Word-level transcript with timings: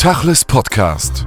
Tachles 0.00 0.46
Podcast. 0.46 1.26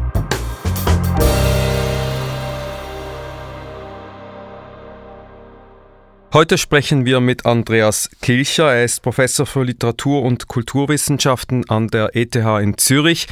Heute 6.33 6.57
sprechen 6.57 7.05
wir 7.05 7.19
mit 7.19 7.45
Andreas 7.45 8.09
Kilcher. 8.23 8.73
Er 8.73 8.85
ist 8.85 9.03
Professor 9.03 9.45
für 9.45 9.61
Literatur- 9.61 10.23
und 10.23 10.47
Kulturwissenschaften 10.47 11.69
an 11.69 11.89
der 11.89 12.15
ETH 12.15 12.35
in 12.35 12.75
Zürich. 12.79 13.27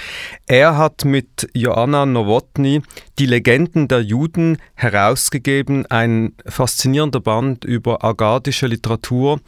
Er 0.45 0.77
hat 0.77 1.05
mit 1.05 1.49
Joanna 1.55 2.05
Nowotny 2.05 2.83
die 3.17 3.25
Legenden 3.25 3.87
der 3.87 4.01
Juden 4.01 4.59
herausgegeben, 4.75 5.87
ein 5.87 6.35
faszinierender 6.45 7.19
Band 7.19 7.65
über 7.65 8.03
agadische 8.03 8.67
Literatur, 8.67 9.39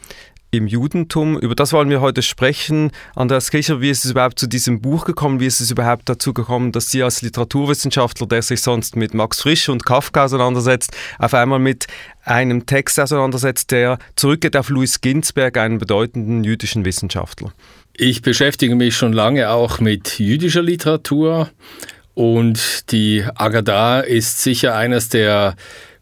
im 0.56 0.66
Judentum. 0.66 1.38
Über 1.38 1.54
das 1.54 1.72
wollen 1.72 1.90
wir 1.90 2.00
heute 2.00 2.22
sprechen. 2.22 2.90
Andreas 3.14 3.50
Kircher, 3.50 3.80
wie 3.80 3.90
ist 3.90 4.04
es 4.04 4.12
überhaupt 4.12 4.38
zu 4.38 4.46
diesem 4.46 4.80
Buch 4.80 5.04
gekommen? 5.04 5.40
Wie 5.40 5.46
ist 5.46 5.60
es 5.60 5.70
überhaupt 5.70 6.08
dazu 6.08 6.32
gekommen, 6.32 6.72
dass 6.72 6.90
Sie 6.90 7.02
als 7.02 7.22
Literaturwissenschaftler, 7.22 8.26
der 8.26 8.42
sich 8.42 8.62
sonst 8.62 8.96
mit 8.96 9.14
Max 9.14 9.40
Frisch 9.40 9.68
und 9.68 9.84
Kafka 9.84 10.24
auseinandersetzt, 10.24 10.96
auf 11.18 11.34
einmal 11.34 11.58
mit 11.58 11.86
einem 12.24 12.66
Text 12.66 12.98
auseinandersetzt, 12.98 13.70
der 13.70 13.98
zurückgeht 14.16 14.56
auf 14.56 14.68
Louis 14.68 15.00
Ginsberg, 15.00 15.56
einen 15.56 15.78
bedeutenden 15.78 16.44
jüdischen 16.44 16.84
Wissenschaftler? 16.84 17.52
Ich 17.96 18.22
beschäftige 18.22 18.74
mich 18.74 18.96
schon 18.96 19.12
lange 19.12 19.50
auch 19.50 19.80
mit 19.80 20.18
jüdischer 20.18 20.62
Literatur 20.62 21.50
und 22.14 22.92
die 22.92 23.24
Agadah 23.34 24.00
ist 24.00 24.40
sicher 24.40 24.76
eines 24.76 25.08
der 25.08 25.56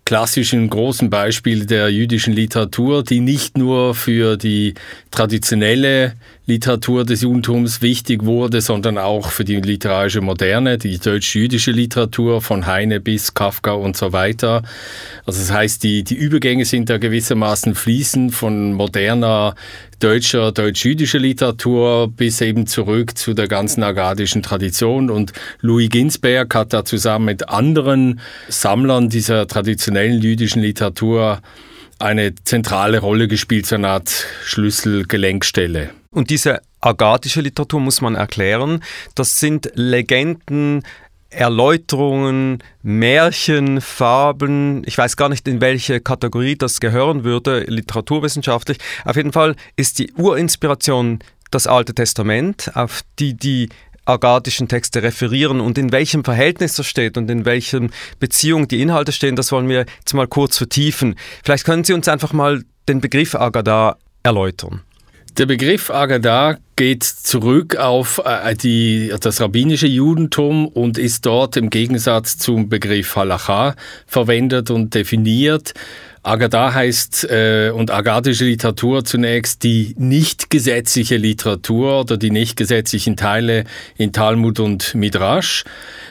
klassischen 0.05 0.69
großen 0.69 1.11
Beispiele 1.11 1.67
der 1.67 1.91
jüdischen 1.91 2.33
Literatur, 2.33 3.05
die 3.05 3.21
nicht 3.21 3.57
nur 3.57 3.95
für 3.95 4.37
die 4.37 4.75
traditionelle 5.11 6.15
Literatur 6.45 7.05
des 7.05 7.23
Judentums 7.23 7.83
wichtig 7.83 8.25
wurde, 8.25 8.61
sondern 8.61 8.99
auch 8.99 9.31
für 9.31 9.45
die 9.45 9.61
literarische 9.61 10.21
Moderne, 10.21 10.77
die 10.77 10.99
deutsch-jüdische 10.99 11.71
Literatur 11.71 12.43
von 12.43 12.67
Heine 12.67 12.99
bis 12.99 13.35
Kafka 13.35 13.73
und 13.73 13.97
so 13.97 14.13
weiter. 14.13 14.63
Also 15.25 15.39
das 15.39 15.53
heißt, 15.53 15.85
die, 15.85 16.03
die 16.03 16.17
Übergänge 16.17 16.65
sind 16.65 16.91
da 16.91 16.99
gewissermaßen 16.99 17.77
fließend 17.77 18.35
von 18.35 18.73
moderner 18.73 19.55
deutscher, 20.01 20.51
deutsch-jüdischer 20.51 21.21
Literatur 21.21 22.11
bis 22.11 22.41
eben 22.41 22.67
zurück 22.67 23.17
zu 23.17 23.35
der 23.35 23.47
ganzen 23.47 23.85
agadischen 23.85 24.43
Tradition. 24.43 25.11
Und 25.11 25.33
Louis 25.61 25.91
Ginsberg 25.91 26.53
hat 26.57 26.73
da 26.73 26.85
zusammen 26.85 27.27
mit 27.27 27.51
anderen 27.51 28.19
Sammlern 28.49 29.09
dieser 29.09 29.47
traditionellen 29.47 30.21
jüdischen 30.21 30.61
Literatur 30.61 31.41
eine 32.01 32.35
zentrale 32.35 32.99
Rolle 32.99 33.29
gespielt, 33.29 33.67
so 33.67 33.77
eine 33.77 33.91
Art 33.91 34.11
Schlüsselgelenkstelle. 34.45 36.02
Und 36.13 36.31
diese 36.31 36.61
agadische 36.81 37.41
Literatur 37.41 37.81
muss 37.81 38.01
man 38.01 38.15
erklären. 38.15 38.85
Das 39.15 39.41
sind 39.41 39.73
Legenden, 39.75 40.83
Erläuterungen, 41.31 42.63
Märchen, 42.83 43.81
Fabeln. 43.81 44.83
Ich 44.87 44.99
weiß 44.99 45.17
gar 45.17 45.31
nicht, 45.31 45.49
in 45.49 45.61
welche 45.61 46.01
Kategorie 46.01 46.57
das 46.57 46.81
gehören 46.81 47.25
würde, 47.25 47.61
literaturwissenschaftlich. 47.61 48.79
Auf 49.05 49.17
jeden 49.17 49.33
Fall 49.33 49.57
ist 49.77 49.99
die 49.99 50.13
Urinspiration 50.13 51.21
das 51.51 51.67
Alte 51.67 51.95
Testament, 51.95 52.71
auf 52.75 53.03
die 53.19 53.35
die 53.35 53.71
agadischen 54.05 54.69
Texte 54.69 55.03
referieren 55.03 55.61
und 55.61 55.79
in 55.79 55.93
welchem 55.93 56.25
Verhältnis 56.25 56.75
das 56.75 56.87
steht 56.87 57.17
und 57.17 57.31
in 57.31 57.45
welchen 57.45 57.93
Beziehung 58.19 58.67
die 58.67 58.83
Inhalte 58.83 59.13
stehen, 59.13 59.37
das 59.37 59.53
wollen 59.53 59.69
wir 59.69 59.87
jetzt 60.01 60.13
mal 60.13 60.27
kurz 60.27 60.59
vertiefen. 60.59 61.15
Vielleicht 61.45 61.65
können 61.65 61.85
Sie 61.85 61.93
uns 61.93 62.09
einfach 62.09 62.33
mal 62.33 62.65
den 62.89 63.01
Begriff 63.01 63.35
Agadah 63.37 63.97
erläutern. 64.25 64.83
Der 65.39 65.47
Begriff 65.47 65.89
Agadah 65.89 66.59
geht 66.77 67.05
zurück 67.05 67.77
auf 67.77 68.21
äh, 68.23 68.55
die, 68.55 69.11
das 69.19 69.41
rabbinische 69.41 69.87
Judentum 69.87 70.69
und 70.69 70.99
ist 70.99 71.25
dort 71.25 71.57
im 71.57 71.71
Gegensatz 71.71 72.37
zum 72.37 72.69
Begriff 72.69 73.17
Halacha 73.17 73.75
verwendet 74.07 74.71
und 74.71 74.95
definiert. 74.95 75.73
Agadah 76.23 76.75
heißt 76.75 77.25
äh, 77.31 77.71
und 77.75 77.91
agadische 77.91 78.45
Literatur 78.45 79.07
zunächst 79.07 79.63
die 79.63 79.95
nicht 79.97 80.51
gesetzliche 80.51 81.17
Literatur 81.17 82.01
oder 82.01 82.19
die 82.19 82.31
nicht 82.31 82.59
gesetzlichen 82.59 83.17
Teile 83.17 83.65
in 83.97 84.13
Talmud 84.13 84.61
und 84.61 84.95
Midrash. 84.95 85.65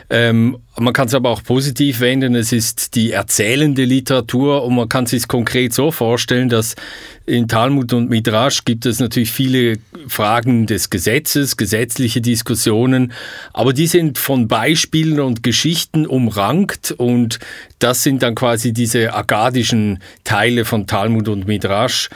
Ähm, 0.09 0.57
man 0.81 0.93
kann 0.93 1.07
es 1.07 1.13
aber 1.13 1.29
auch 1.29 1.43
positiv 1.43 1.99
wenden. 1.99 2.35
Es 2.35 2.51
ist 2.51 2.95
die 2.95 3.11
erzählende 3.11 3.85
Literatur 3.85 4.63
und 4.63 4.75
man 4.75 4.89
kann 4.89 5.03
es 5.03 5.11
sich 5.11 5.27
konkret 5.27 5.73
so 5.73 5.91
vorstellen, 5.91 6.49
dass 6.49 6.75
in 7.25 7.47
Talmud 7.47 7.93
und 7.93 8.09
Midrash 8.09 8.65
gibt 8.65 8.85
es 8.85 8.99
natürlich 8.99 9.31
viele 9.31 9.77
Fragen 10.07 10.65
des 10.65 10.89
Gesetzes, 10.89 11.55
gesetzliche 11.55 12.19
Diskussionen, 12.19 13.13
aber 13.53 13.73
die 13.73 13.87
sind 13.87 14.17
von 14.17 14.47
Beispielen 14.47 15.19
und 15.19 15.43
Geschichten 15.43 16.07
umrankt 16.07 16.91
und 16.91 17.39
das 17.79 18.03
sind 18.03 18.23
dann 18.23 18.35
quasi 18.35 18.73
diese 18.73 19.13
agadischen 19.13 19.99
Teile 20.23 20.65
von 20.65 20.87
Talmud 20.87 21.29
und 21.29 21.47
Midrash. 21.47 22.09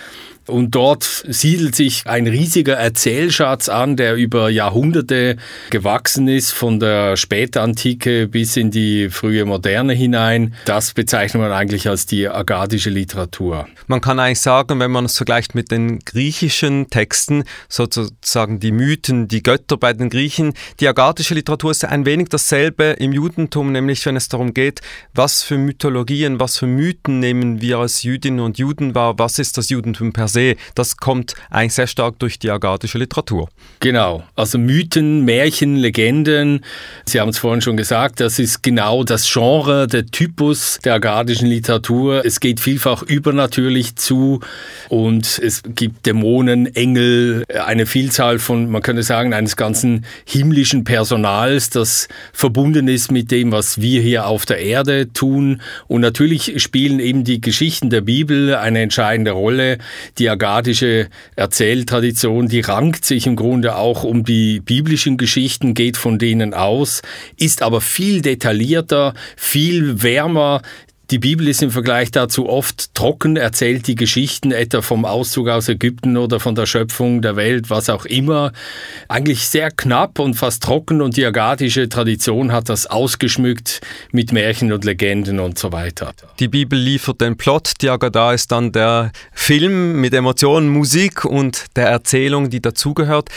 Und 0.48 0.76
dort 0.76 1.04
siedelt 1.28 1.76
sich 1.76 2.04
ein 2.06 2.28
riesiger 2.28 2.76
Erzählschatz 2.76 3.68
an, 3.68 3.96
der 3.96 4.16
über 4.16 4.50
Jahrhunderte 4.50 5.38
gewachsen 5.72 6.28
ist, 6.28 6.52
von 6.52 6.80
der 6.80 7.18
Spätantike 7.18 8.28
bis 8.28 8.56
in 8.56 8.70
die 8.70 9.10
frühe 9.10 9.46
Moderne 9.46 9.94
hinein. 9.94 10.54
Das 10.66 10.94
bezeichnet 10.94 11.42
man 11.42 11.52
eigentlich 11.52 11.90
als 11.90 12.06
die 12.06 12.28
agadische 12.28 12.92
Literatur. 12.92 13.68
Man 13.88 14.02
kann 14.02 14.20
eigentlich 14.20 14.42
sagen, 14.42 14.80
wenn 14.80 14.92
man 14.92 15.06
es 15.06 15.18
vergleicht 15.18 15.56
mit 15.56 15.72
den 15.72 16.00
griechischen 16.00 16.90
Texten, 16.90 17.44
sozusagen 17.68 18.60
die 18.60 18.72
Mythen, 18.72 19.28
die 19.28 19.42
Götter 19.42 19.78
bei 19.78 19.94
den 19.94 20.10
Griechen, 20.10 20.54
die 20.80 20.88
agadische 20.88 21.34
Literatur 21.34 21.72
ist 21.72 21.86
ein 21.86 22.06
wenig 22.06 22.30
dasselbe 22.30 22.96
im 23.00 23.14
Judentum, 23.14 23.72
nämlich 23.72 24.06
wenn 24.06 24.16
es 24.16 24.30
darum 24.30 24.54
geht, 24.54 24.82
was 25.14 25.42
für 25.42 25.58
Mythologien, 25.58 26.40
was 26.40 26.58
für 26.58 26.68
Mythen 26.68 27.20
nehmen 27.20 27.62
wir 27.62 27.80
als 27.80 28.04
Jüdinnen 28.04 28.42
und 28.42 28.60
Juden 28.60 28.94
wahr, 28.94 29.18
was 29.18 29.40
ist 29.40 29.58
das 29.58 29.70
Judentum 29.70 30.14
per 30.14 30.28
se, 30.36 30.56
das 30.76 30.98
kommt 30.98 31.34
eigentlich 31.50 31.74
sehr 31.74 31.88
stark 31.88 32.20
durch 32.20 32.40
die 32.40 32.52
agadische 32.52 32.98
Literatur. 32.98 33.50
Genau, 33.80 34.24
also 34.36 34.58
Mythen, 34.58 35.26
Märchen, 35.26 35.76
Legenden, 35.76 36.62
Sie 37.06 37.20
haben 37.20 37.30
es 37.30 37.38
vorhin 37.38 37.62
schon 37.62 37.78
gesagt, 37.78 38.20
das 38.20 38.40
ist 38.40 38.64
genau 38.64 39.04
das 39.04 39.32
Genre, 39.32 39.88
der 39.88 40.06
Typus 40.06 40.80
der 40.84 40.96
agadischen 40.96 41.48
Literatur. 41.48 42.26
Es 42.26 42.40
geht 42.40 42.60
vielfach 42.60 43.04
übernatürlich 43.04 43.96
zu 43.96 44.42
und 44.90 45.40
es 45.42 45.62
gibt 45.64 46.06
Dämonen, 46.06 46.76
Engel, 46.76 47.44
eine 47.66 47.86
Vielzahl 47.86 48.40
von, 48.40 48.70
man 48.70 48.82
könnte 48.82 49.04
sagen, 49.04 49.34
eines 49.34 49.56
ganzen 49.56 50.06
himmlischen 50.26 50.84
Personals, 50.84 51.70
das 51.70 52.08
verbunden 52.34 52.88
ist 52.88 53.12
mit 53.12 53.32
dem, 53.32 53.52
was 53.52 53.82
wir 53.82 54.02
hier 54.02 54.28
auf 54.28 54.46
der 54.46 54.60
Erde 54.60 55.12
tun. 55.14 55.62
Und 55.88 56.02
natürlich 56.02 56.62
spielen 56.62 57.00
eben 57.00 57.24
die 57.24 57.42
Geschichten 57.42 57.90
der 57.90 58.02
Bibel 58.02 58.56
eine 58.56 58.82
entscheidende 58.82 59.32
Rolle. 59.32 59.78
Die 60.18 60.25
die 60.26 60.30
agadische 60.32 61.08
Erzähltradition, 61.36 62.48
die 62.48 62.62
rankt 62.62 63.06
sich 63.06 63.28
im 63.28 63.36
Grunde 63.36 63.76
auch 63.76 64.04
um 64.04 64.24
die 64.24 64.60
biblischen 64.60 65.18
Geschichten, 65.18 65.76
geht 65.76 65.98
von 65.98 66.18
denen 66.18 66.56
aus, 66.56 67.04
ist 67.38 67.62
aber 67.62 67.80
viel 67.80 68.24
detaillierter, 68.24 69.14
viel 69.38 70.02
wärmer, 70.02 70.64
die 71.12 71.20
Bibel 71.20 71.48
ist 71.48 71.62
im 71.62 71.72
Vergleich 71.72 72.12
dazu 72.12 72.50
oft 72.50 72.94
trocken, 72.96 73.38
erzählt 73.38 73.88
die 73.88 73.96
Geschichten 73.96 74.52
etwa 74.52 74.82
vom 74.82 75.06
Auszug 75.06 75.50
aus 75.50 75.70
Ägypten 75.70 76.18
oder 76.18 76.40
von 76.40 76.56
der 76.56 76.66
Schöpfung 76.66 77.22
der 77.22 77.36
Welt, 77.36 77.70
was 77.70 77.90
auch 77.90 78.06
immer. 78.06 78.52
Eigentlich 79.08 79.48
sehr 79.48 79.72
knapp 79.72 80.20
und 80.20 80.36
fast 80.36 80.64
trocken 80.64 81.02
und 81.02 81.18
die 81.18 81.26
agadische 81.26 81.90
Tradition 81.90 82.52
hat 82.52 82.70
das 82.70 82.88
ausgeschmückt 82.88 83.82
mit 84.12 84.32
Märchen 84.32 84.72
und 84.72 84.84
Legenden 84.84 85.40
und 85.40 85.60
so 85.60 85.72
weiter. 85.72 86.14
Die 86.40 86.48
Bibel 86.48 86.80
liefert 86.80 87.22
den 87.22 87.38
Plot, 87.38 87.74
die 87.82 87.90
Agadah 87.90 88.34
ist 88.34 88.52
dann 88.52 88.72
der 88.72 89.12
Film 89.32 90.02
mit 90.02 90.14
Emotionen, 90.14 90.70
Musik 90.70 91.26
und 91.26 91.66
der 91.76 91.88
Erzählung, 91.88 92.50
die 92.50 92.62
dazugehört. 92.62 93.30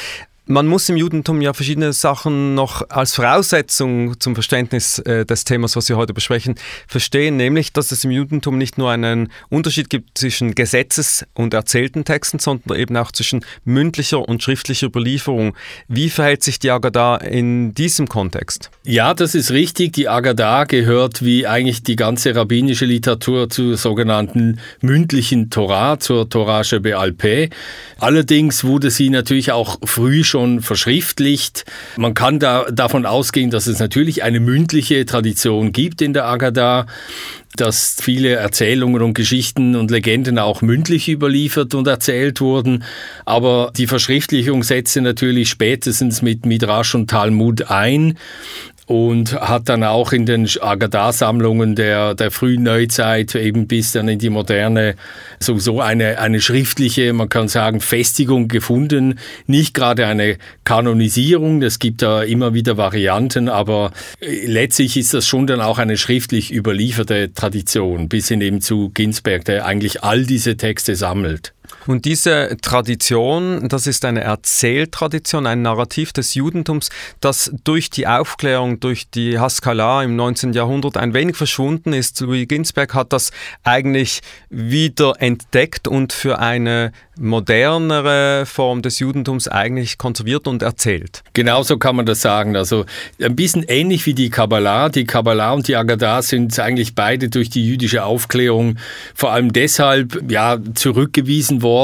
Man 0.50 0.66
muss 0.66 0.88
im 0.88 0.96
Judentum 0.96 1.42
ja 1.42 1.52
verschiedene 1.52 1.92
Sachen 1.92 2.54
noch 2.54 2.88
als 2.88 3.14
Voraussetzung 3.14 4.18
zum 4.18 4.34
Verständnis 4.34 4.98
äh, 5.00 5.26
des 5.26 5.44
Themas, 5.44 5.76
was 5.76 5.90
wir 5.90 5.98
heute 5.98 6.14
besprechen, 6.14 6.54
verstehen, 6.86 7.36
nämlich, 7.36 7.74
dass 7.74 7.92
es 7.92 8.02
im 8.04 8.10
Judentum 8.10 8.56
nicht 8.56 8.78
nur 8.78 8.90
einen 8.90 9.30
Unterschied 9.50 9.90
gibt 9.90 10.16
zwischen 10.16 10.54
Gesetzes- 10.54 11.26
und 11.34 11.52
erzählten 11.52 12.06
Texten, 12.06 12.38
sondern 12.38 12.78
eben 12.78 12.96
auch 12.96 13.12
zwischen 13.12 13.44
mündlicher 13.66 14.26
und 14.26 14.42
schriftlicher 14.42 14.86
Überlieferung. 14.86 15.54
Wie 15.86 16.08
verhält 16.08 16.42
sich 16.42 16.58
die 16.58 16.70
Agadah 16.70 17.16
in 17.16 17.74
diesem 17.74 18.08
Kontext? 18.08 18.70
Ja, 18.84 19.12
das 19.12 19.34
ist 19.34 19.50
richtig. 19.50 19.92
Die 19.92 20.08
Agadah 20.08 20.64
gehört 20.64 21.22
wie 21.22 21.46
eigentlich 21.46 21.82
die 21.82 21.96
ganze 21.96 22.34
rabbinische 22.34 22.86
Literatur 22.86 23.50
zur 23.50 23.76
sogenannten 23.76 24.60
mündlichen 24.80 25.50
Torah, 25.50 26.00
zur 26.00 26.30
Torah 26.30 26.62
Be'al 26.62 27.50
Allerdings 27.98 28.64
wurde 28.64 28.90
sie 28.90 29.10
natürlich 29.10 29.52
auch 29.52 29.76
früh 29.84 30.24
schon 30.24 30.37
schon 30.38 30.60
verschriftlicht. 30.60 31.64
Man 31.96 32.14
kann 32.14 32.38
da 32.38 32.70
davon 32.70 33.06
ausgehen, 33.06 33.50
dass 33.50 33.66
es 33.66 33.80
natürlich 33.80 34.22
eine 34.22 34.38
mündliche 34.38 35.04
Tradition 35.04 35.72
gibt 35.72 36.00
in 36.00 36.12
der 36.12 36.26
Agada 36.26 36.86
dass 37.56 37.96
viele 38.00 38.34
Erzählungen 38.34 39.02
und 39.02 39.14
Geschichten 39.14 39.74
und 39.74 39.90
Legenden 39.90 40.38
auch 40.38 40.62
mündlich 40.62 41.08
überliefert 41.08 41.74
und 41.74 41.88
erzählt 41.88 42.40
wurden. 42.40 42.84
Aber 43.24 43.72
die 43.76 43.88
Verschriftlichung 43.88 44.62
setzte 44.62 45.00
natürlich 45.00 45.48
spätestens 45.48 46.22
mit 46.22 46.46
Midrash 46.46 46.94
und 46.94 47.10
Talmud 47.10 47.68
ein 47.68 48.16
und 48.88 49.34
hat 49.34 49.68
dann 49.68 49.84
auch 49.84 50.12
in 50.12 50.24
den 50.24 50.48
Agadah-Sammlungen 50.48 51.76
der, 51.76 52.14
der 52.14 52.30
frühen 52.30 52.62
Neuzeit 52.62 53.34
eben 53.34 53.68
bis 53.68 53.92
dann 53.92 54.08
in 54.08 54.18
die 54.18 54.30
moderne 54.30 54.94
sowieso 55.40 55.82
eine, 55.82 56.18
eine 56.18 56.40
schriftliche, 56.40 57.12
man 57.12 57.28
kann 57.28 57.48
sagen, 57.48 57.82
Festigung 57.82 58.48
gefunden. 58.48 59.18
Nicht 59.46 59.74
gerade 59.74 60.06
eine 60.06 60.38
Kanonisierung, 60.64 61.60
es 61.60 61.78
gibt 61.78 62.00
da 62.00 62.22
immer 62.22 62.54
wieder 62.54 62.78
Varianten, 62.78 63.50
aber 63.50 63.92
äh, 64.20 64.46
letztlich 64.46 64.96
ist 64.96 65.12
das 65.12 65.26
schon 65.26 65.46
dann 65.46 65.60
auch 65.60 65.76
eine 65.76 65.98
schriftlich 65.98 66.50
überlieferte 66.50 67.34
Tradition, 67.34 68.08
bis 68.08 68.28
hin 68.28 68.40
eben 68.40 68.62
zu 68.62 68.88
Ginsberg, 68.88 69.44
der 69.44 69.66
eigentlich 69.66 70.02
all 70.02 70.24
diese 70.24 70.56
Texte 70.56 70.96
sammelt. 70.96 71.52
Und 71.88 72.04
diese 72.04 72.58
Tradition, 72.60 73.66
das 73.70 73.86
ist 73.86 74.04
eine 74.04 74.20
Erzähltradition, 74.20 75.46
ein 75.46 75.62
Narrativ 75.62 76.12
des 76.12 76.34
Judentums, 76.34 76.90
das 77.20 77.50
durch 77.64 77.88
die 77.88 78.06
Aufklärung, 78.06 78.78
durch 78.78 79.08
die 79.08 79.38
Haskalah 79.38 80.02
im 80.02 80.14
19. 80.14 80.52
Jahrhundert 80.52 80.98
ein 80.98 81.14
wenig 81.14 81.36
verschwunden 81.36 81.94
ist. 81.94 82.20
Louis 82.20 82.46
Ginsberg 82.46 82.92
hat 82.92 83.14
das 83.14 83.30
eigentlich 83.62 84.20
wieder 84.50 85.14
entdeckt 85.18 85.88
und 85.88 86.12
für 86.12 86.38
eine 86.40 86.92
modernere 87.18 88.44
Form 88.46 88.82
des 88.82 88.98
Judentums 88.98 89.48
eigentlich 89.48 89.98
konserviert 89.98 90.46
und 90.46 90.62
erzählt. 90.62 91.22
Genauso 91.32 91.78
kann 91.78 91.96
man 91.96 92.06
das 92.06 92.20
sagen. 92.20 92.54
Also 92.54 92.84
ein 93.20 93.34
bisschen 93.34 93.64
ähnlich 93.66 94.06
wie 94.06 94.14
die 94.14 94.30
Kabbalah. 94.30 94.88
Die 94.88 95.04
Kabbalah 95.04 95.52
und 95.52 95.68
die 95.68 95.76
Agadah 95.76 96.22
sind 96.22 96.58
eigentlich 96.58 96.94
beide 96.94 97.28
durch 97.28 97.50
die 97.50 97.66
jüdische 97.66 98.04
Aufklärung 98.04 98.76
vor 99.14 99.32
allem 99.32 99.52
deshalb 99.52 100.30
ja, 100.30 100.58
zurückgewiesen 100.74 101.62
worden, 101.62 101.77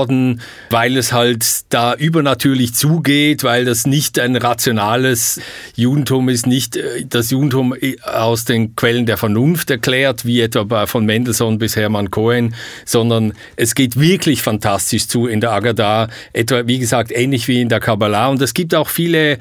weil 0.70 0.96
es 0.96 1.12
halt 1.12 1.73
da 1.73 1.94
übernatürlich 1.94 2.75
zugeht, 2.75 3.44
weil 3.44 3.64
das 3.64 3.87
nicht 3.87 4.19
ein 4.19 4.37
rationales 4.37 5.41
Judentum 5.75 6.29
ist, 6.29 6.46
nicht 6.46 6.76
äh, 6.76 7.05
das 7.08 7.31
Judentum 7.31 7.75
aus 8.02 8.44
den 8.44 8.76
Quellen 8.76 9.06
der 9.06 9.17
Vernunft 9.17 9.70
erklärt, 9.70 10.25
wie 10.25 10.41
etwa 10.41 10.87
von 10.87 11.05
Mendelssohn 11.05 11.58
bis 11.58 11.76
Hermann 11.76 12.11
Cohen, 12.11 12.55
sondern 12.85 13.32
es 13.56 13.75
geht 13.75 13.99
wirklich 13.99 14.43
fantastisch 14.43 15.06
zu 15.08 15.26
in 15.26 15.41
der 15.41 15.52
Agadah, 15.52 16.08
etwa 16.32 16.67
wie 16.67 16.79
gesagt 16.79 17.12
ähnlich 17.12 17.49
wie 17.49 17.61
in 17.61 17.69
der 17.69 17.81
Kabbalah. 17.81 18.29
Und 18.29 18.43
es 18.43 18.55
gibt 18.55 18.75
auch 18.75 18.88
viele 18.88 19.38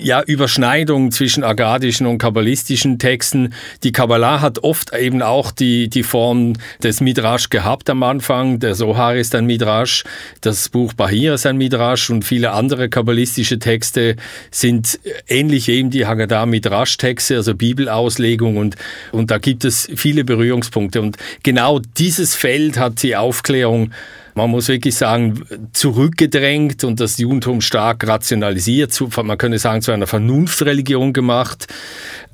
ja, 0.00 0.22
Überschneidung 0.22 1.10
zwischen 1.10 1.44
agadischen 1.44 2.06
und 2.06 2.18
kabbalistischen 2.18 2.98
Texten. 2.98 3.54
Die 3.82 3.92
Kabbalah 3.92 4.40
hat 4.40 4.62
oft 4.64 4.94
eben 4.94 5.22
auch 5.22 5.50
die, 5.50 5.88
die 5.88 6.02
Form 6.02 6.54
des 6.82 7.00
Midrash 7.00 7.50
gehabt 7.50 7.90
am 7.90 8.02
Anfang. 8.02 8.58
Der 8.58 8.74
Sohar 8.74 9.16
ist 9.16 9.34
ein 9.34 9.46
Midrash, 9.46 10.04
das 10.40 10.68
Buch 10.68 10.92
Bahir 10.92 11.34
ist 11.34 11.46
ein 11.46 11.56
Midrash 11.56 12.10
und 12.10 12.24
viele 12.24 12.52
andere 12.52 12.88
kabbalistische 12.88 13.58
Texte 13.58 14.16
sind 14.50 14.98
ähnlich 15.28 15.68
eben 15.68 15.90
die 15.90 16.06
Haggadah 16.06 16.46
Midrash-Texte, 16.46 17.36
also 17.36 17.54
Bibelauslegung 17.54 18.56
und, 18.56 18.76
und 19.12 19.30
da 19.30 19.38
gibt 19.38 19.64
es 19.64 19.88
viele 19.94 20.24
Berührungspunkte. 20.24 21.00
Und 21.00 21.16
genau 21.42 21.80
dieses 21.98 22.34
Feld 22.34 22.78
hat 22.78 23.02
die 23.02 23.16
Aufklärung 23.16 23.92
man 24.36 24.50
muss 24.50 24.68
wirklich 24.68 24.94
sagen, 24.94 25.46
zurückgedrängt 25.72 26.84
und 26.84 27.00
das 27.00 27.16
Judentum 27.16 27.62
stark 27.62 28.06
rationalisiert, 28.06 28.92
zu, 28.92 29.08
man 29.24 29.38
könnte 29.38 29.58
sagen, 29.58 29.80
zu 29.80 29.92
einer 29.92 30.06
Vernunftreligion 30.06 31.14
gemacht. 31.14 31.66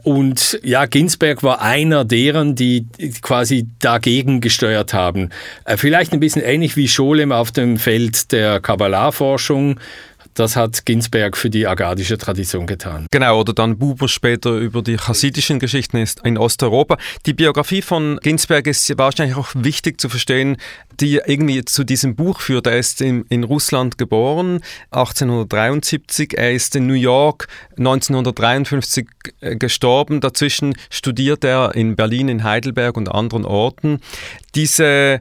Und 0.02 0.58
ja, 0.64 0.86
Ginsberg 0.86 1.44
war 1.44 1.62
einer 1.62 2.04
deren, 2.04 2.56
die 2.56 2.88
quasi 3.22 3.68
dagegen 3.78 4.40
gesteuert 4.40 4.92
haben. 4.92 5.30
Äh, 5.64 5.76
vielleicht 5.76 6.12
ein 6.12 6.18
bisschen 6.18 6.42
ähnlich 6.42 6.76
wie 6.76 6.88
Scholem 6.88 7.30
auf 7.30 7.52
dem 7.52 7.76
Feld 7.76 8.32
der 8.32 8.58
Kabbalah-Forschung 8.58 9.78
das 10.34 10.56
hat 10.56 10.84
Ginsberg 10.86 11.36
für 11.36 11.50
die 11.50 11.66
agadische 11.66 12.18
Tradition 12.18 12.66
getan. 12.66 13.06
Genau, 13.10 13.40
oder 13.40 13.52
dann 13.52 13.78
Buber 13.78 14.08
später 14.08 14.52
über 14.52 14.82
die 14.82 14.96
chassidischen 14.96 15.58
Geschichten 15.58 16.04
in 16.24 16.38
Osteuropa. 16.38 16.96
Die 17.26 17.34
Biografie 17.34 17.82
von 17.82 18.18
Ginsberg 18.22 18.66
ist 18.66 18.96
wahrscheinlich 18.98 19.36
auch 19.36 19.50
wichtig 19.54 20.00
zu 20.00 20.08
verstehen, 20.08 20.56
die 21.00 21.20
irgendwie 21.24 21.64
zu 21.64 21.84
diesem 21.84 22.14
Buch 22.14 22.40
führt. 22.40 22.66
Er 22.66 22.78
ist 22.78 23.00
in, 23.00 23.24
in 23.28 23.44
Russland 23.44 23.98
geboren, 23.98 24.60
1873. 24.90 26.36
Er 26.36 26.52
ist 26.52 26.76
in 26.76 26.86
New 26.86 26.94
York 26.94 27.48
1953 27.78 29.06
äh, 29.40 29.56
gestorben. 29.56 30.20
Dazwischen 30.20 30.74
studiert 30.90 31.44
er 31.44 31.74
in 31.74 31.96
Berlin, 31.96 32.28
in 32.28 32.44
Heidelberg 32.44 32.96
und 32.96 33.10
anderen 33.10 33.44
Orten. 33.44 34.00
Diese 34.54 35.20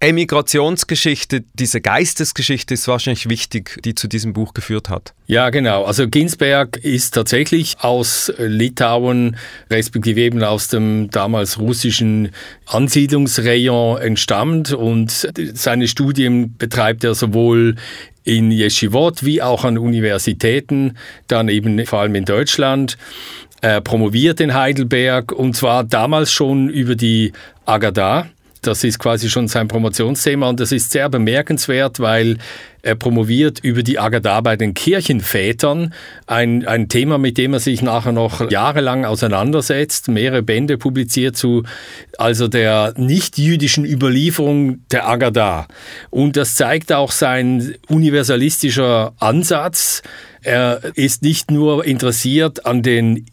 Emigrationsgeschichte, 0.00 1.44
diese 1.54 1.80
Geistesgeschichte 1.80 2.74
ist 2.74 2.86
wahrscheinlich 2.86 3.28
wichtig, 3.28 3.80
die 3.84 3.94
zu 3.94 4.06
diesem 4.06 4.32
Buch 4.32 4.54
geführt 4.54 4.88
hat. 4.88 5.12
Ja, 5.26 5.50
genau. 5.50 5.84
Also 5.84 6.08
Ginsberg 6.08 6.76
ist 6.76 7.14
tatsächlich 7.14 7.76
aus 7.80 8.32
Litauen, 8.38 9.36
respektive 9.70 10.20
eben 10.20 10.42
aus 10.42 10.68
dem 10.68 11.10
damals 11.10 11.58
russischen 11.58 12.30
Ansiedlungsrayon 12.66 14.00
entstammt 14.00 14.72
und 14.72 15.28
seine 15.54 15.88
Studien 15.88 16.56
betreibt 16.56 17.02
er 17.02 17.14
sowohl 17.14 17.74
in 18.24 18.50
Yeshivot 18.50 19.24
wie 19.24 19.42
auch 19.42 19.64
an 19.64 19.78
Universitäten, 19.78 20.96
dann 21.26 21.48
eben 21.48 21.84
vor 21.86 22.00
allem 22.00 22.14
in 22.14 22.24
Deutschland. 22.24 22.98
Er 23.60 23.80
promoviert 23.80 24.40
in 24.40 24.54
Heidelberg 24.54 25.32
und 25.32 25.56
zwar 25.56 25.82
damals 25.82 26.30
schon 26.30 26.68
über 26.68 26.94
die 26.94 27.32
Agadah 27.66 28.28
das 28.66 28.84
ist 28.84 28.98
quasi 28.98 29.30
schon 29.30 29.48
sein 29.48 29.68
Promotionsthema 29.68 30.48
und 30.48 30.60
das 30.60 30.72
ist 30.72 30.90
sehr 30.90 31.08
bemerkenswert, 31.08 32.00
weil 32.00 32.38
er 32.82 32.94
promoviert 32.94 33.58
über 33.60 33.82
die 33.82 33.98
Agadah 33.98 34.40
bei 34.40 34.56
den 34.56 34.72
Kirchenvätern, 34.74 35.92
ein, 36.26 36.66
ein 36.66 36.88
Thema, 36.88 37.18
mit 37.18 37.36
dem 37.36 37.52
er 37.52 37.60
sich 37.60 37.82
nachher 37.82 38.12
noch 38.12 38.50
jahrelang 38.50 39.04
auseinandersetzt, 39.04 40.08
mehrere 40.08 40.42
Bände 40.42 40.78
publiziert 40.78 41.36
zu 41.36 41.64
also 42.18 42.48
der 42.48 42.94
nicht-jüdischen 42.96 43.84
Überlieferung 43.84 44.80
der 44.90 45.08
Agadah. 45.08 45.66
Und 46.10 46.36
das 46.36 46.54
zeigt 46.54 46.92
auch 46.92 47.12
sein 47.12 47.74
universalistischer 47.88 49.12
Ansatz. 49.18 50.02
Er 50.42 50.80
ist 50.94 51.22
nicht 51.22 51.50
nur 51.50 51.84
interessiert 51.84 52.64
an 52.64 52.82
den 52.82 53.26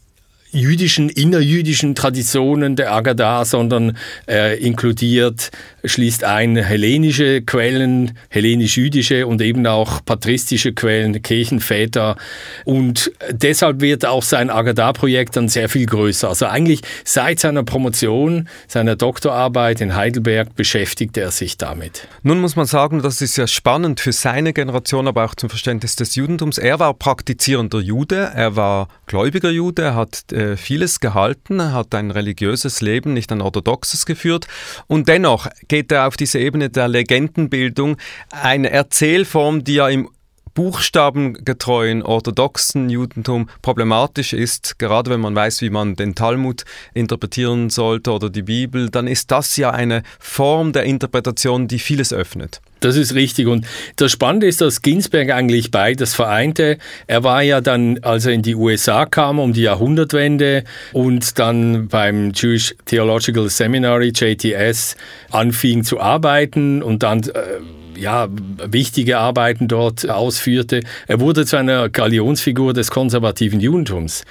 jüdischen, 0.56 1.10
innerjüdischen 1.10 1.96
Traditionen 1.96 2.76
der 2.76 2.94
Agadah, 2.94 3.46
sondern 3.46 3.98
äh, 4.28 4.58
inkludiert, 4.60 5.52
schließt 5.84 6.24
ein 6.24 6.56
hellenische 6.56 7.42
Quellen, 7.42 8.18
hellenisch-jüdische 8.30 9.28
und 9.28 9.42
eben 9.42 9.68
auch 9.68 10.04
patristische 10.06 10.74
Quellen, 10.74 11.22
Kirchenväter. 11.22 12.16
Und 12.64 13.12
deshalb 13.30 13.82
wird 13.82 14.06
auch 14.06 14.24
sein 14.24 14.50
Agadah-Projekt 14.50 15.36
dann 15.36 15.50
sehr 15.50 15.70
viel 15.70 15.86
größer. 15.86 16.30
Also 16.30 16.46
eigentlich 16.46 16.82
seit 17.04 17.40
seiner 17.40 17.64
Promotion, 17.64 18.48
seiner 18.68 18.96
Doktorarbeit 18.96 19.82
in 19.82 19.96
Heidelberg 19.96 20.56
beschäftigt 20.56 21.18
er 21.18 21.32
sich 21.32 21.58
damit. 21.58 22.08
Nun 22.24 22.40
muss 22.40 22.56
man 22.56 22.66
sagen, 22.66 23.02
das 23.02 23.22
ist 23.22 23.38
ja 23.38 23.48
spannend 23.48 24.00
für 24.00 24.14
seine 24.14 24.54
Generation, 24.54 25.08
aber 25.08 25.26
auch 25.26 25.36
zum 25.36 25.50
Verständnis 25.50 25.96
des 25.96 26.16
Judentums. 26.16 26.58
Er 26.58 26.80
war 26.80 26.94
praktizierender 26.94 27.80
Jude, 27.80 28.32
er 28.34 28.56
war 28.56 28.88
gläubiger 29.06 29.50
Jude, 29.50 29.82
er 29.82 29.96
hat 29.96 30.32
äh, 30.32 30.45
vieles 30.56 31.00
gehalten, 31.00 31.74
hat 31.74 31.94
ein 31.96 32.12
religiöses 32.12 32.82
Leben, 32.82 33.14
nicht 33.14 33.32
ein 33.32 33.42
orthodoxes 33.42 34.06
geführt. 34.06 34.48
Und 34.88 35.08
dennoch 35.08 35.48
geht 35.68 35.92
er 35.92 36.08
auf 36.08 36.18
diese 36.18 36.40
Ebene 36.40 36.70
der 36.70 36.88
Legendenbildung, 36.88 37.98
eine 38.30 38.70
Erzählform, 38.70 39.64
die 39.64 39.76
ja 39.76 39.90
im 39.90 40.10
buchstabengetreuen 40.56 42.02
orthodoxen 42.02 42.90
Judentum 42.90 43.50
problematisch 43.62 44.34
ist, 44.34 44.80
gerade 44.80 45.12
wenn 45.12 45.20
man 45.20 45.36
weiß, 45.36 45.62
wie 45.62 45.70
man 45.70 45.96
den 45.96 46.16
Talmud 46.16 46.64
interpretieren 46.94 47.70
sollte 47.70 48.12
oder 48.12 48.32
die 48.32 48.42
Bibel, 48.42 48.90
dann 48.90 49.06
ist 49.06 49.30
das 49.30 49.58
ja 49.58 49.70
eine 49.70 50.02
Form 50.18 50.74
der 50.74 50.84
Interpretation, 50.84 51.68
die 51.68 51.78
vieles 51.78 52.12
öffnet. 52.12 52.62
Das 52.80 52.96
ist 52.96 53.16
richtig. 53.16 53.48
Und 53.48 53.66
das 53.96 54.12
Spannende 54.12 54.48
ist, 54.48 54.62
dass 54.62 54.82
Ginsberg 54.82 55.32
eigentlich 55.32 55.72
beides 55.72 56.14
vereinte. 56.14 56.78
Er 57.08 57.24
war 57.24 57.42
ja 57.42 57.60
dann, 57.60 58.00
als 58.04 58.26
er 58.26 58.34
in 58.34 58.42
die 58.42 58.56
USA 58.56 59.06
kam, 59.06 59.40
um 59.40 59.54
die 59.54 59.64
Jahrhundertwende 59.64 60.64
und 60.94 61.40
dann 61.40 61.88
beim 61.88 62.32
Jewish 62.34 62.76
Theological 62.86 63.50
Seminary, 63.50 64.12
JTS, 64.16 64.96
anfing 65.32 65.84
zu 65.84 66.00
arbeiten 66.00 66.84
und 66.84 67.04
dann 67.04 67.24
äh, 67.24 67.60
ja, 67.98 68.28
wichtige 68.30 69.18
Arbeiten 69.18 69.68
dort 69.68 70.10
ausführte. 70.10 70.82
Er 71.08 71.20
wurde 71.20 71.46
zu 71.46 71.58
einer 71.58 71.90
Galionsfigur 71.90 72.74
des 72.74 72.92
konservativen 72.92 73.60
Judentums 73.60 74.24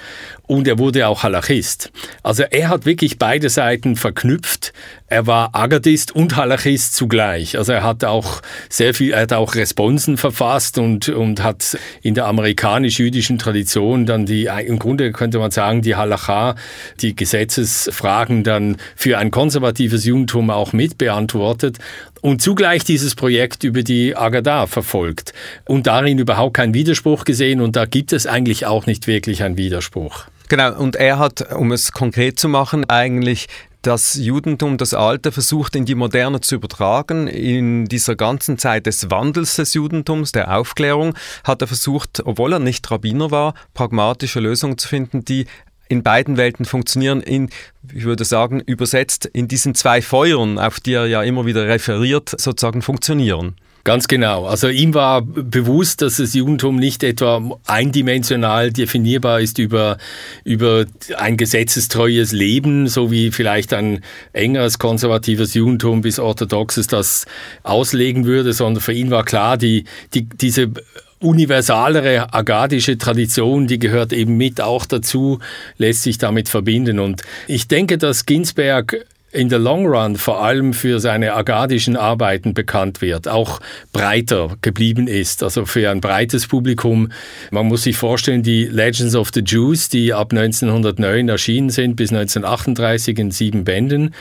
und 0.47 0.67
er 0.67 0.77
wurde 0.77 1.07
auch 1.07 1.23
Halachist. 1.23 1.91
Also 2.23 2.43
er 2.43 2.69
hat 2.69 2.85
wirklich 2.85 3.17
beide 3.17 3.49
Seiten 3.49 3.95
verknüpft. 3.95 4.73
Er 5.07 5.27
war 5.27 5.55
Agadist 5.55 6.15
und 6.15 6.35
Halachist 6.35 6.95
zugleich. 6.95 7.57
Also 7.57 7.73
er 7.73 7.83
hat 7.83 8.03
auch 8.03 8.41
sehr 8.69 8.93
viel, 8.93 9.13
er 9.13 9.21
hat 9.21 9.33
auch 9.33 9.55
Responsen 9.55 10.17
verfasst 10.17 10.77
und, 10.77 11.09
und 11.09 11.43
hat 11.43 11.77
in 12.01 12.13
der 12.13 12.25
amerikanisch-jüdischen 12.27 13.37
Tradition 13.37 14.05
dann 14.05 14.25
die, 14.25 14.49
im 14.65 14.79
Grunde 14.79 15.11
könnte 15.11 15.39
man 15.39 15.51
sagen, 15.51 15.81
die 15.81 15.95
Halacha, 15.95 16.55
die 17.01 17.15
Gesetzesfragen 17.15 18.43
dann 18.43 18.77
für 18.95 19.17
ein 19.17 19.31
konservatives 19.31 20.05
Judentum 20.05 20.49
auch 20.49 20.73
mitbeantwortet 20.73 21.79
und 22.25 22.41
zugleich 22.41 22.83
dieses 22.83 23.13
Projekt 23.13 23.63
über 23.63 23.83
die 23.83 24.17
Agada 24.17 24.65
verfolgt 24.65 25.31
und 25.65 25.85
darin 25.85 26.17
überhaupt 26.17 26.55
keinen 26.55 26.73
Widerspruch 26.73 27.23
gesehen 27.23 27.61
und 27.61 27.75
da 27.75 27.85
gibt 27.85 28.13
es 28.13 28.25
eigentlich 28.25 28.65
auch 28.65 28.87
nicht 28.87 29.05
wirklich 29.05 29.43
einen 29.43 29.57
Widerspruch. 29.57 30.25
Genau, 30.49 30.75
und 30.75 30.95
er 30.95 31.19
hat, 31.19 31.53
um 31.53 31.71
es 31.71 31.91
konkret 31.91 32.39
zu 32.39 32.49
machen, 32.49 32.89
eigentlich 32.89 33.45
das 33.83 34.15
Judentum, 34.15 34.77
das 34.77 34.95
Alte, 34.95 35.31
versucht 35.31 35.75
in 35.75 35.85
die 35.85 35.93
Moderne 35.93 36.41
zu 36.41 36.55
übertragen. 36.55 37.27
In 37.27 37.85
dieser 37.85 38.15
ganzen 38.15 38.57
Zeit 38.57 38.87
des 38.87 39.11
Wandels 39.11 39.57
des 39.57 39.75
Judentums, 39.75 40.31
der 40.31 40.57
Aufklärung, 40.57 41.13
hat 41.43 41.61
er 41.61 41.67
versucht, 41.67 42.23
obwohl 42.25 42.53
er 42.53 42.59
nicht 42.59 42.89
Rabbiner 42.89 43.29
war, 43.29 43.53
pragmatische 43.75 44.39
Lösungen 44.39 44.79
zu 44.79 44.87
finden, 44.87 45.25
die 45.25 45.45
in 45.87 46.03
beiden 46.03 46.37
Welten 46.37 46.65
funktionieren, 46.65 47.21
in, 47.21 47.49
ich 47.93 48.03
würde 48.03 48.25
sagen, 48.25 48.59
übersetzt 48.59 49.25
in 49.25 49.47
diesen 49.47 49.75
zwei 49.75 50.01
Feuern, 50.01 50.59
auf 50.59 50.79
die 50.79 50.93
er 50.93 51.07
ja 51.07 51.23
immer 51.23 51.45
wieder 51.45 51.67
referiert, 51.67 52.29
sozusagen 52.29 52.81
funktionieren. 52.81 53.55
Ganz 53.85 54.07
genau. 54.07 54.47
Also 54.47 54.67
ihm 54.67 54.95
war 54.95 55.21
bewusst, 55.21 56.01
dass 56.01 56.17
das 56.17 56.33
Judentum 56.33 56.77
nicht 56.77 57.03
etwa 57.03 57.59
eindimensional 57.67 58.71
definierbar 58.71 59.41
ist 59.41 59.59
über, 59.59 59.99
über 60.43 60.85
ein 61.17 61.37
gesetzestreues 61.37 62.31
Leben, 62.31 62.87
so 62.87 63.11
wie 63.11 63.29
vielleicht 63.29 63.73
ein 63.73 64.03
engeres 64.33 64.79
konservatives 64.79 65.53
Judentum 65.53 66.01
bis 66.01 66.17
orthodoxes 66.17 66.87
das 66.87 67.27
auslegen 67.61 68.25
würde, 68.25 68.53
sondern 68.53 68.81
für 68.81 68.93
ihn 68.93 69.11
war 69.11 69.23
klar, 69.23 69.55
die, 69.55 69.83
die, 70.15 70.23
diese 70.23 70.71
universalere 71.19 72.33
agadische 72.33 72.97
Tradition, 72.97 73.67
die 73.67 73.79
gehört 73.79 74.13
eben 74.13 74.37
mit 74.37 74.61
auch 74.61 74.85
dazu, 74.85 75.39
lässt 75.77 76.03
sich 76.03 76.17
damit 76.17 76.49
verbinden. 76.49 76.99
Und 76.99 77.23
ich 77.47 77.67
denke, 77.67 77.97
dass 77.97 78.25
Ginsberg 78.25 79.05
in 79.35 79.49
der 79.49 79.59
Long 79.59 79.85
Run 79.85 80.15
vor 80.15 80.41
allem 80.41 80.73
für 80.73 80.99
seine 80.99 81.33
agadischen 81.33 81.97
Arbeiten 81.97 82.53
bekannt 82.53 83.01
wird, 83.01 83.27
auch 83.27 83.59
breiter 83.91 84.55
geblieben 84.61 85.07
ist, 85.07 85.43
also 85.43 85.65
für 85.65 85.89
ein 85.91 85.99
breites 85.99 86.47
Publikum. 86.47 87.11
Man 87.51 87.67
muss 87.67 87.83
sich 87.83 87.97
vorstellen, 87.97 88.43
die 88.43 88.65
Legends 88.65 89.15
of 89.15 89.31
the 89.33 89.41
Jews, 89.41 89.89
die 89.89 90.13
ab 90.13 90.31
1909 90.31 91.27
erschienen 91.27 91.69
sind, 91.69 91.97
bis 91.97 92.11
1938 92.11 93.19
in 93.19 93.31
sieben 93.31 93.65
Bänden, 93.65 94.13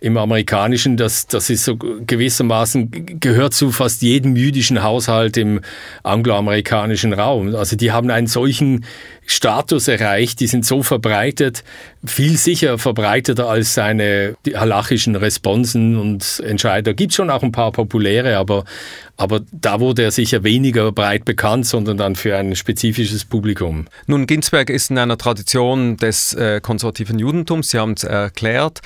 im 0.00 0.16
amerikanischen, 0.16 0.96
das, 0.96 1.26
das 1.26 1.50
ist 1.50 1.64
so 1.64 1.76
gewissermaßen, 1.76 3.18
gehört 3.20 3.54
zu 3.54 3.72
fast 3.72 4.02
jedem 4.02 4.36
jüdischen 4.36 4.82
Haushalt 4.82 5.36
im 5.36 5.60
angloamerikanischen 6.04 7.12
Raum. 7.12 7.54
Also 7.56 7.74
die 7.74 7.90
haben 7.90 8.10
einen 8.10 8.28
solchen 8.28 8.84
Status 9.26 9.88
erreicht, 9.88 10.40
die 10.40 10.46
sind 10.46 10.64
so 10.64 10.82
verbreitet, 10.82 11.64
viel 12.04 12.36
sicher 12.36 12.78
verbreiteter 12.78 13.48
als 13.48 13.74
seine 13.74 14.36
halachischen 14.54 15.16
Responsen 15.16 15.98
und 15.98 16.42
Entscheider. 16.46 16.94
Gibt 16.94 17.12
schon 17.12 17.28
auch 17.28 17.42
ein 17.42 17.52
paar 17.52 17.72
populäre, 17.72 18.36
aber, 18.36 18.64
aber 19.16 19.40
da 19.50 19.80
wurde 19.80 20.04
er 20.04 20.12
sicher 20.12 20.44
weniger 20.44 20.92
breit 20.92 21.24
bekannt, 21.24 21.66
sondern 21.66 21.98
dann 21.98 22.14
für 22.14 22.36
ein 22.36 22.54
spezifisches 22.54 23.24
Publikum. 23.24 23.86
Nun, 24.06 24.26
Ginsberg 24.26 24.70
ist 24.70 24.90
in 24.90 24.98
einer 24.98 25.18
Tradition 25.18 25.96
des 25.96 26.34
äh, 26.34 26.60
konservativen 26.60 27.18
Judentums, 27.18 27.70
Sie 27.70 27.78
haben 27.78 27.94
es 27.94 28.04
erklärt, 28.04 28.80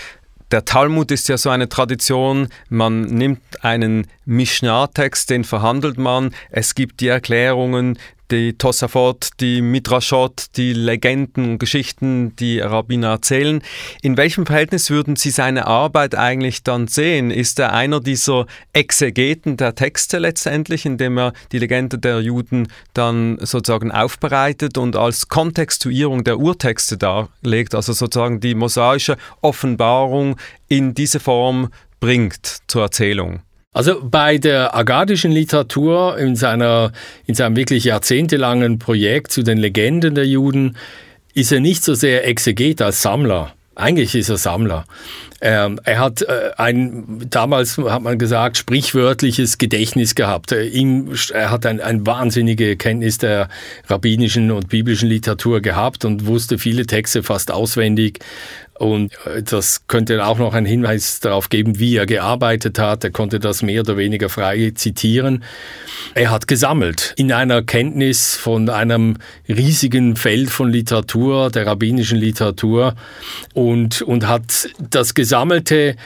der 0.52 0.64
Talmud 0.64 1.10
ist 1.10 1.28
ja 1.28 1.38
so 1.38 1.50
eine 1.50 1.68
Tradition, 1.68 2.48
man 2.68 3.02
nimmt 3.02 3.64
einen 3.64 4.06
Mishnah-Text, 4.26 5.30
den 5.30 5.44
verhandelt 5.44 5.98
man, 5.98 6.34
es 6.50 6.74
gibt 6.74 7.00
die 7.00 7.08
Erklärungen, 7.08 7.98
die 8.32 8.54
Tosafot, 8.54 9.28
die 9.40 9.60
Midrashot, 9.60 10.46
die 10.56 10.72
Legenden 10.72 11.52
und 11.52 11.58
Geschichten, 11.58 12.34
die 12.36 12.58
Rabbiner 12.58 13.08
erzählen. 13.08 13.62
In 14.00 14.16
welchem 14.16 14.46
Verhältnis 14.46 14.90
würden 14.90 15.16
Sie 15.16 15.30
seine 15.30 15.66
Arbeit 15.66 16.14
eigentlich 16.14 16.64
dann 16.64 16.88
sehen? 16.88 17.30
Ist 17.30 17.58
er 17.58 17.72
einer 17.74 18.00
dieser 18.00 18.46
Exegeten 18.72 19.56
der 19.56 19.74
Texte 19.74 20.18
letztendlich, 20.18 20.86
indem 20.86 21.18
er 21.18 21.32
die 21.52 21.58
Legende 21.58 21.98
der 21.98 22.20
Juden 22.20 22.68
dann 22.94 23.36
sozusagen 23.38 23.92
aufbereitet 23.92 24.78
und 24.78 24.96
als 24.96 25.28
Kontextuierung 25.28 26.24
der 26.24 26.38
Urtexte 26.38 26.96
darlegt, 26.96 27.74
also 27.74 27.92
sozusagen 27.92 28.40
die 28.40 28.54
mosaische 28.54 29.18
Offenbarung 29.42 30.36
in 30.68 30.94
diese 30.94 31.20
Form 31.20 31.68
bringt 32.00 32.60
zur 32.66 32.82
Erzählung? 32.82 33.42
Also 33.72 34.02
bei 34.02 34.36
der 34.36 34.74
agadischen 34.74 35.32
Literatur 35.32 36.18
in, 36.18 36.36
seiner, 36.36 36.92
in 37.26 37.34
seinem 37.34 37.56
wirklich 37.56 37.84
jahrzehntelangen 37.84 38.78
Projekt 38.78 39.32
zu 39.32 39.42
den 39.42 39.56
Legenden 39.56 40.14
der 40.14 40.26
Juden 40.26 40.76
ist 41.32 41.52
er 41.52 41.60
nicht 41.60 41.82
so 41.82 41.94
sehr 41.94 42.26
Exeget 42.28 42.82
als 42.82 43.00
Sammler. 43.00 43.54
Eigentlich 43.74 44.14
ist 44.14 44.28
er 44.28 44.36
Sammler. 44.36 44.84
Ähm, 45.44 45.80
er 45.82 45.98
hat 45.98 46.22
äh, 46.22 46.52
ein, 46.56 47.26
damals 47.28 47.76
hat 47.76 48.02
man 48.02 48.16
gesagt, 48.16 48.58
sprichwörtliches 48.58 49.58
Gedächtnis 49.58 50.14
gehabt. 50.14 50.52
Er, 50.52 50.62
ihm, 50.62 51.12
er 51.32 51.50
hat 51.50 51.66
ein, 51.66 51.80
ein 51.80 52.06
wahnsinnige 52.06 52.76
Kenntnis 52.76 53.18
der 53.18 53.48
rabbinischen 53.88 54.52
und 54.52 54.68
biblischen 54.68 55.08
Literatur 55.08 55.60
gehabt 55.60 56.04
und 56.04 56.26
wusste 56.26 56.58
viele 56.58 56.86
Texte 56.86 57.24
fast 57.24 57.50
auswendig 57.50 58.20
und 58.82 59.12
äh, 59.26 59.42
das 59.42 59.86
könnte 59.86 60.26
auch 60.26 60.38
noch 60.38 60.54
einen 60.54 60.66
Hinweis 60.66 61.20
darauf 61.20 61.48
geben, 61.50 61.78
wie 61.78 61.96
er 61.96 62.06
gearbeitet 62.06 62.80
hat. 62.80 63.04
Er 63.04 63.10
konnte 63.10 63.38
das 63.38 63.62
mehr 63.62 63.82
oder 63.82 63.96
weniger 63.96 64.28
frei 64.28 64.72
zitieren. 64.74 65.44
Er 66.14 66.30
hat 66.30 66.48
gesammelt 66.48 67.14
in 67.16 67.30
einer 67.32 67.62
Kenntnis 67.62 68.34
von 68.34 68.68
einem 68.68 69.18
riesigen 69.48 70.16
Feld 70.16 70.50
von 70.50 70.68
Literatur, 70.68 71.50
der 71.50 71.66
rabbinischen 71.66 72.18
Literatur, 72.18 72.94
und, 73.54 74.02
und 74.02 74.26
hat 74.26 74.68
das 74.78 75.14
Gesammelte 75.32 75.96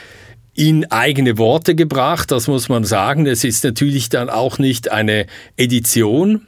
in 0.53 0.89
eigene 0.89 1.37
Worte 1.37 1.75
gebracht. 1.75 2.31
Das 2.31 2.47
muss 2.47 2.69
man 2.69 2.85
sagen. 2.85 3.25
Es 3.25 3.43
ist 3.43 3.61
natürlich 3.65 4.07
dann 4.07 4.29
auch 4.29 4.57
nicht 4.57 4.89
eine 4.89 5.25
Edition, 5.57 6.47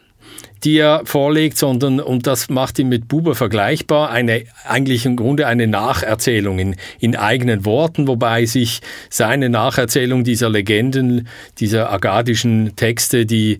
die 0.63 0.77
er 0.77 1.01
vorlegt, 1.03 1.57
sondern, 1.57 1.99
und 1.99 2.25
das 2.25 2.49
macht 2.49 2.79
ihn 2.79 2.87
mit 2.87 3.09
Buber 3.09 3.35
vergleichbar, 3.35 4.11
eine, 4.11 4.45
eigentlich 4.65 5.05
im 5.05 5.17
Grunde 5.17 5.45
eine 5.45 5.67
Nacherzählung 5.67 6.57
in, 6.57 6.77
in 7.01 7.17
eigenen 7.17 7.65
Worten, 7.65 8.07
wobei 8.07 8.45
sich 8.45 8.79
seine 9.09 9.49
Nacherzählung 9.49 10.23
dieser 10.23 10.49
Legenden, 10.49 11.27
dieser 11.57 11.91
agadischen 11.91 12.77
Texte, 12.77 13.25
die 13.25 13.59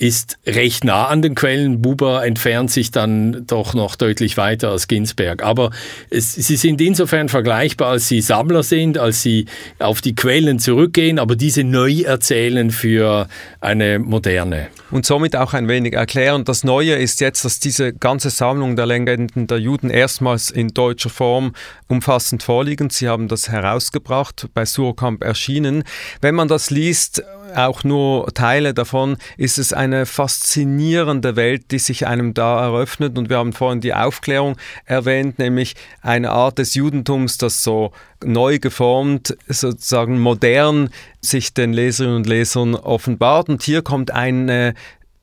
ist 0.00 0.38
recht 0.46 0.84
nah 0.84 1.08
an 1.08 1.20
den 1.20 1.34
Quellen. 1.34 1.82
Buber 1.82 2.24
entfernt 2.24 2.70
sich 2.70 2.90
dann 2.90 3.44
doch 3.46 3.74
noch 3.74 3.96
deutlich 3.96 4.38
weiter 4.38 4.70
als 4.70 4.88
Ginsberg. 4.88 5.42
Aber 5.42 5.70
es, 6.08 6.32
sie 6.32 6.56
sind 6.56 6.80
insofern 6.80 7.28
vergleichbar, 7.28 7.90
als 7.90 8.08
sie 8.08 8.22
Sammler 8.22 8.62
sind, 8.62 8.96
als 8.96 9.20
sie 9.20 9.44
auf 9.78 10.00
die 10.00 10.14
Quellen 10.14 10.58
zurückgehen, 10.58 11.18
aber 11.18 11.36
diese 11.36 11.64
neu 11.64 12.00
erzählen 12.00 12.70
für 12.70 13.28
eine 13.60 13.98
moderne. 13.98 14.68
Und 14.90 15.04
somit 15.04 15.36
auch 15.36 15.52
ein 15.52 15.68
wenig 15.68 15.92
erklären. 15.92 16.44
Das 16.44 16.64
Neue 16.64 16.94
ist 16.94 17.20
jetzt, 17.20 17.44
dass 17.44 17.60
diese 17.60 17.92
ganze 17.92 18.30
Sammlung 18.30 18.76
der 18.76 18.86
Legenden 18.86 19.46
der 19.46 19.58
Juden 19.58 19.90
erstmals 19.90 20.50
in 20.50 20.68
deutscher 20.68 21.10
Form 21.10 21.52
umfassend 21.88 22.42
vorliegen. 22.42 22.88
Sie 22.88 23.06
haben 23.06 23.28
das 23.28 23.50
herausgebracht, 23.50 24.48
bei 24.54 24.64
Surkamp 24.64 25.22
erschienen. 25.22 25.84
Wenn 26.22 26.34
man 26.34 26.48
das 26.48 26.70
liest, 26.70 27.22
auch 27.56 27.84
nur 27.84 28.32
Teile 28.34 28.74
davon, 28.74 29.16
ist 29.36 29.58
es 29.58 29.72
eine 29.72 30.06
faszinierende 30.06 31.36
Welt, 31.36 31.70
die 31.70 31.78
sich 31.78 32.06
einem 32.06 32.34
da 32.34 32.62
eröffnet. 32.62 33.18
Und 33.18 33.28
wir 33.28 33.38
haben 33.38 33.52
vorhin 33.52 33.80
die 33.80 33.94
Aufklärung 33.94 34.56
erwähnt, 34.84 35.38
nämlich 35.38 35.74
eine 36.02 36.30
Art 36.30 36.58
des 36.58 36.74
Judentums, 36.74 37.38
das 37.38 37.62
so 37.62 37.92
neu 38.24 38.58
geformt, 38.58 39.36
sozusagen 39.48 40.18
modern 40.18 40.90
sich 41.20 41.54
den 41.54 41.72
Leserinnen 41.72 42.16
und 42.16 42.26
Lesern 42.26 42.74
offenbart. 42.74 43.48
Und 43.48 43.62
hier 43.62 43.82
kommt 43.82 44.10
eine 44.10 44.74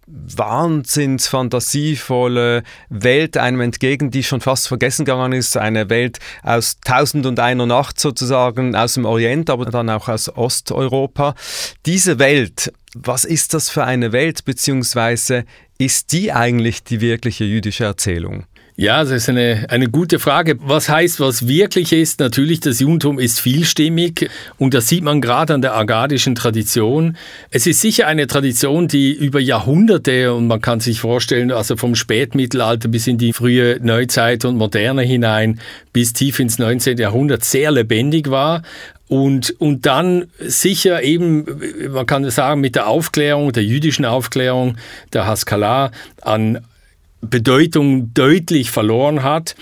wahnsinns 0.07 1.27
fantasievolle 1.27 2.63
Welt 2.89 3.37
einem 3.37 3.59
entgegen, 3.61 4.09
die 4.09 4.23
schon 4.23 4.39
fast 4.39 4.67
vergessen 4.67 5.03
gegangen 5.05 5.33
ist. 5.33 5.57
Eine 5.57 5.89
Welt 5.89 6.19
aus 6.43 6.77
Tausend 6.79 7.25
und 7.25 7.39
einer 7.39 7.65
Nacht 7.65 7.99
sozusagen 7.99 8.75
aus 8.75 8.93
dem 8.93 9.05
Orient, 9.05 9.49
aber 9.49 9.65
dann 9.65 9.89
auch 9.89 10.07
aus 10.07 10.29
Osteuropa. 10.35 11.35
Diese 11.85 12.19
Welt, 12.19 12.71
was 12.95 13.25
ist 13.25 13.53
das 13.53 13.69
für 13.69 13.83
eine 13.83 14.11
Welt, 14.11 14.45
beziehungsweise 14.45 15.45
Ist 15.79 16.11
die 16.11 16.31
eigentlich 16.33 16.83
die 16.83 17.01
wirkliche 17.01 17.43
jüdische 17.43 17.83
Erzählung? 17.83 18.45
Ja, 18.79 19.03
das 19.03 19.09
ist 19.09 19.29
eine, 19.29 19.65
eine 19.69 19.89
gute 19.89 20.19
Frage. 20.19 20.59
Was 20.59 20.87
heißt, 20.87 21.19
was 21.19 21.47
wirklich 21.47 21.91
ist? 21.91 22.19
Natürlich, 22.19 22.59
das 22.59 22.79
Judentum 22.79 23.17
ist 23.17 23.39
vielstimmig 23.39 24.29
und 24.59 24.75
das 24.75 24.87
sieht 24.87 25.03
man 25.03 25.19
gerade 25.19 25.55
an 25.55 25.63
der 25.63 25.75
agadischen 25.75 26.35
Tradition. 26.35 27.17
Es 27.49 27.65
ist 27.65 27.81
sicher 27.81 28.05
eine 28.05 28.27
Tradition, 28.27 28.87
die 28.87 29.13
über 29.13 29.39
Jahrhunderte 29.39 30.31
und 30.31 30.45
man 30.45 30.61
kann 30.61 30.79
sich 30.79 30.99
vorstellen, 30.99 31.51
also 31.51 31.75
vom 31.75 31.95
Spätmittelalter 31.95 32.87
bis 32.87 33.07
in 33.07 33.17
die 33.17 33.33
frühe 33.33 33.79
Neuzeit 33.81 34.45
und 34.45 34.57
Moderne 34.57 35.01
hinein 35.01 35.59
bis 35.91 36.13
tief 36.13 36.39
ins 36.39 36.59
19. 36.59 36.99
Jahrhundert 36.99 37.43
sehr 37.43 37.71
lebendig 37.71 38.29
war. 38.29 38.61
Und, 39.07 39.59
und 39.59 39.87
dann 39.87 40.25
sicher 40.39 41.01
eben, 41.01 41.45
man 41.89 42.05
kann 42.05 42.29
sagen, 42.29 42.61
mit 42.61 42.75
der 42.75 42.85
Aufklärung, 42.85 43.53
der 43.53 43.63
jüdischen 43.63 44.05
Aufklärung, 44.05 44.77
der 45.13 45.25
Haskalah 45.25 45.89
an 46.21 46.59
Bedeutung 47.21 48.13
deutlich 48.13 48.71
verloren 48.71 49.23
hat. 49.23 49.55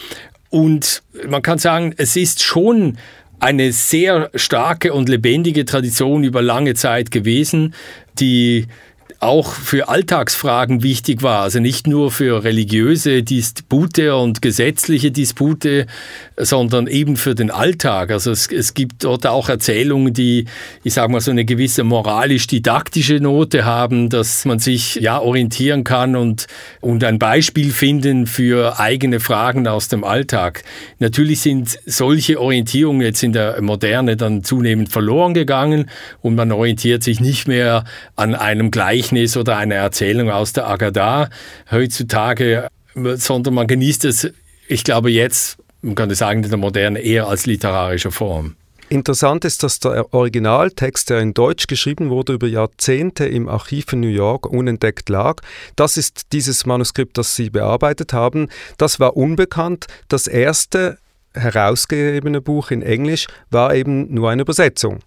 Und 0.49 1.03
man 1.27 1.41
kann 1.41 1.57
sagen, 1.57 1.93
es 1.97 2.15
ist 2.15 2.43
schon 2.43 2.97
eine 3.39 3.71
sehr 3.71 4.29
starke 4.35 4.93
und 4.93 5.09
lebendige 5.09 5.65
Tradition 5.65 6.23
über 6.23 6.41
lange 6.41 6.73
Zeit 6.73 7.11
gewesen, 7.11 7.73
die 8.19 8.67
auch 9.25 9.51
für 9.51 9.89
Alltagsfragen 9.89 10.83
wichtig 10.83 11.23
war. 11.23 11.41
Also 11.41 11.59
nicht 11.59 11.87
nur 11.87 12.11
für 12.11 12.43
religiöse 12.43 13.23
Dispute 13.23 14.15
und 14.15 14.41
gesetzliche 14.41 15.11
Dispute, 15.11 15.87
sondern 16.37 16.87
eben 16.87 17.17
für 17.17 17.33
den 17.33 17.49
Alltag. 17.49 18.11
Also 18.11 18.31
es, 18.31 18.51
es 18.51 18.73
gibt 18.73 19.03
dort 19.03 19.25
auch 19.25 19.49
Erzählungen, 19.49 20.13
die, 20.13 20.45
ich 20.83 20.93
sage 20.93 21.11
mal, 21.11 21.21
so 21.21 21.31
eine 21.31 21.43
gewisse 21.43 21.83
moralisch-didaktische 21.83 23.15
Note 23.15 23.65
haben, 23.65 24.09
dass 24.09 24.45
man 24.45 24.59
sich 24.59 24.95
ja 24.95 25.19
orientieren 25.19 25.83
kann 25.83 26.15
und, 26.15 26.45
und 26.81 27.03
ein 27.03 27.17
Beispiel 27.17 27.71
finden 27.71 28.27
für 28.27 28.79
eigene 28.79 29.19
Fragen 29.19 29.67
aus 29.67 29.87
dem 29.87 30.03
Alltag. 30.03 30.63
Natürlich 30.99 31.41
sind 31.41 31.79
solche 31.87 32.39
Orientierungen 32.39 33.01
jetzt 33.01 33.23
in 33.23 33.33
der 33.33 33.59
Moderne 33.61 34.17
dann 34.17 34.43
zunehmend 34.43 34.89
verloren 34.89 35.33
gegangen 35.33 35.89
und 36.21 36.35
man 36.35 36.51
orientiert 36.51 37.01
sich 37.01 37.19
nicht 37.19 37.47
mehr 37.47 37.85
an 38.15 38.35
einem 38.35 38.69
gleichen 38.69 39.14
Gleichnis 39.15 39.37
oder 39.37 39.57
eine 39.57 39.75
Erzählung 39.75 40.29
aus 40.29 40.51
der 40.51 40.67
Agada 40.67 41.29
heutzutage, 41.71 42.67
sondern 42.93 43.53
man 43.53 43.67
genießt 43.67 44.05
es, 44.05 44.29
ich 44.67 44.83
glaube 44.83 45.09
jetzt, 45.09 45.57
man 45.81 45.95
könnte 45.95 46.15
sagen, 46.15 46.43
in 46.43 46.49
der 46.49 46.57
Moderne 46.57 46.99
eher 46.99 47.27
als 47.27 47.45
literarische 47.45 48.11
Form. 48.11 48.55
Interessant 48.89 49.45
ist, 49.45 49.63
dass 49.63 49.79
der 49.79 50.13
Originaltext, 50.13 51.09
der 51.09 51.19
in 51.19 51.33
Deutsch 51.33 51.67
geschrieben 51.67 52.09
wurde, 52.09 52.33
über 52.33 52.47
Jahrzehnte 52.47 53.25
im 53.25 53.47
Archiv 53.47 53.93
in 53.93 54.01
New 54.01 54.09
York 54.09 54.45
unentdeckt 54.45 55.09
lag. 55.09 55.41
Das 55.75 55.97
ist 55.97 56.33
dieses 56.33 56.65
Manuskript, 56.65 57.17
das 57.17 57.35
Sie 57.35 57.49
bearbeitet 57.49 58.13
haben. 58.13 58.49
Das 58.77 58.99
war 58.99 59.15
unbekannt. 59.15 59.87
Das 60.07 60.27
erste 60.27 60.97
herausgegebene 61.33 62.41
Buch 62.41 62.69
in 62.69 62.81
Englisch 62.81 63.27
war 63.49 63.73
eben 63.73 64.13
nur 64.13 64.29
eine 64.29 64.41
Übersetzung 64.43 64.99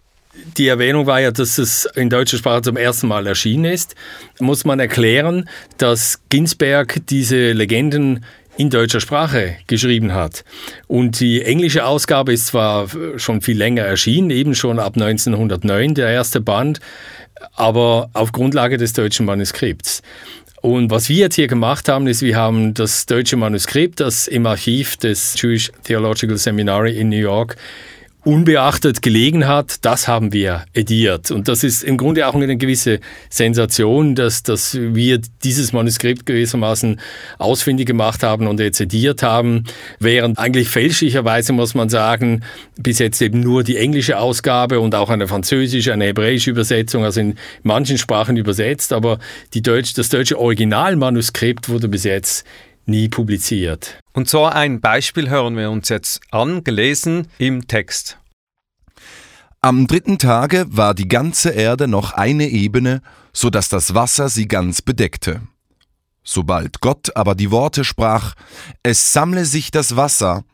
die 0.56 0.68
Erwähnung 0.68 1.06
war 1.06 1.20
ja, 1.20 1.30
dass 1.30 1.58
es 1.58 1.88
in 1.94 2.10
deutscher 2.10 2.38
Sprache 2.38 2.62
zum 2.62 2.76
ersten 2.76 3.08
Mal 3.08 3.26
erschienen 3.26 3.64
ist. 3.64 3.94
Muss 4.40 4.64
man 4.64 4.80
erklären, 4.80 5.48
dass 5.78 6.20
Ginsberg 6.28 7.00
diese 7.06 7.52
Legenden 7.52 8.24
in 8.56 8.70
deutscher 8.70 9.00
Sprache 9.00 9.56
geschrieben 9.68 10.12
hat. 10.12 10.44
Und 10.88 11.20
die 11.20 11.42
englische 11.42 11.84
Ausgabe 11.84 12.32
ist 12.32 12.48
zwar 12.48 12.88
schon 13.16 13.40
viel 13.40 13.56
länger 13.56 13.82
erschienen, 13.82 14.30
eben 14.30 14.54
schon 14.56 14.80
ab 14.80 14.94
1909 14.96 15.94
der 15.94 16.08
erste 16.08 16.40
Band, 16.40 16.80
aber 17.54 18.10
auf 18.14 18.32
Grundlage 18.32 18.76
des 18.76 18.92
deutschen 18.94 19.26
Manuskripts. 19.26 20.02
Und 20.60 20.90
was 20.90 21.08
wir 21.08 21.16
jetzt 21.16 21.36
hier 21.36 21.46
gemacht 21.46 21.88
haben, 21.88 22.08
ist, 22.08 22.20
wir 22.20 22.36
haben 22.36 22.74
das 22.74 23.06
deutsche 23.06 23.36
Manuskript, 23.36 24.00
das 24.00 24.26
im 24.26 24.44
Archiv 24.44 24.96
des 24.96 25.40
Jewish 25.40 25.70
Theological 25.84 26.36
Seminary 26.36 26.98
in 26.98 27.10
New 27.10 27.16
York 27.16 27.56
unbeachtet 28.28 29.00
gelegen 29.00 29.48
hat, 29.48 29.86
das 29.86 30.06
haben 30.06 30.34
wir 30.34 30.66
ediert. 30.74 31.30
Und 31.30 31.48
das 31.48 31.64
ist 31.64 31.82
im 31.82 31.96
Grunde 31.96 32.28
auch 32.28 32.34
eine 32.34 32.58
gewisse 32.58 33.00
Sensation, 33.30 34.14
dass, 34.14 34.42
dass 34.42 34.76
wir 34.78 35.18
dieses 35.42 35.72
Manuskript 35.72 36.26
gewissermaßen 36.26 37.00
ausfindig 37.38 37.86
gemacht 37.86 38.22
haben 38.22 38.46
und 38.46 38.60
jetzt 38.60 38.82
ediert 38.82 39.22
haben, 39.22 39.64
während 39.98 40.38
eigentlich 40.38 40.68
fälschlicherweise, 40.68 41.54
muss 41.54 41.74
man 41.74 41.88
sagen, 41.88 42.42
bis 42.76 42.98
jetzt 42.98 43.22
eben 43.22 43.40
nur 43.40 43.64
die 43.64 43.78
englische 43.78 44.18
Ausgabe 44.18 44.78
und 44.78 44.94
auch 44.94 45.08
eine 45.08 45.26
französische, 45.26 45.94
eine 45.94 46.04
hebräische 46.04 46.50
Übersetzung, 46.50 47.04
also 47.04 47.20
in 47.20 47.36
manchen 47.62 47.96
Sprachen 47.96 48.36
übersetzt, 48.36 48.92
aber 48.92 49.20
die 49.54 49.62
Deutsch, 49.62 49.94
das 49.94 50.10
deutsche 50.10 50.38
Originalmanuskript 50.38 51.70
wurde 51.70 51.88
bis 51.88 52.04
jetzt 52.04 52.44
nie 52.88 53.08
publiziert. 53.08 54.00
Und 54.12 54.28
so 54.28 54.44
ein 54.44 54.80
Beispiel 54.80 55.30
hören 55.30 55.56
wir 55.56 55.70
uns 55.70 55.88
jetzt 55.88 56.20
an, 56.30 56.64
gelesen 56.64 57.28
im 57.38 57.66
Text. 57.66 58.18
Am 59.60 59.86
dritten 59.86 60.18
Tage 60.18 60.66
war 60.68 60.94
die 60.94 61.08
ganze 61.08 61.50
Erde 61.50 61.88
noch 61.88 62.12
eine 62.12 62.48
Ebene, 62.48 63.02
so 63.32 63.50
dass 63.50 63.68
das 63.68 63.94
Wasser 63.94 64.28
sie 64.28 64.46
ganz 64.46 64.82
bedeckte. 64.82 65.40
Sobald 66.22 66.80
Gott 66.80 67.16
aber 67.16 67.34
die 67.34 67.50
Worte 67.50 67.84
sprach, 67.84 68.34
es 68.82 69.12
sammle 69.12 69.44
sich 69.44 69.70
das 69.70 69.96
Wasser, 69.96 70.44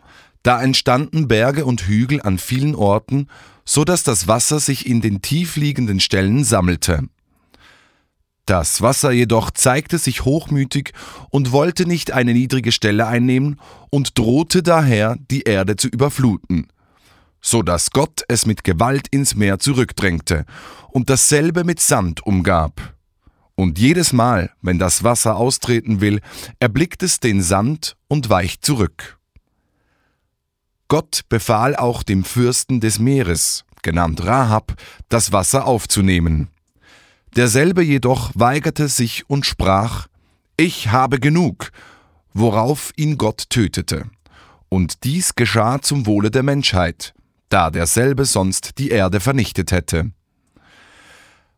da 0.43 0.63
entstanden 0.63 1.27
Berge 1.27 1.65
und 1.65 1.89
Hügel 1.89 2.23
an 2.23 2.39
vielen 2.39 2.75
Orten, 2.75 3.29
so 3.65 3.85
dass 3.85 4.03
das 4.03 4.29
Wasser 4.29 4.61
sich 4.61 4.87
in 4.87 5.01
den 5.01 5.23
tiefliegenden 5.23 6.01
Stellen 6.01 6.45
sammelte. 6.45 7.09
Das 8.47 8.83
Wasser 8.83 9.11
jedoch 9.11 9.51
zeigte 9.51 9.97
sich 9.97 10.25
hochmütig 10.25 10.93
und 11.31 11.53
wollte 11.53 11.87
nicht 11.87 12.13
eine 12.13 12.35
niedrige 12.35 12.73
Stelle 12.73 13.07
einnehmen 13.07 13.59
und 13.91 14.19
drohte 14.19 14.63
daher, 14.63 15.17
die 15.31 15.43
Erde 15.43 15.77
zu 15.77 15.89
überfluten, 15.89 16.69
so 17.41 17.63
dass 17.63 17.91
Gott 17.91 18.23
es 18.29 18.45
mit 18.45 18.63
Gewalt 18.63 19.09
ins 19.09 19.35
Meer 19.35 19.59
zurückdrängte 19.59 20.45
und 20.91 21.09
dasselbe 21.09 21.65
mit 21.65 21.81
Sand 21.81 22.27
umgab. 22.27 22.95
Und 23.55 23.79
jedes 23.79 24.13
Mal, 24.13 24.51
wenn 24.61 24.79
das 24.79 25.05
Wasser 25.05 25.37
austreten 25.37 26.01
will, 26.01 26.21
erblickt 26.59 27.03
es 27.03 27.21
den 27.21 27.41
Sand 27.41 27.97
und 28.09 28.29
weicht 28.29 28.65
zurück. 28.65 29.19
Gott 30.89 31.23
befahl 31.29 31.77
auch 31.77 32.03
dem 32.03 32.25
Fürsten 32.25 32.81
des 32.81 32.99
Meeres, 32.99 33.65
genannt 33.83 34.25
Rahab, 34.25 34.75
das 35.09 35.33
Wasser 35.33 35.67
aufzunehmen. 35.67 36.49
Derselbe 37.37 37.83
jedoch 37.83 38.31
weigerte 38.35 38.89
sich 38.89 39.29
und 39.29 39.45
sprach, 39.45 40.07
Ich 40.57 40.93
habe 40.93 41.19
genug, 41.19 41.73
worauf 42.33 42.93
ihn 42.97 43.19
Gott 43.19 43.51
tötete. 43.51 44.05
Und 44.69 45.03
dies 45.05 45.35
geschah 45.35 45.81
zum 45.83 46.07
Wohle 46.07 46.31
der 46.31 46.45
Menschheit, 46.45 47.13
da 47.49 47.71
derselbe 47.71 48.25
sonst 48.25 48.79
die 48.79 48.91
Erde 48.91 49.19
vernichtet 49.19 49.73
hätte. 49.73 50.13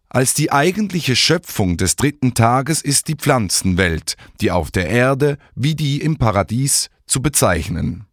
Als 0.09 0.33
die 0.33 0.51
eigentliche 0.51 1.15
Schöpfung 1.15 1.77
des 1.77 1.97
dritten 1.97 2.33
Tages 2.33 2.81
ist 2.81 3.09
die 3.09 3.17
Pflanzenwelt, 3.17 4.17
die 4.41 4.51
auf 4.51 4.71
der 4.71 4.89
Erde 4.89 5.37
wie 5.55 5.75
die 5.75 6.01
im 6.01 6.17
Paradies 6.17 6.89
zu 7.07 7.21
bezeichnen. 7.21 8.07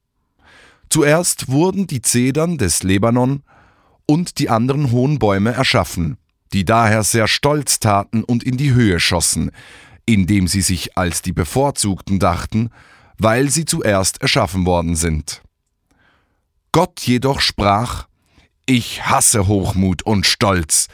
Zuerst 0.89 1.49
wurden 1.49 1.88
die 1.88 2.02
Zedern 2.02 2.58
des 2.58 2.84
Lebanon 2.84 3.43
und 4.06 4.38
die 4.39 4.49
anderen 4.49 4.91
hohen 4.91 5.17
Bäume 5.17 5.54
erschaffen, 5.54 6.17
die 6.53 6.65
daher 6.65 7.03
sehr 7.03 7.27
stolz 7.27 7.79
taten 7.79 8.23
und 8.23 8.43
in 8.43 8.57
die 8.57 8.73
Höhe 8.73 8.99
schossen, 8.99 9.51
indem 10.05 10.47
sie 10.47 10.61
sich 10.61 10.97
als 10.97 11.21
die 11.21 11.33
Bevorzugten 11.33 12.19
dachten, 12.19 12.69
weil 13.17 13.49
sie 13.49 13.65
zuerst 13.65 14.21
erschaffen 14.21 14.65
worden 14.65 14.95
sind. 14.95 15.41
Gott 16.71 17.01
jedoch 17.01 17.39
sprach, 17.39 18.07
Ich 18.65 19.05
hasse 19.05 19.47
Hochmut 19.47 20.03
und 20.03 20.25
Stolz, 20.25 20.87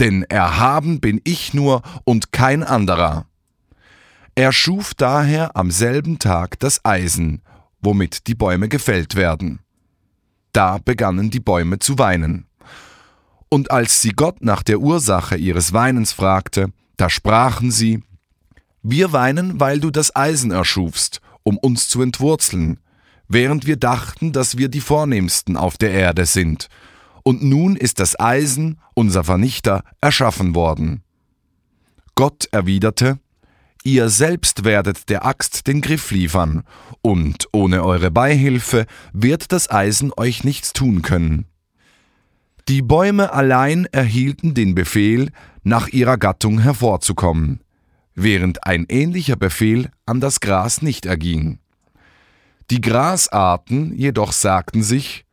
denn 0.00 0.24
erhaben 0.24 1.00
bin 1.00 1.20
ich 1.24 1.54
nur 1.54 1.82
und 2.04 2.32
kein 2.32 2.62
anderer. 2.62 3.26
Er 4.34 4.52
schuf 4.52 4.94
daher 4.94 5.56
am 5.56 5.70
selben 5.70 6.18
Tag 6.18 6.58
das 6.58 6.84
Eisen, 6.84 7.42
womit 7.80 8.26
die 8.26 8.34
Bäume 8.34 8.68
gefällt 8.68 9.14
werden. 9.14 9.60
Da 10.52 10.78
begannen 10.78 11.30
die 11.30 11.40
Bäume 11.40 11.78
zu 11.78 11.98
weinen. 11.98 12.46
Und 13.52 13.70
als 13.70 14.00
sie 14.00 14.12
Gott 14.12 14.42
nach 14.42 14.62
der 14.62 14.80
Ursache 14.80 15.36
ihres 15.36 15.74
Weinens 15.74 16.14
fragte, 16.14 16.72
da 16.96 17.10
sprachen 17.10 17.70
sie, 17.70 18.02
Wir 18.82 19.12
weinen, 19.12 19.60
weil 19.60 19.78
du 19.78 19.90
das 19.90 20.16
Eisen 20.16 20.52
erschufst, 20.52 21.20
um 21.42 21.58
uns 21.58 21.86
zu 21.86 22.00
entwurzeln, 22.00 22.80
während 23.28 23.66
wir 23.66 23.76
dachten, 23.76 24.32
dass 24.32 24.56
wir 24.56 24.70
die 24.70 24.80
Vornehmsten 24.80 25.58
auf 25.58 25.76
der 25.76 25.90
Erde 25.90 26.24
sind. 26.24 26.68
Und 27.24 27.42
nun 27.42 27.76
ist 27.76 28.00
das 28.00 28.18
Eisen, 28.18 28.80
unser 28.94 29.22
Vernichter, 29.22 29.84
erschaffen 30.00 30.54
worden. 30.54 31.02
Gott 32.14 32.48
erwiderte, 32.52 33.18
Ihr 33.84 34.08
selbst 34.08 34.64
werdet 34.64 35.10
der 35.10 35.26
Axt 35.26 35.66
den 35.66 35.82
Griff 35.82 36.10
liefern, 36.10 36.62
und 37.02 37.48
ohne 37.52 37.84
eure 37.84 38.10
Beihilfe 38.10 38.86
wird 39.12 39.52
das 39.52 39.70
Eisen 39.70 40.10
euch 40.16 40.42
nichts 40.42 40.72
tun 40.72 41.02
können. 41.02 41.51
Die 42.68 42.82
Bäume 42.82 43.32
allein 43.32 43.86
erhielten 43.86 44.54
den 44.54 44.74
Befehl, 44.74 45.30
nach 45.64 45.88
ihrer 45.88 46.18
Gattung 46.18 46.58
hervorzukommen. 46.60 47.60
während 48.14 48.66
ein 48.66 48.84
ähnlicher 48.88 49.36
Befehl 49.36 49.90
an 50.04 50.20
das 50.20 50.40
Gras 50.40 50.82
nicht 50.82 51.06
erging. 51.06 51.58
Die 52.70 52.80
Grasarten 52.80 53.94
jedoch 53.96 54.32
sagten 54.32 54.82
sich, 54.82 55.24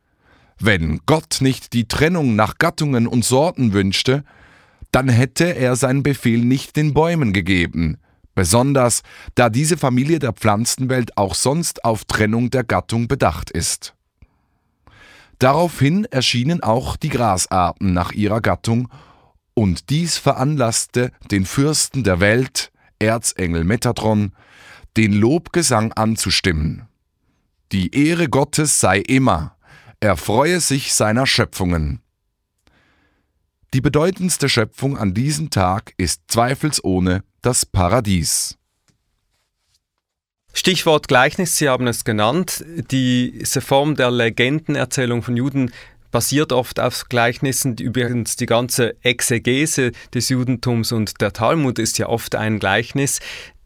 wenn 0.58 1.00
Gott 1.06 1.38
nicht 1.40 1.72
die 1.72 1.88
Trennung 1.88 2.36
nach 2.36 2.58
Gattungen 2.58 3.06
und 3.06 3.24
Sorten 3.24 3.72
wünschte, 3.72 4.24
dann 4.92 5.08
hätte 5.08 5.54
er 5.56 5.76
seinen 5.76 6.02
Befehl 6.02 6.44
nicht 6.44 6.76
den 6.76 6.92
Bäumen 6.92 7.32
gegeben, 7.32 7.98
besonders 8.34 9.02
da 9.34 9.48
diese 9.48 9.76
Familie 9.76 10.18
der 10.18 10.32
Pflanzenwelt 10.32 11.16
auch 11.16 11.34
sonst 11.34 11.84
auf 11.84 12.04
Trennung 12.04 12.50
der 12.50 12.64
Gattung 12.64 13.08
bedacht 13.08 13.50
ist. 13.50 13.94
Daraufhin 15.40 16.04
erschienen 16.04 16.62
auch 16.62 16.96
die 16.96 17.08
Grasarten 17.08 17.94
nach 17.94 18.12
ihrer 18.12 18.42
Gattung, 18.42 18.88
und 19.54 19.90
dies 19.90 20.16
veranlasste 20.16 21.12
den 21.30 21.44
Fürsten 21.44 22.04
der 22.04 22.20
Welt, 22.20 22.70
Erzengel 22.98 23.64
Metatron, 23.64 24.32
den 24.96 25.12
Lobgesang 25.12 25.92
anzustimmen. 25.92 26.86
Die 27.72 27.94
Ehre 27.94 28.28
Gottes 28.28 28.80
sei 28.80 28.98
immer, 28.98 29.56
er 29.98 30.16
freue 30.16 30.60
sich 30.60 30.92
seiner 30.92 31.26
Schöpfungen. 31.26 32.00
Die 33.72 33.80
bedeutendste 33.80 34.48
Schöpfung 34.48 34.98
an 34.98 35.14
diesem 35.14 35.48
Tag 35.48 35.94
ist 35.96 36.22
zweifelsohne 36.28 37.24
das 37.40 37.64
Paradies. 37.64 38.58
Stichwort 40.52 41.08
Gleichnis, 41.08 41.56
Sie 41.56 41.68
haben 41.68 41.86
es 41.86 42.04
genannt. 42.04 42.64
Diese 42.90 43.60
Form 43.60 43.94
der 43.96 44.10
Legendenerzählung 44.10 45.22
von 45.22 45.36
Juden 45.36 45.72
basiert 46.10 46.52
oft 46.52 46.80
auf 46.80 47.08
Gleichnissen. 47.08 47.76
Übrigens 47.76 48.36
die 48.36 48.46
ganze 48.46 48.96
Exegese 49.02 49.92
des 50.12 50.28
Judentums 50.28 50.92
und 50.92 51.20
der 51.20 51.32
Talmud 51.32 51.78
ist 51.78 51.98
ja 51.98 52.08
oft 52.08 52.34
ein 52.34 52.58
Gleichnis. 52.58 53.20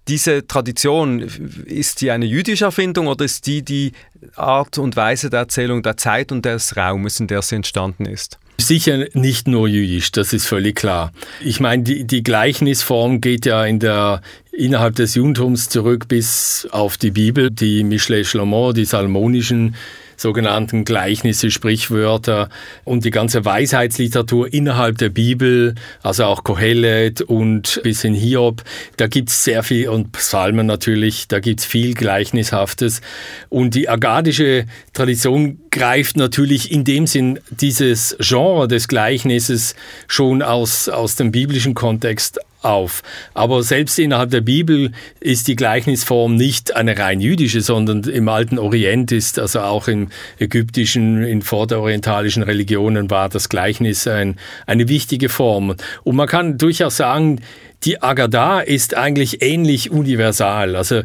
Diese 0.08 0.46
Tradition, 0.46 1.22
ist 1.64 2.02
die 2.02 2.10
eine 2.10 2.26
jüdische 2.26 2.66
Erfindung 2.66 3.06
oder 3.06 3.24
ist 3.24 3.46
die 3.46 3.62
die 3.62 3.92
Art 4.36 4.76
und 4.76 4.96
Weise 4.96 5.30
der 5.30 5.40
Erzählung 5.40 5.82
der 5.82 5.96
Zeit 5.96 6.30
und 6.30 6.44
des 6.44 6.76
Raumes, 6.76 7.20
in 7.20 7.26
der 7.26 7.40
sie 7.40 7.56
entstanden 7.56 8.04
ist? 8.04 8.38
Sicher 8.58 9.06
nicht 9.14 9.48
nur 9.48 9.68
jüdisch, 9.68 10.12
das 10.12 10.32
ist 10.32 10.46
völlig 10.46 10.76
klar. 10.76 11.12
Ich 11.40 11.60
meine, 11.60 11.82
die, 11.82 12.04
die 12.04 12.22
Gleichnisform 12.22 13.20
geht 13.20 13.46
ja 13.46 13.64
in 13.64 13.80
der, 13.80 14.22
innerhalb 14.52 14.96
des 14.96 15.14
Judentums 15.16 15.68
zurück 15.68 16.08
bis 16.08 16.66
auf 16.70 16.96
die 16.96 17.10
Bibel, 17.10 17.50
die 17.50 17.84
Michelet 17.84 18.26
Shlomo, 18.26 18.72
die 18.72 18.84
salmonischen 18.84 19.74
sogenannten 20.16 20.84
Gleichnisse, 20.84 21.50
Sprichwörter 21.50 22.48
und 22.84 23.04
die 23.04 23.10
ganze 23.10 23.44
Weisheitsliteratur 23.44 24.52
innerhalb 24.52 24.98
der 24.98 25.08
Bibel, 25.08 25.74
also 26.02 26.24
auch 26.24 26.44
Kohelet 26.44 27.22
und 27.22 27.80
bis 27.82 28.04
in 28.04 28.14
Hiob, 28.14 28.62
da 28.96 29.06
gibt 29.06 29.30
es 29.30 29.44
sehr 29.44 29.62
viel, 29.62 29.88
und 29.88 30.12
Psalmen 30.12 30.66
natürlich, 30.66 31.28
da 31.28 31.40
gibt 31.40 31.60
es 31.60 31.66
viel 31.66 31.94
Gleichnishaftes. 31.94 33.00
Und 33.48 33.74
die 33.74 33.88
agadische 33.88 34.66
Tradition 34.92 35.60
greift 35.70 36.16
natürlich 36.16 36.70
in 36.70 36.84
dem 36.84 37.06
Sinn 37.06 37.40
dieses 37.50 38.16
Genre 38.20 38.68
des 38.68 38.88
Gleichnisses 38.88 39.74
schon 40.06 40.42
aus, 40.42 40.88
aus 40.88 41.16
dem 41.16 41.32
biblischen 41.32 41.74
Kontext 41.74 42.40
auf. 42.64 43.02
Aber 43.34 43.62
selbst 43.62 43.98
innerhalb 43.98 44.30
der 44.30 44.40
Bibel 44.40 44.92
ist 45.20 45.48
die 45.48 45.56
Gleichnisform 45.56 46.36
nicht 46.36 46.76
eine 46.76 46.98
rein 46.98 47.20
jüdische, 47.20 47.60
sondern 47.60 48.04
im 48.04 48.28
alten 48.28 48.58
Orient 48.58 49.12
ist, 49.12 49.38
also 49.38 49.60
auch 49.60 49.88
in 49.88 50.08
ägyptischen, 50.38 51.22
in 51.22 51.42
vorderorientalischen 51.42 52.42
Religionen 52.42 53.10
war 53.10 53.28
das 53.28 53.48
Gleichnis 53.48 54.06
ein, 54.06 54.36
eine 54.66 54.88
wichtige 54.88 55.28
Form. 55.28 55.74
Und 56.02 56.16
man 56.16 56.28
kann 56.28 56.58
durchaus 56.58 56.96
sagen, 56.96 57.40
die 57.84 58.02
Agada 58.02 58.60
ist 58.60 58.96
eigentlich 58.96 59.42
ähnlich 59.42 59.90
universal. 59.90 60.74
Also 60.74 61.02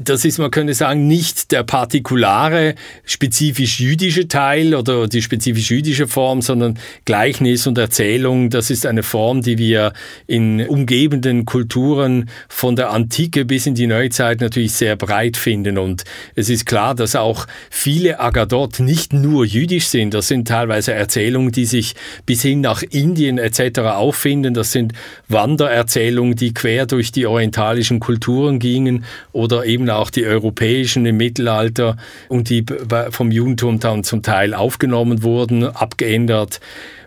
das 0.00 0.24
ist, 0.24 0.38
man 0.38 0.50
könnte 0.50 0.72
sagen, 0.72 1.06
nicht 1.06 1.52
der 1.52 1.64
partikulare, 1.64 2.74
spezifisch 3.04 3.78
jüdische 3.78 4.26
Teil 4.26 4.74
oder 4.74 5.06
die 5.06 5.20
spezifisch 5.20 5.70
jüdische 5.70 6.08
Form, 6.08 6.40
sondern 6.40 6.78
Gleichnis 7.04 7.66
und 7.66 7.76
Erzählung. 7.76 8.48
Das 8.48 8.70
ist 8.70 8.86
eine 8.86 9.02
Form, 9.02 9.42
die 9.42 9.58
wir 9.58 9.92
in 10.26 10.66
umgebenden 10.66 11.44
Kulturen 11.44 12.30
von 12.48 12.74
der 12.74 12.90
Antike 12.90 13.44
bis 13.44 13.66
in 13.66 13.74
die 13.74 13.86
Neuzeit 13.86 14.40
natürlich 14.40 14.72
sehr 14.72 14.96
breit 14.96 15.36
finden. 15.36 15.76
Und 15.76 16.04
es 16.34 16.48
ist 16.48 16.64
klar, 16.64 16.94
dass 16.94 17.16
auch 17.16 17.46
viele 17.68 18.18
Agadot 18.18 18.80
nicht 18.80 19.12
nur 19.12 19.44
jüdisch 19.44 19.88
sind. 19.88 20.14
Das 20.14 20.28
sind 20.28 20.48
teilweise 20.48 20.94
Erzählungen, 20.94 21.52
die 21.52 21.66
sich 21.66 21.94
bis 22.24 22.40
hin 22.40 22.62
nach 22.62 22.82
Indien 22.82 23.36
etc. 23.36 23.80
auffinden. 23.80 24.54
Das 24.54 24.72
sind 24.72 24.94
Wandererzählungen 25.28 25.97
Erzählungen, 25.98 26.36
die 26.36 26.54
quer 26.54 26.86
durch 26.86 27.10
die 27.12 27.26
orientalischen 27.26 27.98
Kulturen 27.98 28.58
gingen 28.60 29.04
oder 29.32 29.66
eben 29.66 29.90
auch 29.90 30.10
die 30.10 30.24
europäischen 30.24 31.04
im 31.06 31.16
Mittelalter 31.16 31.96
und 32.28 32.50
die 32.50 32.64
vom 33.10 33.30
Judentum 33.30 33.80
dann 33.80 34.04
zum 34.04 34.22
Teil 34.22 34.54
aufgenommen 34.54 35.22
wurden, 35.22 35.64
abgeändert. 35.64 36.60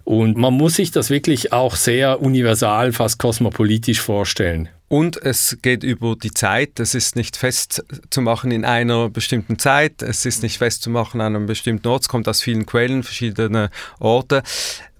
Und 0.04 0.36
man 0.38 0.54
muss 0.54 0.76
sich 0.76 0.92
das 0.92 1.10
wirklich 1.10 1.54
auch 1.54 1.76
sehr 1.76 2.22
universal, 2.22 2.92
fast 2.92 3.20
kosmopolitisch 3.20 4.02
vorstellen. 4.02 4.68
Und 4.92 5.16
es 5.16 5.58
geht 5.62 5.84
über 5.84 6.18
die 6.18 6.34
Zeit. 6.34 6.78
Es 6.82 6.96
ist 6.96 7.16
nicht 7.16 7.38
festzumachen 7.38 8.52
in 8.52 8.66
einer 8.66 9.10
bestimmten 9.10 9.58
Zeit. 9.58 10.02
Es 10.02 10.26
ist 10.26 10.44
nicht 10.44 10.58
festzumachen 10.58 11.22
an 11.22 11.34
einem 11.36 11.46
bestimmten 11.46 11.88
Ort. 11.88 12.02
Es 12.02 12.10
kommt 12.10 12.28
aus 12.28 12.42
vielen 12.42 12.66
Quellen, 12.66 13.04
verschiedene 13.04 13.70
Orte. 14.00 14.44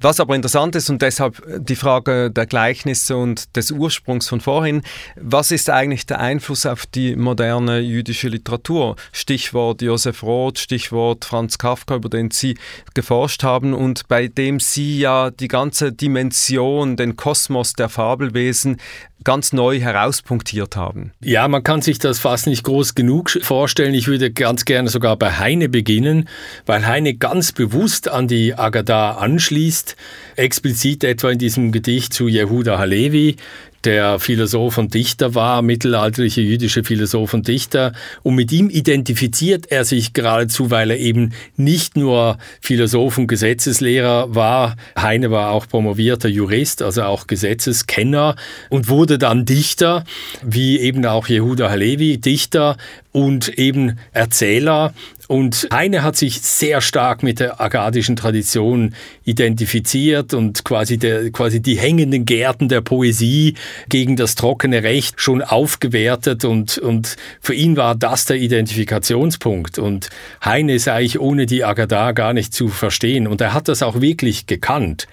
Was 0.04 0.20
aber 0.20 0.36
interessant 0.36 0.76
ist 0.76 0.90
und 0.90 1.04
deshalb 1.04 1.44
die 1.60 1.76
Frage 1.76 2.32
der 2.32 2.48
Gleichnisse 2.48 3.16
und 3.16 3.56
des 3.56 3.70
Ursprungs 3.70 4.28
von 4.28 4.42
vorhin, 4.42 4.82
was 5.16 5.52
ist 5.52 5.70
eigentlich 5.70 6.08
der 6.08 6.20
Einfluss 6.20 6.66
auf 6.66 6.88
die 6.88 7.16
moderne 7.16 7.80
jüdische 7.80 8.28
Literatur? 8.28 8.96
Stichwort 9.12 9.84
Josef 9.84 10.24
Roth, 10.24 10.58
Stichwort 10.58 11.24
Franz 11.26 11.60
Kafka, 11.60 11.98
über 11.98 12.10
den 12.10 12.32
Sie 12.32 12.58
geforscht 12.96 13.44
haben 13.44 13.76
und 13.76 14.08
bei 14.08 14.28
dem 14.28 14.60
Sie 14.60 14.98
ja 14.98 15.30
die 15.30 15.48
ganze 15.48 15.94
Dimension, 15.94 16.96
den 16.96 17.16
Kosmos 17.16 17.74
der 17.74 17.88
Fabelwesen 17.88 18.78
ganz 19.24 19.54
neu 19.54 19.80
herauspunktiert 19.80 20.76
haben. 20.76 21.12
Ja, 21.24 21.48
man 21.48 21.64
kann 21.64 21.82
sich 21.82 22.00
das 22.00 22.20
fast 22.20 22.48
nicht 22.48 22.64
groß 22.64 22.96
genug 22.96 23.30
vorstellen. 23.30 23.94
Ich 23.94 24.08
würde 24.08 24.32
ganz 24.32 24.66
gerne 24.66 24.90
sogar 24.90 25.16
bei 25.16 25.32
Heine 25.32 25.70
beginnen, 25.70 26.28
weil 26.66 26.86
Heine 26.86 27.14
ganz 27.14 27.52
bewusst 27.52 28.10
an 28.10 28.28
die 28.28 28.56
Agada 28.56 29.12
anschließt, 29.12 29.91
explizit 30.36 31.04
etwa 31.04 31.32
in 31.32 31.40
diesem 31.40 31.72
Gedicht 31.72 32.14
zu 32.14 32.28
Yehuda 32.28 32.78
Halevi, 32.78 33.38
der 33.84 34.20
Philosoph 34.20 34.78
und 34.78 34.94
Dichter 34.94 35.34
war, 35.34 35.62
mittelalterliche 35.62 36.42
jüdische 36.42 36.84
Philosoph 36.84 37.34
und 37.34 37.48
Dichter. 37.48 37.94
Und 38.24 38.36
mit 38.36 38.52
ihm 38.52 38.70
identifiziert 38.70 39.72
er 39.72 39.86
sich 39.86 40.14
geradezu, 40.14 40.70
weil 40.70 40.92
er 40.92 41.00
eben 41.00 41.34
nicht 41.58 41.98
nur 41.98 42.38
Philosoph 42.62 43.18
und 43.18 43.28
Gesetzeslehrer 43.28 44.36
war. 44.36 44.76
Heine 44.98 45.32
war 45.32 45.52
auch 45.52 45.68
promovierter 45.68 46.30
Jurist, 46.30 46.82
also 46.82 47.04
auch 47.04 47.28
Gesetzeskenner 47.28 48.36
und 48.70 48.88
wurde 48.88 49.18
dann 49.18 49.46
Dichter, 49.46 50.04
wie 50.44 50.80
eben 50.80 51.06
auch 51.06 51.28
Yehuda 51.28 51.70
Halevi, 51.70 52.20
Dichter 52.20 52.78
und 53.12 53.50
eben 53.58 53.98
Erzähler. 54.12 54.94
Und 55.32 55.70
Heine 55.72 56.04
hat 56.04 56.18
sich 56.18 56.42
sehr 56.42 56.82
stark 56.82 57.24
mit 57.24 57.40
der 57.40 57.62
agadischen 57.62 58.18
Tradition 58.18 58.94
identifiziert 59.24 60.34
und 60.34 60.66
quasi, 60.66 60.98
der, 60.98 61.32
quasi 61.32 61.62
die 61.62 61.78
hängenden 61.78 62.26
Gärten 62.26 62.68
der 62.68 62.82
Poesie 62.82 63.54
gegen 63.88 64.18
das 64.18 64.36
trockene 64.36 64.84
Recht 64.84 65.22
schon 65.22 65.42
aufgewertet 65.42 66.44
und, 66.44 66.80
und 66.80 67.16
für 67.40 67.54
ihn 67.54 67.78
war 67.78 67.96
das 67.96 68.26
der 68.26 68.36
Identifikationspunkt. 68.36 69.80
Und 69.80 70.10
Heine 70.44 70.74
ist 70.74 70.90
eigentlich 70.90 71.22
ohne 71.22 71.46
die 71.46 71.64
Agada 71.64 72.12
gar 72.12 72.34
nicht 72.34 72.54
zu 72.54 72.68
verstehen 72.68 73.26
und 73.26 73.40
er 73.40 73.54
hat 73.54 73.70
das 73.70 73.84
auch 73.84 74.02
wirklich 74.02 74.48
gekannt. 74.48 75.08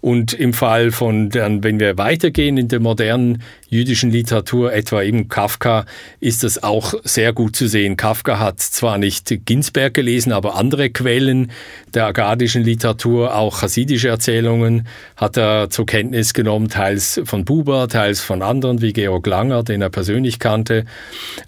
Und 0.00 0.32
im 0.32 0.52
Fall 0.52 0.92
von 0.92 1.28
dann, 1.28 1.64
wenn 1.64 1.80
wir 1.80 1.98
weitergehen 1.98 2.56
in 2.56 2.68
der 2.68 2.80
modernen 2.80 3.42
jüdischen 3.68 4.10
Literatur, 4.10 4.72
etwa 4.72 5.02
eben 5.02 5.28
Kafka, 5.28 5.86
ist 6.20 6.44
das 6.44 6.62
auch 6.62 6.94
sehr 7.02 7.32
gut 7.32 7.56
zu 7.56 7.66
sehen. 7.66 7.96
Kafka 7.96 8.38
hat 8.38 8.60
zwar 8.60 8.98
nicht 8.98 9.44
Ginsberg 9.44 9.94
gelesen, 9.94 10.32
aber 10.32 10.54
andere 10.54 10.90
Quellen 10.90 11.50
der 11.94 12.06
agadischen 12.06 12.62
Literatur, 12.62 13.34
auch 13.34 13.60
chassidische 13.60 14.08
Erzählungen, 14.08 14.86
hat 15.16 15.36
er 15.36 15.68
zur 15.70 15.86
Kenntnis 15.86 16.32
genommen, 16.32 16.68
teils 16.68 17.20
von 17.24 17.44
Buber, 17.44 17.88
teils 17.88 18.20
von 18.20 18.42
anderen 18.42 18.80
wie 18.80 18.92
Georg 18.92 19.26
Langer, 19.26 19.64
den 19.64 19.82
er 19.82 19.90
persönlich 19.90 20.38
kannte. 20.38 20.84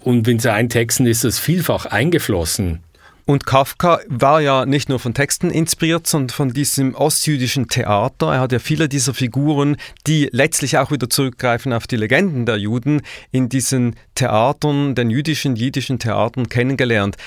Und 0.01 0.27
in 0.27 0.39
seinen 0.39 0.69
Texten 0.69 1.05
ist 1.05 1.23
es 1.23 1.39
vielfach 1.39 1.85
eingeflossen. 1.85 2.81
Und 3.25 3.45
Kafka 3.45 3.99
war 4.07 4.41
ja 4.41 4.65
nicht 4.65 4.89
nur 4.89 4.99
von 4.99 5.13
Texten 5.13 5.49
inspiriert, 5.49 6.07
sondern 6.07 6.29
von 6.29 6.53
diesem 6.53 6.95
ostjüdischen 6.95 7.67
Theater. 7.67 8.33
Er 8.33 8.39
hat 8.39 8.51
ja 8.51 8.59
viele 8.59 8.89
dieser 8.89 9.13
Figuren, 9.13 9.77
die 10.07 10.29
letztlich 10.31 10.77
auch 10.77 10.91
wieder 10.91 11.09
zurückgreifen 11.09 11.73
auf 11.73 11.87
die 11.87 11.97
Legenden 11.97 12.45
der 12.45 12.57
Juden, 12.57 13.01
in 13.31 13.49
diesen 13.49 13.95
Theatern, 14.15 14.95
den 14.95 15.09
jüdischen, 15.09 15.55
jiddischen 15.55 15.99
Theatern 15.99 16.49
kennengelernt. 16.49 17.17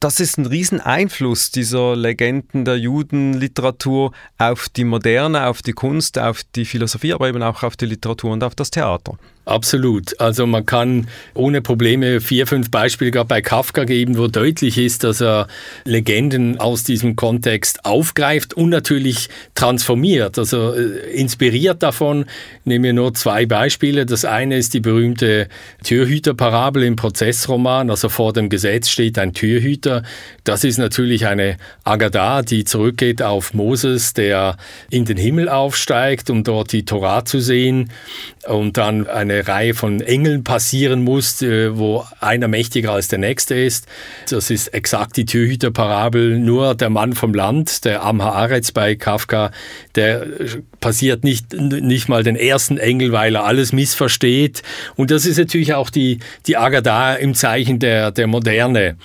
Das 0.00 0.18
ist 0.18 0.38
ein 0.38 0.46
Rieseneinfluss 0.46 1.50
dieser 1.50 1.94
Legenden 1.94 2.64
der 2.64 2.78
Judenliteratur 2.78 4.12
auf 4.38 4.70
die 4.70 4.84
Moderne, 4.84 5.46
auf 5.46 5.60
die 5.60 5.72
Kunst, 5.72 6.18
auf 6.18 6.42
die 6.56 6.64
Philosophie, 6.64 7.12
aber 7.12 7.28
eben 7.28 7.42
auch 7.42 7.62
auf 7.62 7.76
die 7.76 7.84
Literatur 7.84 8.32
und 8.32 8.42
auf 8.42 8.54
das 8.54 8.70
Theater. 8.70 9.18
Absolut. 9.46 10.20
Also 10.20 10.46
man 10.46 10.66
kann 10.66 11.08
ohne 11.34 11.62
Probleme 11.62 12.20
vier, 12.20 12.46
fünf 12.46 12.70
Beispiele 12.70 13.10
gerade 13.10 13.26
bei 13.26 13.40
Kafka 13.40 13.84
geben, 13.84 14.18
wo 14.18 14.28
deutlich 14.28 14.76
ist, 14.76 15.02
dass 15.02 15.22
er 15.22 15.48
Legenden 15.84 16.60
aus 16.60 16.84
diesem 16.84 17.16
Kontext 17.16 17.84
aufgreift 17.86 18.52
und 18.54 18.68
natürlich 18.68 19.30
transformiert, 19.54 20.38
also 20.38 20.74
äh, 20.74 21.10
inspiriert 21.12 21.82
davon. 21.82 22.26
Nehmen 22.64 22.84
wir 22.84 22.92
nur 22.92 23.14
zwei 23.14 23.46
Beispiele. 23.46 24.04
Das 24.04 24.26
eine 24.26 24.58
ist 24.58 24.74
die 24.74 24.80
berühmte 24.80 25.48
Türhüterparabel 25.84 26.82
im 26.84 26.96
Prozessroman, 26.96 27.90
also 27.90 28.10
vor 28.10 28.34
dem 28.34 28.50
Gesetz 28.50 28.90
steht 28.90 29.18
ein 29.18 29.32
Türhüter. 29.32 30.02
Das 30.44 30.64
ist 30.64 30.78
natürlich 30.78 31.26
eine 31.26 31.56
Agadah, 31.84 32.42
die 32.42 32.64
zurückgeht 32.64 33.22
auf 33.22 33.54
Moses, 33.54 34.12
der 34.12 34.58
in 34.90 35.06
den 35.06 35.16
Himmel 35.16 35.48
aufsteigt, 35.48 36.28
um 36.28 36.44
dort 36.44 36.72
die 36.72 36.84
Torah 36.84 37.24
zu 37.24 37.40
sehen 37.40 37.90
und 38.46 38.76
dann 38.76 39.06
eine 39.06 39.29
Reihe 39.30 39.74
von 39.74 40.00
Engeln 40.00 40.44
passieren 40.44 41.02
muss, 41.02 41.40
äh, 41.42 41.76
wo 41.76 42.04
einer 42.20 42.48
mächtiger 42.48 42.92
als 42.92 43.08
der 43.08 43.18
nächste 43.18 43.54
ist. 43.54 43.86
Das 44.28 44.50
ist 44.50 44.68
exakt 44.74 45.16
die 45.16 45.24
Türhüterparabel. 45.24 46.38
Nur 46.38 46.74
der 46.74 46.90
Mann 46.90 47.14
vom 47.14 47.32
Land, 47.34 47.84
der 47.84 48.02
Am 48.02 48.22
Haaretz 48.22 48.72
bei 48.72 48.94
Kafka, 48.94 49.50
der 49.94 50.26
passiert 50.80 51.24
nicht, 51.24 51.52
nicht 51.54 52.08
mal 52.08 52.22
den 52.22 52.36
ersten 52.36 52.78
Engel, 52.78 53.12
weil 53.12 53.36
er 53.36 53.44
alles 53.44 53.72
missversteht. 53.72 54.62
Und 54.96 55.10
das 55.10 55.26
ist 55.26 55.38
natürlich 55.38 55.74
auch 55.74 55.90
die, 55.90 56.18
die 56.46 56.56
Agadah 56.56 57.14
im 57.14 57.34
Zeichen 57.34 57.78
der, 57.78 58.10
der 58.10 58.26
Moderne. 58.26 58.96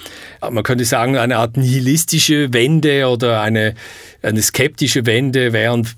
Man 0.42 0.64
könnte 0.64 0.86
sagen, 0.86 1.18
eine 1.18 1.38
Art 1.38 1.58
nihilistische 1.58 2.54
Wende 2.54 3.08
oder 3.08 3.42
eine, 3.42 3.76
eine 4.26 4.42
skeptische 4.42 5.06
Wende, 5.06 5.54
während 5.54 5.96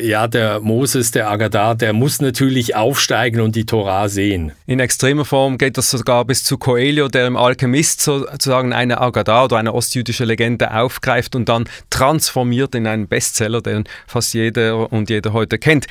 ja, 0.00 0.28
der 0.28 0.60
Moses, 0.60 1.10
der 1.10 1.30
Agadah, 1.30 1.74
der 1.74 1.92
muss 1.92 2.20
natürlich 2.20 2.76
aufsteigen 2.76 3.40
und 3.40 3.56
die 3.56 3.64
Torah 3.64 4.08
sehen. 4.08 4.52
In 4.66 4.80
extremer 4.80 5.24
Form 5.24 5.58
geht 5.58 5.78
das 5.78 5.90
sogar 5.90 6.24
bis 6.24 6.44
zu 6.44 6.58
Coelho, 6.58 7.08
der 7.08 7.26
im 7.26 7.36
Alchemist 7.36 8.00
sozusagen 8.00 8.72
eine 8.72 9.00
Agadah 9.00 9.44
oder 9.44 9.56
eine 9.56 9.72
ostjüdische 9.72 10.24
Legende 10.24 10.74
aufgreift 10.74 11.34
und 11.34 11.48
dann 11.48 11.68
transformiert 11.90 12.74
in 12.74 12.86
einen 12.86 13.08
Bestseller, 13.08 13.62
den 13.62 13.84
fast 14.06 14.34
jeder 14.34 14.92
und 14.92 15.10
jeder 15.10 15.32
heute 15.32 15.58
kennt. 15.58 15.86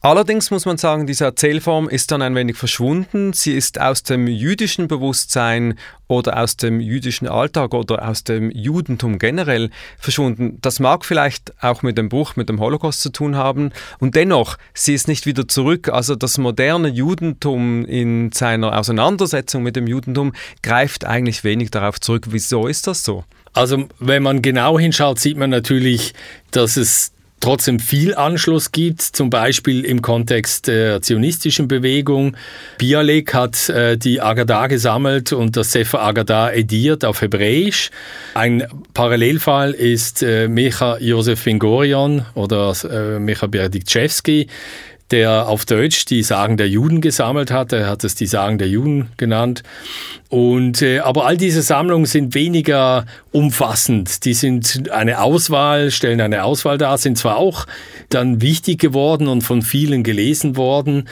Allerdings 0.00 0.52
muss 0.52 0.64
man 0.64 0.76
sagen, 0.76 1.08
diese 1.08 1.24
Erzählform 1.24 1.88
ist 1.88 2.12
dann 2.12 2.22
ein 2.22 2.36
wenig 2.36 2.56
verschwunden. 2.56 3.32
Sie 3.32 3.52
ist 3.52 3.80
aus 3.80 4.04
dem 4.04 4.28
jüdischen 4.28 4.86
Bewusstsein 4.86 5.76
oder 6.06 6.40
aus 6.40 6.56
dem 6.56 6.80
jüdischen 6.80 7.26
Alltag 7.26 7.74
oder 7.74 8.08
aus 8.08 8.22
dem 8.22 8.52
Judentum 8.52 9.18
generell 9.18 9.70
verschwunden. 9.98 10.58
Das 10.62 10.78
mag 10.78 11.04
vielleicht 11.04 11.52
auch 11.64 11.82
mit 11.82 11.98
dem 11.98 12.08
Bruch 12.08 12.36
mit 12.36 12.48
dem 12.48 12.60
Holocaust 12.60 13.00
zu 13.00 13.10
tun 13.10 13.34
haben. 13.34 13.72
Und 13.98 14.14
dennoch, 14.14 14.56
sie 14.72 14.94
ist 14.94 15.08
nicht 15.08 15.26
wieder 15.26 15.48
zurück. 15.48 15.88
Also 15.88 16.14
das 16.14 16.38
moderne 16.38 16.88
Judentum 16.88 17.84
in 17.84 18.30
seiner 18.30 18.78
Auseinandersetzung 18.78 19.64
mit 19.64 19.74
dem 19.74 19.88
Judentum 19.88 20.32
greift 20.62 21.06
eigentlich 21.06 21.42
wenig 21.42 21.72
darauf 21.72 22.00
zurück. 22.00 22.26
Wieso 22.30 22.68
ist 22.68 22.86
das 22.86 23.02
so? 23.02 23.24
Also 23.52 23.88
wenn 23.98 24.22
man 24.22 24.42
genau 24.42 24.78
hinschaut, 24.78 25.18
sieht 25.18 25.36
man 25.36 25.50
natürlich, 25.50 26.14
dass 26.52 26.76
es 26.76 27.10
trotzdem 27.40 27.78
viel 27.80 28.14
Anschluss 28.14 28.72
gibt, 28.72 29.02
zum 29.02 29.30
Beispiel 29.30 29.84
im 29.84 30.02
Kontext 30.02 30.66
der 30.66 31.02
zionistischen 31.02 31.68
Bewegung. 31.68 32.36
Bialek 32.78 33.34
hat 33.34 33.68
äh, 33.68 33.96
die 33.96 34.20
Agadah 34.20 34.66
gesammelt 34.66 35.32
und 35.32 35.56
das 35.56 35.72
Sefer 35.72 36.02
Agadah 36.02 36.52
ediert 36.52 37.04
auf 37.04 37.22
Hebräisch. 37.22 37.90
Ein 38.34 38.66
Parallelfall 38.94 39.72
ist 39.72 40.22
äh, 40.22 40.48
Micha 40.48 40.98
Josef 40.98 41.44
Vingorion 41.46 42.24
oder 42.34 42.74
äh, 42.90 43.18
Micha 43.18 43.46
Berdichewski, 43.46 44.48
der 45.10 45.48
auf 45.48 45.64
Deutsch 45.64 46.04
die 46.04 46.22
Sagen 46.22 46.56
der 46.56 46.68
Juden 46.68 47.00
gesammelt 47.00 47.50
hat. 47.50 47.72
Er 47.72 47.88
hat 47.88 48.04
es 48.04 48.14
die 48.14 48.26
Sagen 48.26 48.58
der 48.58 48.68
Juden 48.68 49.08
genannt. 49.16 49.62
Und, 50.28 50.82
äh, 50.82 50.98
aber 50.98 51.26
all 51.26 51.36
diese 51.36 51.62
Sammlungen 51.62 52.04
sind 52.06 52.34
weniger 52.34 53.06
umfassend. 53.32 54.24
Die 54.24 54.34
sind 54.34 54.90
eine 54.90 55.20
Auswahl, 55.20 55.90
stellen 55.90 56.20
eine 56.20 56.44
Auswahl 56.44 56.76
dar, 56.76 56.98
sind 56.98 57.16
zwar 57.16 57.36
auch 57.38 57.66
dann 58.10 58.42
wichtig 58.42 58.78
geworden 58.78 59.28
und 59.28 59.42
von 59.42 59.62
vielen 59.62 60.02
gelesen 60.02 60.56
worden, 60.56 61.08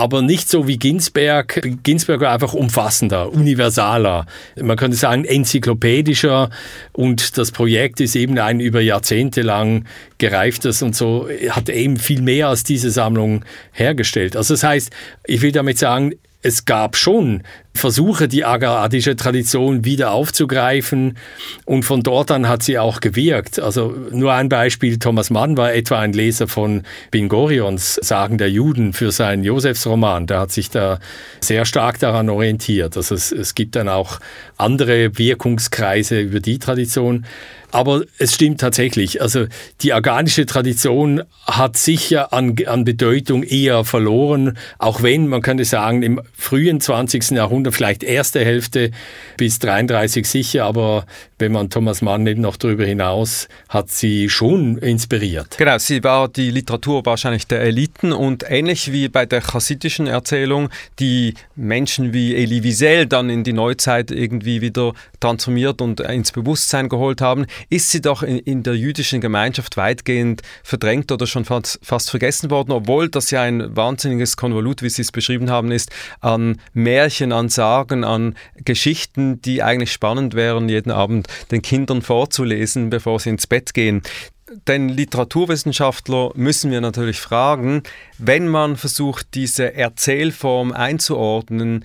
aber 0.00 0.22
nicht 0.22 0.48
so 0.48 0.66
wie 0.66 0.78
Ginsberg. 0.78 1.60
Ginsberg 1.82 2.22
war 2.22 2.32
einfach 2.32 2.54
umfassender, 2.54 3.30
universaler, 3.30 4.24
man 4.58 4.78
könnte 4.78 4.96
sagen 4.96 5.26
enzyklopädischer 5.26 6.48
und 6.92 7.36
das 7.36 7.52
Projekt 7.52 8.00
ist 8.00 8.16
eben 8.16 8.38
ein 8.38 8.60
über 8.60 8.80
Jahrzehnte 8.80 9.42
lang 9.42 9.84
gereiftes 10.16 10.80
und 10.80 10.96
so 10.96 11.28
hat 11.50 11.68
eben 11.68 11.98
viel 11.98 12.22
mehr 12.22 12.48
als 12.48 12.64
diese 12.64 12.90
Sammlung 12.90 13.44
hergestellt. 13.72 14.36
Also 14.36 14.54
das 14.54 14.64
heißt, 14.64 14.90
ich 15.26 15.42
will 15.42 15.52
damit 15.52 15.78
sagen, 15.78 16.14
es 16.42 16.64
gab 16.64 16.96
schon 16.96 17.42
Versuche, 17.72 18.26
die 18.26 18.44
agaradische 18.44 19.14
Tradition 19.14 19.84
wieder 19.84 20.10
aufzugreifen 20.10 21.16
und 21.66 21.84
von 21.84 22.02
dort 22.02 22.30
an 22.30 22.48
hat 22.48 22.62
sie 22.62 22.78
auch 22.78 23.00
gewirkt. 23.00 23.60
Also 23.60 23.94
nur 24.10 24.32
ein 24.32 24.48
Beispiel, 24.48 24.98
Thomas 24.98 25.30
Mann 25.30 25.56
war 25.56 25.72
etwa 25.72 26.00
ein 26.00 26.12
Leser 26.12 26.48
von 26.48 26.82
Bingorions 27.10 27.94
Sagen 28.02 28.38
der 28.38 28.50
Juden 28.50 28.92
für 28.92 29.12
seinen 29.12 29.44
Josefsroman. 29.44 30.26
Der 30.26 30.40
hat 30.40 30.50
sich 30.50 30.70
da 30.70 30.98
sehr 31.40 31.64
stark 31.64 32.00
daran 32.00 32.28
orientiert. 32.28 32.96
Also 32.96 33.14
es, 33.14 33.30
es 33.30 33.54
gibt 33.54 33.76
dann 33.76 33.88
auch 33.88 34.18
andere 34.56 35.16
Wirkungskreise 35.16 36.20
über 36.20 36.40
die 36.40 36.58
Tradition. 36.58 37.24
Aber 37.72 38.02
es 38.18 38.34
stimmt 38.34 38.60
tatsächlich. 38.60 39.22
Also 39.22 39.46
die 39.82 39.92
organische 39.92 40.46
Tradition 40.46 41.22
hat 41.46 41.76
sicher 41.76 42.32
an, 42.32 42.56
an 42.66 42.84
Bedeutung 42.84 43.42
eher 43.42 43.84
verloren, 43.84 44.56
auch 44.78 45.02
wenn, 45.02 45.28
man 45.28 45.42
könnte 45.42 45.64
sagen, 45.64 46.02
im 46.02 46.20
frühen 46.36 46.80
20. 46.80 47.30
Jahrhundert, 47.32 47.74
vielleicht 47.74 48.02
erste 48.02 48.44
Hälfte 48.44 48.90
bis 49.36 49.58
33 49.58 50.26
sicher, 50.26 50.64
aber 50.64 51.06
wenn 51.38 51.52
man 51.52 51.70
Thomas 51.70 52.02
Mann 52.02 52.26
eben 52.26 52.42
noch 52.42 52.56
darüber 52.56 52.84
hinaus, 52.84 53.48
hat 53.68 53.90
sie 53.90 54.28
schon 54.28 54.78
inspiriert. 54.78 55.56
Genau, 55.58 55.78
sie 55.78 56.04
war 56.04 56.28
die 56.28 56.50
Literatur 56.50 57.04
wahrscheinlich 57.06 57.46
der 57.46 57.60
Eliten 57.62 58.12
und 58.12 58.44
ähnlich 58.48 58.92
wie 58.92 59.08
bei 59.08 59.26
der 59.26 59.40
chassidischen 59.40 60.06
Erzählung, 60.06 60.68
die 60.98 61.34
Menschen 61.56 62.12
wie 62.12 62.34
Elie 62.34 62.62
Wiesel 62.62 63.06
dann 63.06 63.30
in 63.30 63.44
die 63.44 63.52
Neuzeit 63.52 64.10
irgendwie 64.10 64.60
wieder 64.60 64.92
transformiert 65.20 65.80
und 65.80 66.00
ins 66.00 66.32
Bewusstsein 66.32 66.88
geholt 66.88 67.20
haben, 67.20 67.46
ist 67.68 67.90
sie 67.90 68.00
doch 68.00 68.22
in, 68.22 68.38
in 68.38 68.62
der 68.62 68.74
jüdischen 68.74 69.20
Gemeinschaft 69.20 69.76
weitgehend 69.76 70.42
verdrängt 70.62 71.12
oder 71.12 71.26
schon 71.26 71.44
fast, 71.44 71.78
fast 71.82 72.10
vergessen 72.10 72.50
worden, 72.50 72.72
obwohl 72.72 73.08
das 73.08 73.30
ja 73.30 73.42
ein 73.42 73.76
wahnsinniges 73.76 74.36
Konvolut, 74.36 74.82
wie 74.82 74.90
Sie 74.90 75.02
es 75.02 75.12
beschrieben 75.12 75.50
haben, 75.50 75.70
ist, 75.70 75.90
an 76.20 76.60
Märchen, 76.72 77.32
an 77.32 77.48
Sagen, 77.48 78.04
an 78.04 78.34
Geschichten, 78.56 79.40
die 79.42 79.62
eigentlich 79.62 79.92
spannend 79.92 80.34
wären, 80.34 80.68
jeden 80.68 80.90
Abend 80.90 81.28
den 81.50 81.62
Kindern 81.62 82.02
vorzulesen, 82.02 82.90
bevor 82.90 83.20
sie 83.20 83.30
ins 83.30 83.46
Bett 83.46 83.74
gehen. 83.74 84.02
Den 84.66 84.88
Literaturwissenschaftler 84.88 86.32
müssen 86.34 86.72
wir 86.72 86.80
natürlich 86.80 87.20
fragen, 87.20 87.84
wenn 88.18 88.48
man 88.48 88.76
versucht, 88.76 89.28
diese 89.34 89.74
Erzählform 89.74 90.72
einzuordnen 90.72 91.84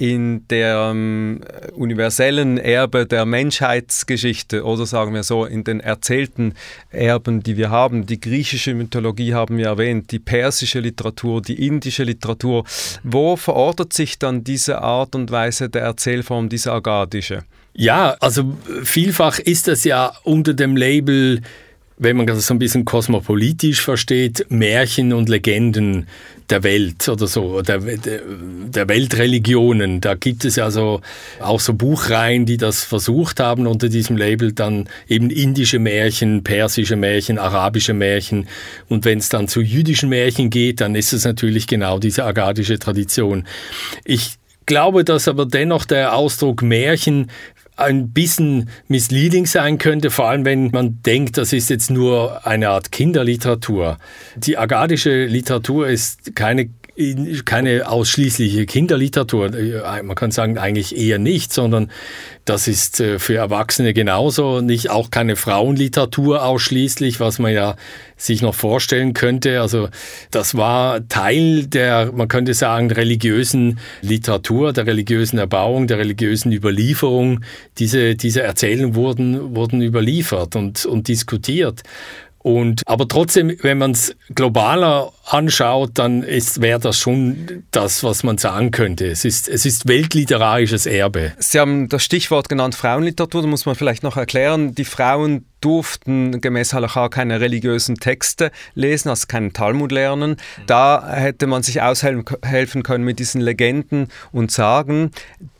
in 0.00 0.48
der 0.48 0.92
ähm, 0.92 1.42
universellen 1.74 2.56
Erbe 2.56 3.04
der 3.04 3.26
Menschheitsgeschichte 3.26 4.64
oder 4.64 4.86
sagen 4.86 5.12
wir 5.12 5.22
so 5.24 5.44
in 5.44 5.62
den 5.62 5.80
erzählten 5.80 6.54
Erben, 6.88 7.42
die 7.42 7.58
wir 7.58 7.68
haben. 7.68 8.06
Die 8.06 8.18
griechische 8.18 8.72
Mythologie 8.72 9.34
haben 9.34 9.58
wir 9.58 9.66
erwähnt, 9.66 10.10
die 10.10 10.18
persische 10.18 10.80
Literatur, 10.80 11.42
die 11.42 11.66
indische 11.66 12.04
Literatur. 12.04 12.64
Wo 13.02 13.36
verortet 13.36 13.92
sich 13.92 14.18
dann 14.18 14.42
diese 14.42 14.80
Art 14.80 15.14
und 15.14 15.30
Weise 15.30 15.68
der 15.68 15.82
Erzählform, 15.82 16.48
diese 16.48 16.72
agadische? 16.72 17.44
Ja, 17.74 18.16
also 18.20 18.56
vielfach 18.82 19.38
ist 19.38 19.68
das 19.68 19.84
ja 19.84 20.14
unter 20.22 20.54
dem 20.54 20.78
Label 20.78 21.42
wenn 22.00 22.16
man 22.16 22.26
das 22.26 22.46
so 22.46 22.54
ein 22.54 22.58
bisschen 22.58 22.86
kosmopolitisch 22.86 23.82
versteht, 23.82 24.46
Märchen 24.48 25.12
und 25.12 25.28
Legenden 25.28 26.06
der 26.48 26.62
Welt 26.62 27.06
oder 27.10 27.26
so, 27.26 27.60
der, 27.60 27.78
der 27.78 28.88
Weltreligionen. 28.88 30.00
Da 30.00 30.14
gibt 30.14 30.46
es 30.46 30.56
ja 30.56 30.70
so 30.70 31.02
auch 31.40 31.60
so 31.60 31.74
Buchreihen, 31.74 32.46
die 32.46 32.56
das 32.56 32.84
versucht 32.84 33.38
haben 33.38 33.66
unter 33.66 33.90
diesem 33.90 34.16
Label, 34.16 34.52
dann 34.52 34.88
eben 35.08 35.28
indische 35.28 35.78
Märchen, 35.78 36.42
persische 36.42 36.96
Märchen, 36.96 37.38
arabische 37.38 37.92
Märchen. 37.92 38.48
Und 38.88 39.04
wenn 39.04 39.18
es 39.18 39.28
dann 39.28 39.46
zu 39.46 39.60
jüdischen 39.60 40.08
Märchen 40.08 40.48
geht, 40.48 40.80
dann 40.80 40.94
ist 40.94 41.12
es 41.12 41.26
natürlich 41.26 41.66
genau 41.66 41.98
diese 41.98 42.24
agadische 42.24 42.78
Tradition. 42.78 43.46
Ich 44.04 44.38
glaube, 44.64 45.04
dass 45.04 45.28
aber 45.28 45.44
dennoch 45.44 45.84
der 45.84 46.14
Ausdruck 46.14 46.62
Märchen 46.62 47.30
ein 47.80 48.10
bisschen 48.10 48.68
misleading 48.88 49.46
sein 49.46 49.78
könnte, 49.78 50.10
vor 50.10 50.28
allem 50.28 50.44
wenn 50.44 50.70
man 50.70 51.02
denkt, 51.02 51.36
das 51.36 51.52
ist 51.52 51.70
jetzt 51.70 51.90
nur 51.90 52.46
eine 52.46 52.70
Art 52.70 52.92
Kinderliteratur. 52.92 53.98
Die 54.36 54.58
agadische 54.58 55.26
Literatur 55.26 55.88
ist 55.88 56.34
keine 56.36 56.70
keine 57.44 57.88
ausschließliche 57.88 58.66
Kinderliteratur. 58.66 59.50
Man 60.02 60.14
kann 60.14 60.30
sagen, 60.30 60.58
eigentlich 60.58 60.96
eher 60.96 61.18
nicht, 61.18 61.52
sondern 61.52 61.90
das 62.44 62.68
ist 62.68 63.00
äh, 63.00 63.18
für 63.18 63.36
Erwachsene 63.36 63.94
genauso. 63.94 64.60
Nicht 64.60 64.90
auch 64.90 65.10
keine 65.10 65.36
Frauenliteratur 65.36 66.44
ausschließlich, 66.44 67.20
was 67.20 67.38
man 67.38 67.52
ja 67.52 67.76
sich 68.16 68.42
noch 68.42 68.54
vorstellen 68.54 69.14
könnte. 69.14 69.60
Also 69.60 69.88
das 70.30 70.56
war 70.56 71.06
Teil 71.08 71.66
der, 71.66 72.12
man 72.12 72.28
könnte 72.28 72.54
sagen, 72.54 72.90
religiösen 72.90 73.78
Literatur, 74.02 74.72
der 74.72 74.86
religiösen 74.86 75.38
Erbauung, 75.38 75.86
der 75.86 75.98
religiösen 75.98 76.52
Überlieferung. 76.52 77.40
Diese, 77.78 78.16
diese 78.16 78.42
Erzählungen 78.42 78.94
wurden, 78.94 79.54
wurden 79.54 79.80
überliefert 79.80 80.56
und, 80.56 80.86
und 80.86 81.08
diskutiert. 81.08 81.82
Und, 82.42 82.82
aber 82.86 83.06
trotzdem, 83.06 83.54
wenn 83.60 83.76
man 83.76 83.90
es 83.90 84.16
globaler 84.34 85.12
anschaut, 85.26 85.90
dann 85.94 86.22
wäre 86.22 86.80
das 86.80 86.98
schon 86.98 87.64
das, 87.70 88.02
was 88.02 88.22
man 88.22 88.38
sagen 88.38 88.70
könnte. 88.70 89.06
Es 89.06 89.26
ist, 89.26 89.46
es 89.46 89.66
ist 89.66 89.86
weltliterarisches 89.86 90.86
Erbe. 90.86 91.32
Sie 91.38 91.60
haben 91.60 91.90
das 91.90 92.02
Stichwort 92.02 92.48
genannt 92.48 92.74
Frauenliteratur, 92.74 93.42
da 93.42 93.48
muss 93.48 93.66
man 93.66 93.74
vielleicht 93.74 94.02
noch 94.02 94.16
erklären. 94.16 94.74
Die 94.74 94.86
Frauen 94.86 95.44
durften 95.60 96.40
gemäß 96.40 96.72
Halacha 96.72 97.08
keine 97.08 97.40
religiösen 97.40 97.96
Texte 97.96 98.50
lesen, 98.74 99.08
also 99.08 99.26
keinen 99.26 99.52
Talmud 99.52 99.92
lernen. 99.92 100.36
Da 100.66 101.08
hätte 101.12 101.46
man 101.46 101.62
sich 101.62 101.82
aushelfen 101.82 102.82
können 102.82 103.04
mit 103.04 103.18
diesen 103.18 103.40
Legenden 103.40 104.08
und 104.32 104.50
Sagen. 104.50 105.10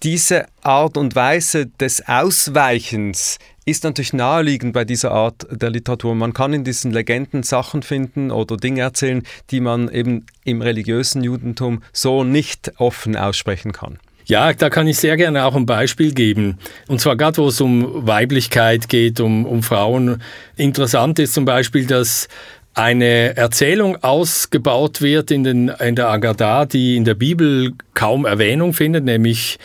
Diese 0.03 0.47
Art 0.63 0.97
und 0.97 1.15
Weise 1.15 1.67
des 1.67 2.07
Ausweichens 2.07 3.39
ist 3.65 3.85
natürlich 3.85 4.13
naheliegend 4.13 4.73
bei 4.73 4.85
dieser 4.85 5.13
Art 5.13 5.47
der 5.51 5.71
Literatur. 5.71 6.15
Man 6.15 6.33
kann 6.33 6.53
in 6.53 6.65
diesen 6.65 6.93
Legenden 6.93 7.43
Sachen 7.43 7.83
finden 7.83 8.31
oder 8.31 8.57
Dinge 8.57 8.81
erzählen, 8.81 9.23
die 9.51 9.61
man 9.61 9.89
eben 9.89 10.27
im 10.45 10.63
religiösen 10.63 11.23
Judentum 11.23 11.83
so 11.93 12.25
nicht 12.25 12.73
offen 12.79 13.17
aussprechen 13.17 13.73
kann. 13.73 13.99
Ja, 14.31 14.53
da 14.53 14.71
kann 14.71 14.87
ich 14.87 14.97
sehr 14.97 15.17
gerne 15.17 15.45
auch 15.45 15.57
ein 15.57 15.67
Beispiel 15.67 16.15
geben. 16.15 16.57
Und 16.87 17.01
zwar 17.01 17.17
gerade, 17.17 17.39
wo 17.39 17.49
es 17.49 17.61
um 17.61 18.07
Weiblichkeit 18.07 18.89
geht, 18.89 19.19
um, 19.19 19.45
um 19.45 19.65
Frauen. 19.65 20.23
Interessant 20.57 21.19
ist 21.19 21.35
zum 21.35 21.45
Beispiel, 21.45 21.85
dass 21.85 22.29
eine 22.73 23.37
Erzählung 23.37 23.97
ausgebaut 24.05 25.03
wird 25.03 25.33
in, 25.33 25.43
den, 25.43 25.69
in 25.69 25.97
der 25.97 26.11
Agadah, 26.11 26.65
die 26.65 26.97
in 26.97 27.05
der 27.05 27.15
Bibel 27.15 27.73
kaum 27.95 28.25
Erwähnung 28.25 28.73
findet, 28.73 29.05
nämlich 29.05 29.59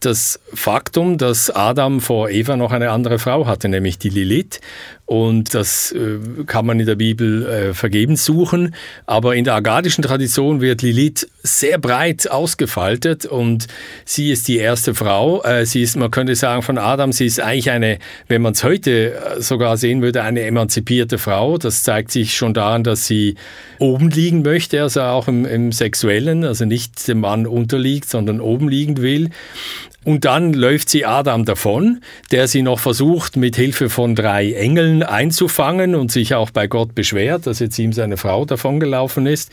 das 0.00 0.40
Faktum, 0.54 1.18
dass 1.18 1.50
Adam 1.50 2.00
vor 2.00 2.30
Eva 2.30 2.56
noch 2.56 2.72
eine 2.72 2.90
andere 2.92 3.18
Frau 3.18 3.46
hatte, 3.46 3.68
nämlich 3.68 3.98
die 3.98 4.08
Lilith. 4.08 4.60
Und 5.08 5.54
das 5.54 5.90
äh, 5.92 6.18
kann 6.44 6.66
man 6.66 6.78
in 6.78 6.84
der 6.84 6.96
Bibel 6.96 7.46
äh, 7.46 7.72
vergebens 7.72 8.26
suchen. 8.26 8.74
Aber 9.06 9.34
in 9.36 9.44
der 9.44 9.54
agadischen 9.54 10.02
Tradition 10.02 10.60
wird 10.60 10.82
Lilith 10.82 11.26
sehr 11.42 11.78
breit 11.78 12.30
ausgefaltet 12.30 13.24
und 13.24 13.68
sie 14.04 14.30
ist 14.30 14.48
die 14.48 14.58
erste 14.58 14.94
Frau. 14.94 15.42
Äh, 15.44 15.64
sie 15.64 15.80
ist, 15.80 15.96
man 15.96 16.10
könnte 16.10 16.36
sagen, 16.36 16.60
von 16.60 16.76
Adam, 16.76 17.12
sie 17.12 17.24
ist 17.24 17.40
eigentlich 17.40 17.70
eine, 17.70 17.98
wenn 18.26 18.42
man 18.42 18.52
es 18.52 18.62
heute 18.62 19.14
äh, 19.14 19.40
sogar 19.40 19.78
sehen 19.78 20.02
würde, 20.02 20.22
eine 20.24 20.42
emanzipierte 20.42 21.16
Frau. 21.16 21.56
Das 21.56 21.84
zeigt 21.84 22.10
sich 22.10 22.36
schon 22.36 22.52
daran, 22.52 22.84
dass 22.84 23.06
sie 23.06 23.36
oben 23.78 24.10
liegen 24.10 24.42
möchte, 24.42 24.82
also 24.82 25.00
auch 25.00 25.26
im, 25.26 25.46
im 25.46 25.72
Sexuellen, 25.72 26.44
also 26.44 26.66
nicht 26.66 27.08
dem 27.08 27.20
Mann 27.20 27.46
unterliegt, 27.46 28.10
sondern 28.10 28.42
oben 28.42 28.68
liegen 28.68 28.98
will. 28.98 29.30
Und 30.08 30.24
dann 30.24 30.54
läuft 30.54 30.88
sie 30.88 31.04
Adam 31.04 31.44
davon, 31.44 32.00
der 32.30 32.48
sie 32.48 32.62
noch 32.62 32.78
versucht, 32.78 33.36
mit 33.36 33.56
Hilfe 33.56 33.90
von 33.90 34.14
drei 34.14 34.54
Engeln 34.54 35.02
einzufangen 35.02 35.94
und 35.94 36.10
sich 36.10 36.34
auch 36.34 36.50
bei 36.50 36.66
Gott 36.66 36.94
beschwert, 36.94 37.46
dass 37.46 37.58
jetzt 37.58 37.78
ihm 37.78 37.92
seine 37.92 38.16
Frau 38.16 38.46
davongelaufen 38.46 39.26
ist. 39.26 39.52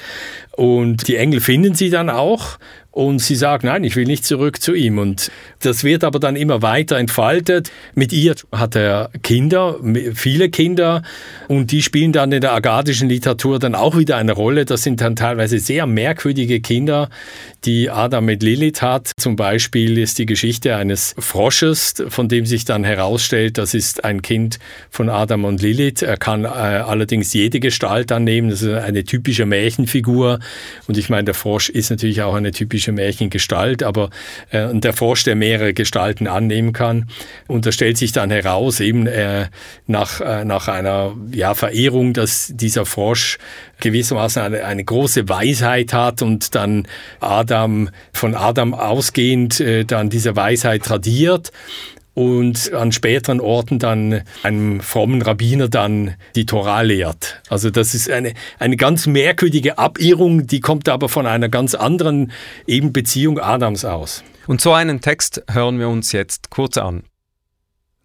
Und 0.54 1.10
die 1.10 1.18
Engel 1.18 1.41
finden 1.41 1.76
sie 1.76 1.89
dann 1.89 2.10
auch 2.10 2.58
und 2.96 3.20
sie 3.20 3.36
sagt, 3.36 3.66
nein, 3.66 3.84
ich 3.84 3.98
will 3.98 4.06
nicht 4.06 4.24
zurück 4.24 4.62
zu 4.62 4.74
ihm. 4.74 5.00
Und 5.00 5.30
das 5.60 5.84
wird 5.84 6.06
aber 6.06 6.18
dann 6.18 6.38
immer 6.38 6.62
weiter 6.62 6.98
entfaltet. 6.98 7.70
Mit 7.94 8.14
ihr 8.14 8.36
hat 8.54 8.78
er 8.78 9.10
Kinder, 9.22 9.78
viele 10.14 10.50
Kinder. 10.50 11.04
Und 11.50 11.74
die 11.74 11.82
spielen 11.82 12.14
dann 12.14 12.32
in 12.32 12.40
der 12.40 12.54
agadischen 12.54 13.10
Literatur 13.10 13.60
dann 13.60 13.76
auch 13.76 13.98
wieder 13.98 14.16
eine 14.16 14.32
Rolle. 14.32 14.64
Das 14.64 14.84
sind 14.84 15.02
dann 15.02 15.18
teilweise 15.18 15.60
sehr 15.60 15.88
merkwürdige 15.88 16.62
Kinder, 16.62 17.10
die 17.66 17.90
Adam 17.90 18.24
mit 18.24 18.42
Lilith 18.42 18.82
hat. 18.82 19.12
Zum 19.18 19.36
Beispiel 19.36 19.98
ist 19.98 20.18
die 20.18 20.26
Geschichte 20.26 20.78
eines 20.78 21.16
Frosches, 21.20 21.96
von 22.08 22.30
dem 22.30 22.46
sich 22.46 22.64
dann 22.64 22.86
herausstellt, 22.86 23.58
das 23.58 23.74
ist 23.74 24.06
ein 24.06 24.22
Kind 24.22 24.58
von 24.90 25.10
Adam 25.10 25.44
und 25.44 25.62
Lilith. 25.62 26.02
Er 26.02 26.16
kann 26.16 26.46
äh, 26.46 26.48
allerdings 26.48 27.34
jede 27.34 27.60
Gestalt 27.60 28.14
annehmen. 28.14 28.52
Das 28.52 28.62
ist 28.62 28.74
eine 28.74 29.04
typische 29.04 29.46
Märchenfigur. 29.46 30.40
Und 30.88 30.98
ich 30.98 31.10
meine, 31.10 31.26
der 31.26 31.34
Frosch 31.34 31.68
ist 31.68 31.90
natürlich 31.90 32.22
auch 32.22 32.36
eine 32.36 32.54
typische 32.54 32.85
typische 32.86 32.91
Märchengestalt, 32.91 33.84
aber 33.84 34.10
äh, 34.52 34.67
der 34.74 34.93
Frosch, 34.93 35.24
der 35.24 35.36
mehrere 35.36 35.74
Gestalten 35.74 36.28
annehmen 36.28 36.74
kann. 36.74 37.10
Und 37.48 37.65
da 37.65 37.71
stellt 37.71 37.98
sich 37.98 38.12
dann 38.12 38.30
heraus, 38.30 38.80
eben 38.80 39.08
äh, 39.08 39.48
nach, 39.88 40.21
äh, 40.21 40.45
nach 40.45 40.67
einer 40.67 41.15
ja, 41.32 41.56
Verehrung, 41.56 42.13
dass 42.13 42.52
dieser 42.54 42.86
Frosch 42.86 43.38
gewissermaßen 43.80 44.41
eine, 44.41 44.65
eine 44.65 44.84
große 44.84 45.28
Weisheit 45.28 45.93
hat 45.93 46.21
und 46.21 46.56
dann 46.56 46.88
Adam, 47.19 47.89
von 48.13 48.36
Adam 48.36 48.74
ausgehend, 48.74 49.60
äh, 49.60 49.84
dann 49.86 50.10
diese 50.10 50.36
Weisheit 50.36 50.84
tradiert 50.84 51.52
und 52.15 52.73
an 52.73 52.91
späteren 52.91 53.39
Orten 53.39 53.78
dann 53.78 54.21
einem 54.41 54.80
frommen 54.80 55.21
Rabbiner 55.21 55.67
dann 55.67 56.15
die 56.36 56.47
Torah 56.47 56.82
lehrt. 56.82 57.41
Also 57.49 57.69
das 57.69 57.93
ist 57.93 58.10
eine, 58.10 58.34
eine 58.58 58.78
ganz 58.78 59.06
merkwürdige 59.06 59.78
Abirrung, 59.78 60.47
die 60.47 60.62
kommt 60.62 60.89
aber 60.89 61.10
von 61.10 61.28
einer 61.28 61.49
ganz 61.49 61.75
anderen 61.75 62.32
eben 62.65 62.93
Beziehung 62.93 63.38
Adams 63.38 63.86
aus. 63.86 64.23
Und 64.47 64.62
so 64.62 64.73
einen 64.73 65.01
Text 65.01 65.43
hören 65.51 65.78
wir 65.78 65.89
uns 65.89 66.12
jetzt 66.13 66.49
kurz 66.49 66.78
an. 66.78 67.04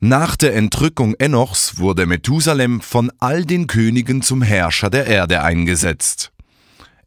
Nach 0.01 0.35
der 0.35 0.57
Entrückung 0.57 1.15
Enochs 1.19 1.79
wurde 1.79 2.07
Methusalem 2.07 2.81
von 2.81 3.13
all 3.19 3.45
den 3.45 3.67
Königen 3.67 4.23
zum 4.23 4.43
Herrscher 4.43 4.91
der 4.91 5.07
Erde 5.07 5.43
eingesetzt. 5.43 6.33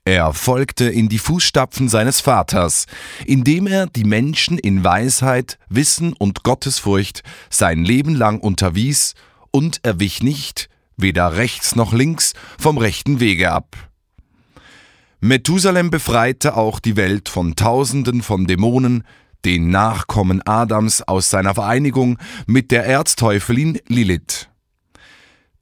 Er 0.05 0.33
folgte 0.33 0.85
in 0.85 1.07
die 1.07 1.17
Fußstapfen 1.17 1.87
seines 1.87 2.19
Vaters, 2.19 2.87
indem 3.25 3.67
er 3.67 3.87
die 3.87 4.03
Menschen 4.03 4.57
in 4.57 4.83
Weisheit, 4.83 5.57
Wissen 5.69 6.11
und 6.11 6.43
Gottesfurcht 6.43 7.23
sein 7.49 7.85
Leben 7.85 8.13
lang 8.13 8.39
unterwies, 8.39 9.13
und 9.51 9.79
er 9.83 9.99
wich 9.99 10.21
nicht, 10.21 10.67
weder 10.97 11.37
rechts 11.37 11.75
noch 11.75 11.93
links, 11.93 12.33
vom 12.59 12.77
rechten 12.77 13.21
Wege 13.21 13.51
ab. 13.51 13.77
Methusalem 15.21 15.89
befreite 15.89 16.57
auch 16.57 16.81
die 16.81 16.97
Welt 16.97 17.29
von 17.29 17.55
Tausenden 17.55 18.23
von 18.23 18.45
Dämonen, 18.45 19.05
den 19.45 19.69
Nachkommen 19.69 20.41
Adams 20.45 21.01
aus 21.01 21.29
seiner 21.29 21.55
Vereinigung 21.55 22.17
mit 22.45 22.71
der 22.71 22.85
Erzteufelin 22.85 23.79
Lilith. 23.87 24.49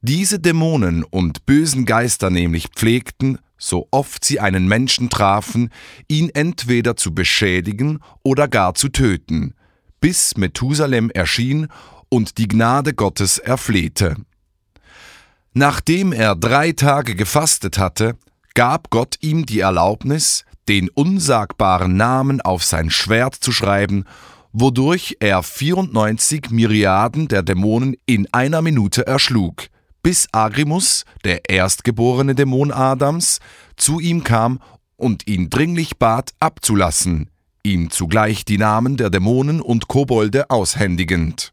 Diese 0.02 0.40
Dämonen 0.40 1.04
und 1.04 1.46
bösen 1.46 1.86
Geister 1.86 2.32
nämlich 2.32 2.70
pflegten, 2.70 3.38
so 3.62 3.88
oft 3.92 4.26
sie 4.26 4.40
einen 4.40 4.68
Menschen 4.68 5.10
trafen, 5.10 5.70
ihn 6.08 6.30
entweder 6.30 6.98
zu 6.98 7.14
beschädigen 7.14 8.00
oder 8.24 8.48
gar 8.48 8.74
zu 8.74 8.90
töten, 8.90 9.54
bis 10.00 10.36
Methusalem 10.36 11.12
erschien 11.12 11.68
und 12.10 12.40
die 12.40 12.48
Gnade 12.48 12.94
Gottes 12.96 13.38
erflehte. 13.38 14.16
Nachdem 15.54 16.12
er 16.12 16.36
drei 16.36 16.72
Tage 16.72 17.14
gefastet 17.14 17.78
hatte, 17.78 18.18
gab 18.56 18.90
Gott 18.90 19.18
ihm 19.22 19.46
die 19.46 19.60
Erlaubnis, 19.60 20.44
den 20.68 20.90
unsagbaren 20.90 21.96
Namen 21.96 22.42
auf 22.42 22.64
sein 22.64 22.90
Schwert 22.90 23.36
zu 23.36 23.52
schreiben, 23.52 24.06
wodurch 24.52 25.18
er 25.20 25.44
94 25.44 26.50
Myriaden 26.50 27.28
der 27.28 27.44
Dämonen 27.44 27.96
in 28.08 28.28
einer 28.34 28.64
Minute 28.64 29.06
erschlug– 29.06 29.68
bis 30.04 30.28
Agrimus, 30.32 31.06
der 31.24 31.50
erstgeborene 31.50 32.36
Dämon 32.36 32.72
Adams, 32.72 33.40
zu 33.76 34.00
ihm 34.00 34.24
kam 34.24 34.60
und 34.98 35.28
ihn 35.28 35.50
dringlich 35.50 35.98
bat, 35.98 36.32
abzulassen, 36.40 37.30
ihm 37.64 37.90
zugleich 37.90 38.46
die 38.46 38.58
Namen 38.58 38.98
der 38.98 39.10
Dämonen 39.10 39.62
und 39.62 39.88
Kobolde 39.88 40.50
aushändigend. 40.50 41.52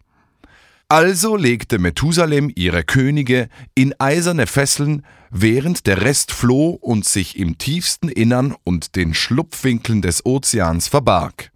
Also 0.90 1.36
legte 1.36 1.78
Methusalem 1.78 2.50
ihre 2.54 2.82
Könige 2.82 3.48
in 3.74 3.94
eiserne 3.98 4.46
Fesseln, 4.46 5.04
während 5.30 5.86
der 5.86 6.00
Rest 6.00 6.32
floh 6.32 6.70
und 6.70 7.04
sich 7.04 7.38
im 7.38 7.58
tiefsten 7.58 8.08
Innern 8.08 8.54
und 8.64 8.96
den 8.96 9.12
Schlupfwinkeln 9.12 10.00
des 10.00 10.24
Ozeans 10.24 10.88
verbarg. 10.88 11.50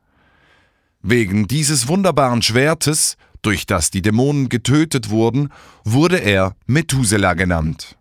Wegen 1.00 1.48
dieses 1.48 1.88
wunderbaren 1.88 2.42
Schwertes 2.42 3.16
durch 3.42 3.66
das 3.66 3.90
die 3.90 4.02
Dämonen 4.02 4.48
getötet 4.48 5.10
wurden, 5.10 5.50
wurde 5.84 6.18
er 6.18 6.54
Methuselah 6.66 7.34
genannt. 7.34 7.96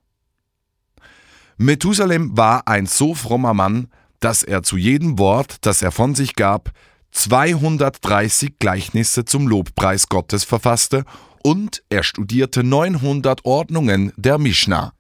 Methusalem 1.58 2.36
war 2.36 2.68
ein 2.68 2.86
so 2.86 3.14
frommer 3.14 3.54
Mann, 3.54 3.88
dass 4.20 4.44
er 4.44 4.64
zu 4.64 4.78
jedem 4.78 5.20
Wort, 5.20 5.58
das 5.62 5.82
er 5.82 5.92
von 5.92 6.16
sich 6.16 6.36
gab, 6.36 6.72
230 7.12 8.58
Gleichnisse 8.58 9.26
zum 9.26 9.48
Lobpreis 9.48 10.08
Gottes 10.08 10.44
verfasste 10.44 11.04
und 11.44 11.84
er 11.90 12.04
studierte 12.04 12.64
900 12.64 13.46
Ordnungen 13.46 14.14
der 14.16 14.38
Mishnah. 14.38 14.94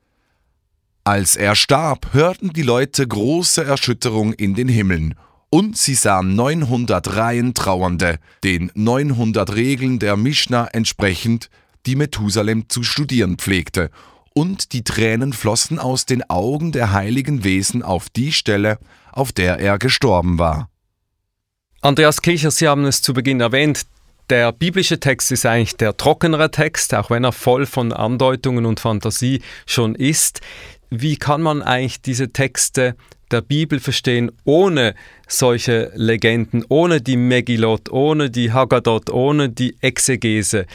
Als 1.04 1.36
er 1.36 1.56
starb, 1.56 2.14
hörten 2.14 2.50
die 2.54 2.62
Leute 2.62 3.08
große 3.08 3.64
Erschütterung 3.64 4.34
in 4.34 4.54
den 4.54 4.68
Himmeln, 4.68 5.16
und 5.52 5.78
sie 5.78 5.96
sahen 5.96 6.36
900 6.36 7.16
Reihen 7.16 7.54
Trauernde, 7.54 8.20
den 8.44 8.72
900 8.74 9.54
Regeln 9.54 10.00
der 10.00 10.16
Mishnah 10.16 10.68
entsprechend, 10.72 11.50
die 11.86 11.96
Methusalem 11.96 12.70
zu 12.70 12.84
studieren 12.84 13.38
pflegte, 13.38 13.92
und 14.34 14.72
die 14.72 14.84
Tränen 14.84 15.34
flossen 15.34 15.78
aus 15.78 16.06
den 16.06 16.28
Augen 16.30 16.72
der 16.72 16.94
heiligen 16.94 17.44
Wesen 17.44 17.84
auf 17.84 18.10
die 18.10 18.32
Stelle, 18.32 18.80
auf 19.12 19.34
der 19.34 19.60
er 19.60 19.78
gestorben 19.78 20.40
war. 20.40 20.70
Andreas 21.82 22.22
Kircher, 22.22 22.50
Sie 22.50 22.68
haben 22.68 22.86
es 22.86 23.02
zu 23.02 23.14
Beginn 23.14 23.42
erwähnt, 23.42 23.86
der 24.30 24.54
biblische 24.54 25.02
Text 25.02 25.34
ist 25.34 25.46
eigentlich 25.46 25.76
der 25.76 25.98
trockenere 25.98 26.50
Text, 26.50 26.94
auch 26.94 27.10
wenn 27.10 27.26
er 27.26 27.34
voll 27.34 27.66
von 27.66 27.92
Andeutungen 27.92 28.66
und 28.66 28.80
Fantasie 28.80 29.42
schon 29.66 29.96
ist. 29.96 30.40
Wie 30.90 31.18
kann 31.18 31.42
man 31.42 31.62
eigentlich 31.62 32.02
diese 32.02 32.32
Texte 32.32 32.96
der 33.32 33.42
Bibel 33.42 33.80
verstehen 33.80 34.32
ohne 34.44 34.96
solche 35.28 35.92
Legenden, 35.96 36.66
ohne 36.70 37.02
die 37.02 37.18
Megillot, 37.18 37.90
ohne 37.90 38.30
die 38.30 38.52
Haggadot, 38.52 39.10
ohne 39.10 39.50
die 39.50 39.76
Exegese? 39.82 40.66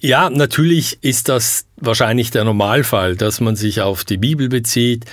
Ja, 0.00 0.30
natürlich 0.30 0.98
ist 1.02 1.28
das 1.28 1.66
wahrscheinlich 1.76 2.30
der 2.30 2.44
Normalfall, 2.44 3.16
dass 3.16 3.40
man 3.40 3.54
sich 3.54 3.82
auf 3.82 4.04
die 4.04 4.16
Bibel 4.16 4.48
bezieht. 4.48 5.04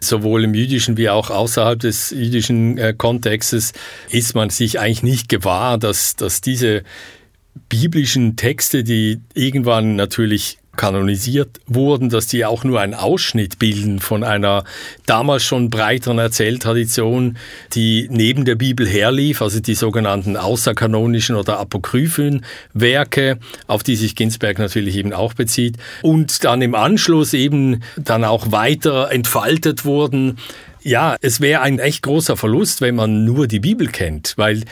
Sowohl 0.00 0.44
im 0.44 0.54
jüdischen 0.54 0.96
wie 0.96 1.10
auch 1.10 1.28
außerhalb 1.28 1.78
des 1.78 2.10
jüdischen 2.10 2.78
äh, 2.78 2.94
Kontextes 2.96 3.72
ist 4.08 4.34
man 4.34 4.48
sich 4.48 4.80
eigentlich 4.80 5.02
nicht 5.02 5.28
gewahr, 5.28 5.76
dass, 5.76 6.16
dass 6.16 6.40
diese 6.40 6.84
biblischen 7.68 8.36
Texte, 8.36 8.82
die 8.82 9.20
irgendwann 9.34 9.96
natürlich 9.96 10.59
kanonisiert 10.76 11.60
wurden, 11.66 12.08
dass 12.08 12.26
die 12.26 12.44
auch 12.44 12.64
nur 12.64 12.80
einen 12.80 12.94
Ausschnitt 12.94 13.58
bilden 13.58 13.98
von 13.98 14.24
einer 14.24 14.64
damals 15.06 15.42
schon 15.42 15.68
breiteren 15.68 16.18
Erzähltradition, 16.18 17.36
die 17.74 18.08
neben 18.10 18.44
der 18.44 18.54
Bibel 18.54 18.86
herlief, 18.86 19.42
also 19.42 19.60
die 19.60 19.74
sogenannten 19.74 20.36
außerkanonischen 20.36 21.36
oder 21.36 21.58
apokryphen 21.58 22.44
Werke, 22.72 23.38
auf 23.66 23.82
die 23.82 23.96
sich 23.96 24.14
Ginsberg 24.14 24.58
natürlich 24.58 24.96
eben 24.96 25.12
auch 25.12 25.34
bezieht, 25.34 25.76
und 26.02 26.44
dann 26.44 26.62
im 26.62 26.74
Anschluss 26.74 27.34
eben 27.34 27.82
dann 27.96 28.24
auch 28.24 28.52
weiter 28.52 29.10
entfaltet 29.10 29.84
wurden. 29.84 30.38
Ja, 30.82 31.16
es 31.20 31.42
wäre 31.42 31.60
ein 31.60 31.78
echt 31.78 32.02
großer 32.02 32.38
Verlust, 32.38 32.80
wenn 32.80 32.94
man 32.94 33.24
nur 33.24 33.46
die 33.46 33.60
Bibel 33.60 33.88
kennt, 33.88 34.32
weil 34.36 34.62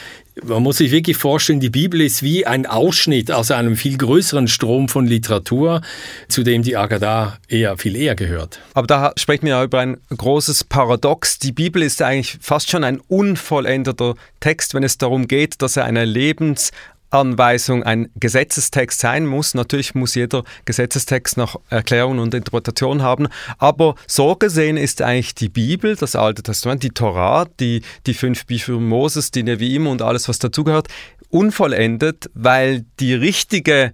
man 0.44 0.62
muss 0.62 0.78
sich 0.78 0.90
wirklich 0.90 1.16
vorstellen, 1.16 1.60
die 1.60 1.70
Bibel 1.70 2.00
ist 2.00 2.22
wie 2.22 2.46
ein 2.46 2.66
Ausschnitt 2.66 3.30
aus 3.30 3.50
einem 3.50 3.76
viel 3.76 3.96
größeren 3.96 4.48
Strom 4.48 4.88
von 4.88 5.06
Literatur, 5.06 5.82
zu 6.28 6.42
dem 6.42 6.62
die 6.62 6.76
Agada 6.76 7.38
eher 7.48 7.76
viel 7.78 7.96
eher 7.96 8.14
gehört. 8.14 8.60
Aber 8.74 8.86
da 8.86 9.12
sprechen 9.16 9.46
wir 9.46 9.54
ja 9.54 9.64
über 9.64 9.80
ein 9.80 9.98
großes 10.16 10.64
Paradox. 10.64 11.38
Die 11.38 11.52
Bibel 11.52 11.82
ist 11.82 12.02
eigentlich 12.02 12.38
fast 12.40 12.70
schon 12.70 12.84
ein 12.84 13.00
unvollendeter 13.08 14.14
Text, 14.40 14.74
wenn 14.74 14.82
es 14.82 14.98
darum 14.98 15.28
geht, 15.28 15.60
dass 15.62 15.76
er 15.76 15.84
eine 15.84 16.04
Lebens 16.04 16.70
Anweisung 17.10 17.82
ein 17.82 18.10
Gesetzestext 18.16 19.00
sein 19.00 19.26
muss. 19.26 19.54
Natürlich 19.54 19.94
muss 19.94 20.14
jeder 20.14 20.44
Gesetzestext 20.64 21.36
noch 21.36 21.60
Erklärung 21.70 22.18
und 22.18 22.34
Interpretation 22.34 23.02
haben, 23.02 23.28
aber 23.58 23.94
so 24.06 24.36
gesehen 24.36 24.76
ist 24.76 25.02
eigentlich 25.02 25.34
die 25.34 25.48
Bibel, 25.48 25.96
das 25.96 26.16
Alte 26.16 26.42
Testament, 26.42 26.82
die 26.82 26.90
Torah, 26.90 27.46
die, 27.60 27.82
die 28.06 28.14
fünf 28.14 28.46
Bücher 28.46 28.78
Moses, 28.78 29.30
die 29.30 29.42
Neviim 29.42 29.86
und 29.86 30.02
alles, 30.02 30.28
was 30.28 30.38
dazugehört, 30.38 30.88
unvollendet, 31.30 32.30
weil 32.34 32.84
die 33.00 33.14
richtige 33.14 33.92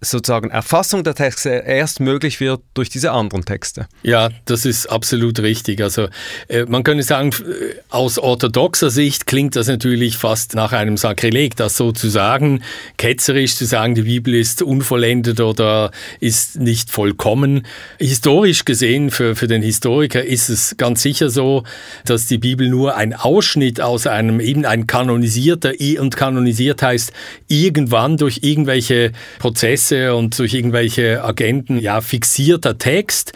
sozusagen 0.00 0.50
Erfassung 0.50 1.02
der 1.02 1.14
Texte 1.14 1.50
erst 1.50 1.98
möglich 1.98 2.38
wird 2.38 2.60
durch 2.74 2.88
diese 2.88 3.10
anderen 3.10 3.44
Texte. 3.44 3.88
Ja, 4.02 4.30
das 4.44 4.64
ist 4.64 4.86
absolut 4.86 5.40
richtig. 5.40 5.82
Also 5.82 6.08
äh, 6.46 6.64
man 6.66 6.84
könnte 6.84 7.02
sagen, 7.02 7.30
äh, 7.30 7.74
aus 7.88 8.18
orthodoxer 8.18 8.90
Sicht 8.90 9.26
klingt 9.26 9.56
das 9.56 9.66
natürlich 9.66 10.16
fast 10.16 10.54
nach 10.54 10.72
einem 10.72 10.96
Sakrileg, 10.96 11.56
das 11.56 11.76
so 11.76 11.90
zu 11.90 12.08
sagen, 12.08 12.62
ketzerisch 12.96 13.56
zu 13.56 13.64
sagen, 13.64 13.96
die 13.96 14.02
Bibel 14.02 14.34
ist 14.34 14.62
unvollendet 14.62 15.40
oder 15.40 15.90
ist 16.20 16.60
nicht 16.60 16.90
vollkommen. 16.90 17.66
Historisch 17.98 18.64
gesehen, 18.64 19.10
für, 19.10 19.34
für 19.34 19.48
den 19.48 19.62
Historiker 19.62 20.24
ist 20.24 20.48
es 20.48 20.76
ganz 20.76 21.02
sicher 21.02 21.28
so, 21.28 21.64
dass 22.04 22.26
die 22.26 22.38
Bibel 22.38 22.68
nur 22.68 22.94
ein 22.94 23.14
Ausschnitt 23.14 23.80
aus 23.80 24.06
einem, 24.06 24.38
eben 24.38 24.64
ein 24.64 24.86
kanonisierter, 24.86 25.72
und 25.98 26.16
kanonisiert 26.16 26.82
heißt, 26.82 27.12
irgendwann 27.48 28.16
durch 28.16 28.40
irgendwelche 28.42 29.12
Prozesse 29.38 29.87
Presse 29.88 30.14
und 30.14 30.38
durch 30.38 30.54
irgendwelche 30.54 31.24
Agenten 31.24 31.78
ja 31.78 32.00
fixierter 32.00 32.78
Text 32.78 33.32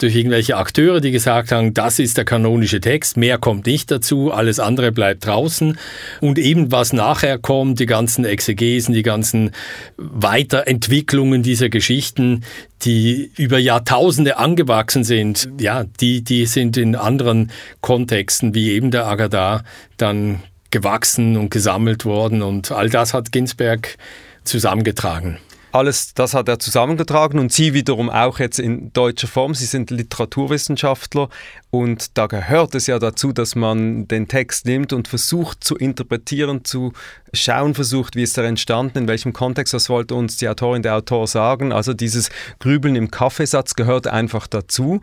durch 0.00 0.14
irgendwelche 0.14 0.56
Akteure, 0.56 1.00
die 1.00 1.10
gesagt 1.10 1.50
haben, 1.50 1.74
das 1.74 1.98
ist 1.98 2.16
der 2.16 2.24
kanonische 2.24 2.80
Text, 2.80 3.16
mehr 3.16 3.36
kommt 3.36 3.66
nicht 3.66 3.90
dazu, 3.90 4.30
alles 4.30 4.60
andere 4.60 4.92
bleibt 4.92 5.26
draußen. 5.26 5.76
Und 6.20 6.38
eben 6.38 6.70
was 6.70 6.92
nachher 6.92 7.36
kommt, 7.36 7.80
die 7.80 7.86
ganzen 7.86 8.24
Exegesen, 8.24 8.94
die 8.94 9.02
ganzen 9.02 9.50
Weiterentwicklungen 9.96 11.42
dieser 11.42 11.68
Geschichten, 11.68 12.44
die 12.82 13.32
über 13.36 13.58
Jahrtausende 13.58 14.36
angewachsen 14.36 15.02
sind, 15.02 15.48
ja, 15.58 15.82
die, 15.98 16.22
die 16.22 16.46
sind 16.46 16.76
in 16.76 16.94
anderen 16.94 17.50
Kontexten, 17.80 18.54
wie 18.54 18.70
eben 18.70 18.92
der 18.92 19.06
Agadar, 19.06 19.64
dann 19.96 20.44
gewachsen 20.70 21.36
und 21.36 21.50
gesammelt 21.50 22.04
worden. 22.04 22.42
Und 22.42 22.70
all 22.70 22.88
das 22.88 23.14
hat 23.14 23.32
Ginsberg 23.32 23.96
zusammengetragen. 24.44 25.38
Alles 25.70 26.14
das 26.14 26.32
hat 26.32 26.48
er 26.48 26.58
zusammengetragen 26.58 27.38
und 27.38 27.52
Sie 27.52 27.74
wiederum 27.74 28.08
auch 28.08 28.38
jetzt 28.38 28.58
in 28.58 28.90
deutscher 28.94 29.28
Form. 29.28 29.54
Sie 29.54 29.66
sind 29.66 29.90
Literaturwissenschaftler 29.90 31.28
und 31.70 32.16
da 32.16 32.26
gehört 32.26 32.74
es 32.74 32.86
ja 32.86 32.98
dazu, 32.98 33.32
dass 33.32 33.54
man 33.54 34.08
den 34.08 34.28
Text 34.28 34.64
nimmt 34.64 34.94
und 34.94 35.08
versucht 35.08 35.62
zu 35.62 35.76
interpretieren, 35.76 36.64
zu 36.64 36.94
schauen 37.34 37.74
versucht, 37.74 38.16
wie 38.16 38.22
ist 38.22 38.38
er 38.38 38.44
entstanden, 38.44 38.98
in 38.98 39.08
welchem 39.08 39.34
Kontext, 39.34 39.74
was 39.74 39.90
wollte 39.90 40.14
uns 40.14 40.38
die 40.38 40.48
Autorin, 40.48 40.82
der 40.82 40.96
Autor 40.96 41.26
sagen. 41.26 41.72
Also 41.72 41.92
dieses 41.92 42.30
Grübeln 42.60 42.96
im 42.96 43.10
Kaffeesatz 43.10 43.74
gehört 43.74 44.06
einfach 44.06 44.46
dazu. 44.46 45.02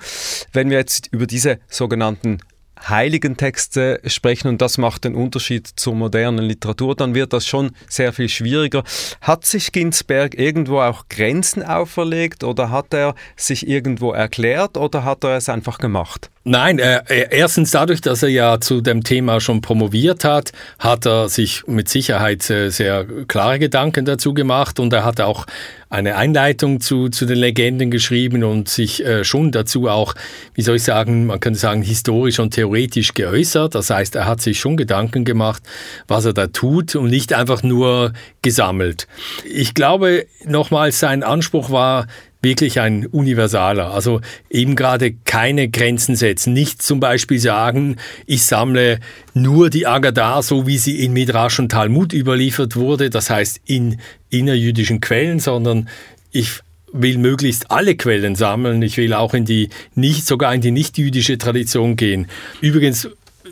Wenn 0.51 0.71
wir 0.71 0.77
jetzt 0.77 1.09
über 1.11 1.27
diese 1.27 1.59
sogenannten 1.69 2.39
heiligen 2.87 3.37
Texte 3.37 4.01
sprechen 4.05 4.47
und 4.47 4.61
das 4.61 4.77
macht 4.77 5.05
den 5.05 5.15
Unterschied 5.15 5.67
zur 5.67 5.95
modernen 5.95 6.45
Literatur, 6.45 6.95
dann 6.95 7.15
wird 7.15 7.33
das 7.33 7.47
schon 7.47 7.71
sehr 7.87 8.13
viel 8.13 8.29
schwieriger. 8.29 8.83
Hat 9.21 9.45
sich 9.45 9.71
Ginsberg 9.71 10.37
irgendwo 10.37 10.79
auch 10.79 11.07
Grenzen 11.09 11.63
auferlegt 11.63 12.43
oder 12.43 12.69
hat 12.69 12.93
er 12.93 13.15
sich 13.35 13.67
irgendwo 13.67 14.11
erklärt 14.11 14.77
oder 14.77 15.03
hat 15.03 15.23
er 15.23 15.37
es 15.37 15.49
einfach 15.49 15.77
gemacht? 15.77 16.29
Nein, 16.47 16.77
äh, 16.77 17.01
erstens 17.31 17.71
dadurch, 17.71 18.01
dass 18.01 18.21
er 18.21 18.29
ja 18.29 18.61
zu 18.61 18.79
dem 18.81 19.03
Thema 19.03 19.41
schon 19.41 19.61
promoviert 19.61 20.23
hat, 20.23 20.51
hat 20.77 21.07
er 21.07 21.27
sich 21.27 21.63
mit 21.65 21.89
Sicherheit 21.89 22.47
äh, 22.51 22.69
sehr 22.69 23.03
klare 23.27 23.57
Gedanken 23.57 24.05
dazu 24.05 24.35
gemacht 24.35 24.79
und 24.79 24.93
er 24.93 25.03
hat 25.03 25.19
auch 25.21 25.47
eine 25.89 26.17
Einleitung 26.17 26.81
zu, 26.81 27.09
zu 27.09 27.25
den 27.25 27.39
Legenden 27.39 27.89
geschrieben 27.89 28.43
und 28.43 28.69
sich 28.69 29.03
äh, 29.03 29.23
schon 29.23 29.51
dazu 29.51 29.87
auch, 29.87 30.13
wie 30.53 30.61
soll 30.61 30.75
ich 30.75 30.83
sagen, 30.83 31.25
man 31.25 31.39
könnte 31.39 31.57
sagen, 31.57 31.81
historisch 31.81 32.37
und 32.37 32.53
theoretisch 32.53 33.15
geäußert. 33.15 33.73
Das 33.73 33.89
heißt, 33.89 34.13
er 34.15 34.27
hat 34.27 34.39
sich 34.39 34.59
schon 34.59 34.77
Gedanken 34.77 35.25
gemacht, 35.25 35.63
was 36.07 36.25
er 36.25 36.33
da 36.33 36.45
tut 36.45 36.95
und 36.95 37.09
nicht 37.09 37.33
einfach 37.33 37.63
nur 37.63 38.13
gesammelt. 38.43 39.07
Ich 39.51 39.73
glaube, 39.73 40.27
nochmals, 40.45 40.99
sein 40.99 41.23
Anspruch 41.23 41.71
war, 41.71 42.05
wirklich 42.45 42.79
ein 42.79 43.05
universaler. 43.07 43.91
Also 43.91 44.21
eben 44.49 44.77
gerade 44.77 45.13
keine 45.25 45.67
Grenzen 45.67 46.15
setzen. 46.15 46.53
Nicht 46.53 46.81
zum 46.81 47.01
Beispiel 47.01 47.39
sagen, 47.39 47.97
ich 48.25 48.43
sammle 48.43 48.99
nur 49.33 49.69
die 49.69 49.87
Agadar, 49.87 50.41
so 50.43 50.65
wie 50.65 50.77
sie 50.77 51.03
in 51.03 51.11
Midrash 51.11 51.59
und 51.59 51.73
Talmud 51.73 52.13
überliefert 52.13 52.77
wurde, 52.77 53.09
das 53.09 53.29
heißt 53.29 53.59
in 53.65 53.99
innerjüdischen 54.29 55.01
Quellen, 55.01 55.39
sondern 55.39 55.89
ich 56.31 56.59
will 56.93 57.17
möglichst 57.17 57.71
alle 57.71 57.95
Quellen 57.95 58.35
sammeln. 58.35 58.81
Ich 58.81 58.95
will 58.95 59.13
auch 59.13 59.33
in 59.33 59.43
die 59.43 59.69
nicht, 59.95 60.25
sogar 60.25 60.53
in 60.55 60.61
die 60.61 60.71
nicht-jüdische 60.71 61.37
Tradition 61.37 61.97
gehen. 61.97 62.27
Übrigens 62.61 63.09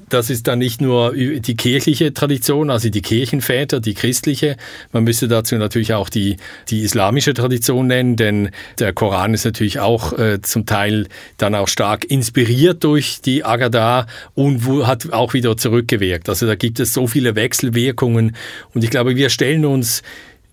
das 0.10 0.30
ist 0.30 0.48
dann 0.48 0.60
nicht 0.60 0.82
nur 0.82 1.14
die 1.14 1.56
kirchliche 1.56 2.14
Tradition, 2.14 2.70
also 2.70 2.90
die 2.90 3.02
Kirchenväter, 3.02 3.80
die 3.80 3.94
christliche. 3.94 4.58
Man 4.92 5.04
müsste 5.04 5.28
dazu 5.28 5.56
natürlich 5.56 5.94
auch 5.94 6.10
die, 6.10 6.38
die 6.70 6.82
islamische 6.82 7.34
Tradition 7.34 7.88
nennen, 7.88 8.16
denn 8.16 8.50
der 8.80 8.94
Koran 8.94 9.34
ist 9.34 9.46
natürlich 9.46 9.80
auch 9.80 10.18
äh, 10.18 10.42
zum 10.42 10.66
Teil 10.66 11.08
dann 11.38 11.56
auch 11.56 11.68
stark 11.68 12.06
inspiriert 12.06 12.84
durch 12.84 13.22
die 13.22 13.44
Agada 13.44 14.08
und 14.36 14.66
hat 14.86 15.12
auch 15.12 15.34
wieder 15.34 15.58
zurückgewirkt. 15.58 16.30
Also 16.30 16.48
da 16.48 16.56
gibt 16.56 16.80
es 16.80 16.94
so 16.94 17.08
viele 17.08 17.36
Wechselwirkungen 17.36 18.36
und 18.74 18.84
ich 18.84 18.90
glaube, 18.90 19.16
wir 19.16 19.30
stellen 19.30 19.66
uns 19.66 20.04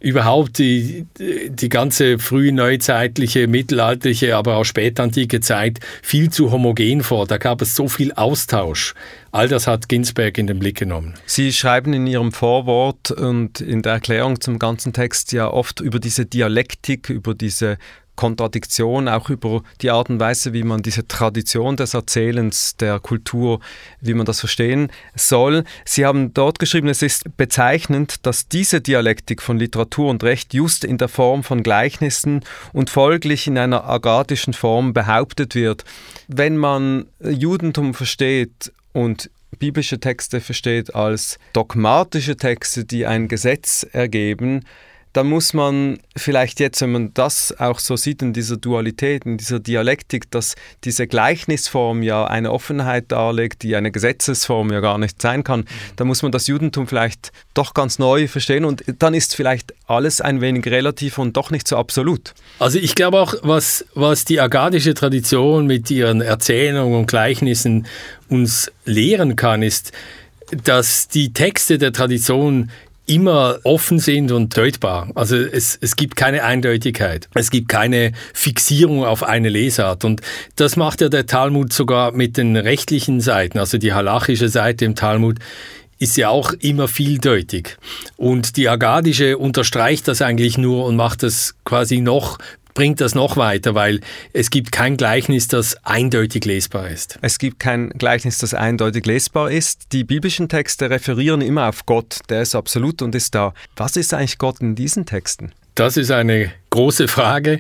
überhaupt 0.01 0.59
die, 0.59 1.07
die 1.19 1.69
ganze 1.69 2.19
früh 2.19 2.53
neuzeitliche, 2.53 3.47
mittelalterliche, 3.47 4.35
aber 4.37 4.57
auch 4.57 4.65
spätantike 4.65 5.41
Zeit 5.41 5.79
viel 6.03 6.31
zu 6.31 6.51
homogen 6.51 7.03
vor. 7.03 7.27
Da 7.27 7.37
gab 7.37 7.61
es 7.61 7.77
so 7.77 7.87
viel 7.87 8.13
Austausch. 8.13 8.95
All 9.33 9.49
das 9.49 9.69
hat 9.69 9.89
Ginsberg 9.89 10.39
in 10.39 10.49
den 10.49 10.59
Blick 10.59 10.79
genommen. 10.79 11.15
Sie 11.25 11.53
schreiben 11.53 11.93
in 11.93 12.07
Ihrem 12.07 12.33
Vorwort 12.33 13.13
und 13.13 13.61
in 13.61 13.83
der 13.83 13.93
Erklärung 13.93 14.41
zum 14.41 14.59
ganzen 14.59 14.93
Text 14.93 15.33
ja 15.33 15.49
oft 15.49 15.81
über 15.81 16.01
diese 16.01 16.27
Dialektik, 16.27 17.11
über 17.11 17.35
diese 17.35 17.79
Kontradiktion, 18.17 19.09
auch 19.09 19.31
über 19.31 19.63
die 19.81 19.91
Art 19.91 20.11
und 20.11 20.21
Weise, 20.21 20.53
wie 20.53 20.63
man 20.63 20.83
diese 20.83 21.09
Tradition 21.09 21.77
des 21.77 21.95
Erzählens, 21.95 22.77
der 22.77 22.99
Kultur, 22.99 23.61
wie 24.03 24.13
man 24.13 24.27
das 24.27 24.41
verstehen 24.41 24.93
soll. 25.15 25.65
Sie 25.87 26.05
haben 26.05 26.35
dort 26.35 26.59
geschrieben, 26.59 26.89
es 26.89 27.01
ist 27.01 27.37
bezeichnend, 27.39 28.27
dass 28.27 28.47
diese 28.49 28.83
Dialektik 28.83 29.41
von 29.41 29.59
Literatur 29.59 30.11
und 30.11 30.23
Recht 30.23 30.53
just 30.53 30.85
in 30.85 30.99
der 30.99 31.09
Form 31.09 31.43
von 31.43 31.63
Gleichnissen 31.63 32.45
und 32.75 32.91
folglich 32.91 33.47
in 33.47 33.57
einer 33.57 33.89
agatischen 33.89 34.53
Form 34.53 34.93
behauptet 34.93 35.55
wird. 35.55 35.85
Wenn 36.29 36.59
man 36.59 37.07
Judentum 37.21 37.95
versteht 37.95 38.73
und 38.93 39.31
biblische 39.59 40.01
Texte 40.01 40.41
versteht 40.41 40.95
als 40.95 41.39
dogmatische 41.53 42.37
Texte, 42.37 42.85
die 42.85 43.07
ein 43.07 43.29
Gesetz 43.29 43.87
ergeben, 43.93 44.65
dann 45.13 45.27
muss 45.27 45.55
man 45.55 45.99
vielleicht 46.17 46.61
jetzt, 46.61 46.81
wenn 46.83 46.93
man 46.93 47.15
das 47.15 47.55
auch 47.59 47.81
so 47.81 47.97
sieht 47.97 48.23
in 48.23 48.33
dieser 48.33 48.57
Dualität, 48.57 49.27
in 49.27 49.39
dieser 49.39 49.59
Dialektik, 49.59 50.31
dass 50.31 50.55
diese 50.85 51.09
Gleichnisform 51.09 52.03
ja 52.03 52.27
eine 52.27 52.53
Offenheit 52.53 53.11
darlegt, 53.11 53.63
die 53.63 53.75
eine 53.75 53.91
Gesetzesform 53.91 54.73
ja 54.73 54.81
gar 54.81 54.99
nicht 54.99 55.21
sein 55.21 55.43
kann, 55.43 55.65
dann 55.97 56.07
muss 56.07 56.23
man 56.23 56.31
das 56.31 56.47
Judentum 56.47 56.87
vielleicht 56.87 57.33
doch 57.55 57.75
ganz 57.75 57.99
neu 57.99 58.29
verstehen 58.29 58.65
und 58.65 58.85
dann 58.99 59.15
ist 59.15 59.35
vielleicht 59.35 59.75
alles 59.87 60.21
ein 60.21 60.41
wenig 60.41 60.67
relativ 60.67 61.19
und 61.19 61.37
doch 61.37 61.51
nicht 61.51 61.67
so 61.67 61.77
absolut. 61.77 62.33
Also 62.61 62.79
ich 62.79 62.95
glaube 62.95 63.19
auch, 63.21 63.35
was, 63.43 63.85
was 63.95 64.25
die 64.25 64.41
agadische 64.41 64.95
Tradition 64.95 65.67
mit 65.67 65.91
ihren 65.91 66.21
Erzählungen 66.21 67.01
und 67.01 67.07
Gleichnissen 67.07 67.87
uns 68.29 68.71
lehren 68.85 69.35
kann, 69.35 69.63
ist, 69.63 69.93
dass 70.65 71.09
die 71.09 71.33
Texte 71.33 71.79
der 71.79 71.93
Tradition 71.93 72.71
immer 73.11 73.59
offen 73.65 73.99
sind 73.99 74.31
und 74.31 74.57
deutbar. 74.57 75.11
Also 75.17 75.37
es, 75.37 75.77
es 75.81 75.97
gibt 75.97 76.15
keine 76.15 76.45
Eindeutigkeit. 76.45 77.29
Es 77.35 77.51
gibt 77.51 77.69
keine 77.69 78.13
Fixierung 78.33 79.05
auf 79.05 79.25
eine 79.25 79.49
Lesart. 79.49 80.05
Und 80.05 80.21
das 80.55 80.77
macht 80.77 81.01
ja 81.01 81.09
der 81.09 81.27
Talmud 81.27 81.73
sogar 81.73 82.13
mit 82.13 82.37
den 82.37 82.57
rechtlichen 82.57 83.21
Seiten, 83.21 83.59
also 83.59 83.79
die 83.79 83.93
halachische 83.93 84.49
Seite 84.49 84.85
im 84.85 84.95
Talmud 84.95 85.39
ist 85.99 86.17
ja 86.17 86.31
auch 86.31 86.55
immer 86.61 86.89
vieldeutig. 86.89 87.77
Und 88.17 88.57
die 88.57 88.71
Agadische 88.71 89.37
unterstreicht 89.37 90.09
das 90.09 90.23
eigentlich 90.23 90.57
nur 90.57 90.87
und 90.87 90.97
macht 90.97 91.23
das 91.23 91.57
quasi 91.65 92.01
noch 92.01 92.39
bringt 92.81 93.03
das 93.03 93.15
noch 93.15 93.37
weiter, 93.37 93.75
weil 93.75 94.01
es 94.33 94.49
gibt 94.49 94.73
kein 94.73 94.97
Gleichnis, 94.97 95.49
das 95.49 95.85
eindeutig 95.85 96.47
lesbar 96.47 96.89
ist. 96.89 97.19
Es 97.21 97.39
gibt 97.39 97.61
kein 97.61 97.91
Gleichnis, 97.91 98.39
das 98.39 98.55
eindeutig 98.55 99.05
lesbar 99.05 99.51
ist. 99.51 99.93
Die 99.93 100.03
biblischen 100.03 100.49
Texte 100.49 100.89
referieren 100.89 101.43
immer 101.43 101.69
auf 101.69 101.85
Gott, 101.85 102.21
der 102.31 102.41
ist 102.41 102.55
absolut 102.55 103.03
und 103.03 103.15
ist 103.15 103.35
da. 103.35 103.53
Was 103.77 103.97
ist 103.99 104.15
eigentlich 104.15 104.39
Gott 104.39 104.63
in 104.63 104.77
diesen 104.77 105.05
Texten? 105.05 105.53
Das 105.75 105.99
ist 105.99 106.11
eine 106.11 106.53
große 106.71 107.07
Frage. 107.07 107.59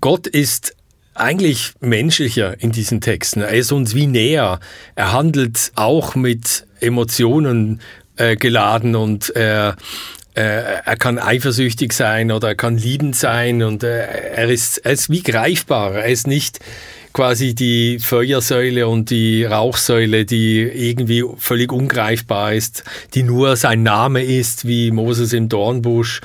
Gott 0.00 0.28
ist 0.28 0.76
eigentlich 1.14 1.72
menschlicher 1.80 2.54
in 2.62 2.70
diesen 2.70 3.00
Texten. 3.00 3.40
Er 3.40 3.50
ist 3.50 3.72
uns 3.72 3.96
wie 3.96 4.06
näher. 4.06 4.60
Er 4.94 5.12
handelt 5.12 5.72
auch 5.74 6.14
mit 6.14 6.64
Emotionen 6.78 7.80
äh, 8.14 8.36
geladen 8.36 8.94
und 8.94 9.30
er 9.30 9.74
er 10.40 10.96
kann 10.96 11.18
eifersüchtig 11.18 11.92
sein 11.92 12.30
oder 12.32 12.48
er 12.48 12.54
kann 12.54 12.76
liebend 12.76 13.16
sein 13.16 13.62
und 13.62 13.82
äh, 13.82 14.02
er, 14.34 14.48
ist, 14.48 14.78
er 14.78 14.92
ist 14.92 15.10
wie 15.10 15.22
greifbar. 15.22 15.94
Er 15.94 16.06
ist 16.06 16.26
nicht 16.26 16.60
quasi 17.12 17.54
die 17.54 17.98
Feuersäule 17.98 18.86
und 18.86 19.10
die 19.10 19.44
Rauchsäule, 19.44 20.24
die 20.24 20.60
irgendwie 20.60 21.24
völlig 21.38 21.72
ungreifbar 21.72 22.54
ist, 22.54 22.84
die 23.14 23.22
nur 23.22 23.56
sein 23.56 23.82
Name 23.82 24.22
ist, 24.22 24.66
wie 24.66 24.90
Moses 24.90 25.32
im 25.32 25.48
Dornbusch, 25.48 26.20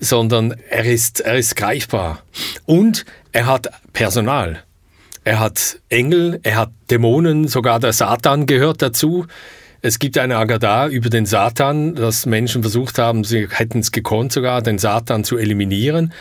sondern 0.00 0.54
er 0.68 0.84
ist, 0.84 1.20
er 1.20 1.36
ist 1.36 1.56
greifbar. 1.56 2.22
Und 2.66 3.04
er 3.32 3.46
hat 3.46 3.68
Personal. 3.92 4.62
Er 5.24 5.40
hat 5.40 5.78
Engel, 5.88 6.40
er 6.42 6.56
hat 6.56 6.70
Dämonen, 6.90 7.48
sogar 7.48 7.80
der 7.80 7.92
Satan 7.92 8.46
gehört 8.46 8.80
dazu. 8.80 9.26
Es 9.80 10.00
gibt 10.00 10.18
eine 10.18 10.36
Agada 10.36 10.88
über 10.88 11.08
den 11.08 11.24
Satan, 11.24 11.94
dass 11.94 12.26
Menschen 12.26 12.62
versucht 12.62 12.98
haben, 12.98 13.22
sie 13.22 13.46
hätten 13.48 13.78
es 13.78 13.92
gekonnt 13.92 14.32
sogar, 14.32 14.60
den 14.60 14.78
Satan 14.78 15.22
zu 15.22 15.38
eliminieren. 15.38 16.12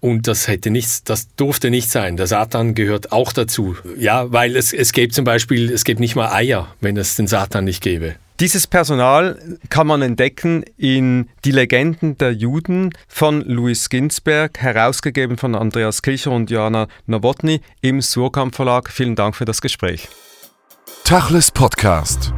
Und 0.00 0.26
das 0.26 0.48
hätte 0.48 0.70
nichts, 0.70 1.04
das 1.04 1.34
durfte 1.36 1.70
nicht 1.70 1.90
sein. 1.90 2.16
Der 2.16 2.26
Satan 2.26 2.74
gehört 2.74 3.12
auch 3.12 3.32
dazu. 3.32 3.76
Ja, 3.96 4.32
weil 4.32 4.56
es, 4.56 4.72
es 4.72 4.92
gibt 4.92 5.14
zum 5.14 5.24
Beispiel, 5.24 5.72
es 5.72 5.84
gibt 5.84 6.00
nicht 6.00 6.16
mal 6.16 6.32
Eier, 6.32 6.74
wenn 6.80 6.96
es 6.96 7.14
den 7.14 7.28
Satan 7.28 7.64
nicht 7.64 7.82
gäbe. 7.82 8.16
Dieses 8.40 8.68
Personal 8.68 9.36
kann 9.68 9.88
man 9.88 10.02
entdecken 10.02 10.64
in 10.76 11.28
Die 11.44 11.50
Legenden 11.50 12.18
der 12.18 12.32
Juden 12.32 12.92
von 13.08 13.42
Louis 13.42 13.88
Ginsberg, 13.88 14.58
herausgegeben 14.58 15.36
von 15.36 15.56
Andreas 15.56 16.02
Kilcher 16.02 16.30
und 16.30 16.50
Joanna 16.50 16.86
Nowotny 17.06 17.60
im 17.80 18.00
Surkamp 18.00 18.54
Verlag. 18.54 18.90
Vielen 18.90 19.16
Dank 19.16 19.34
für 19.34 19.44
das 19.44 19.60
Gespräch. 19.60 20.08
Tachles 21.02 21.50
Podcast. 21.50 22.32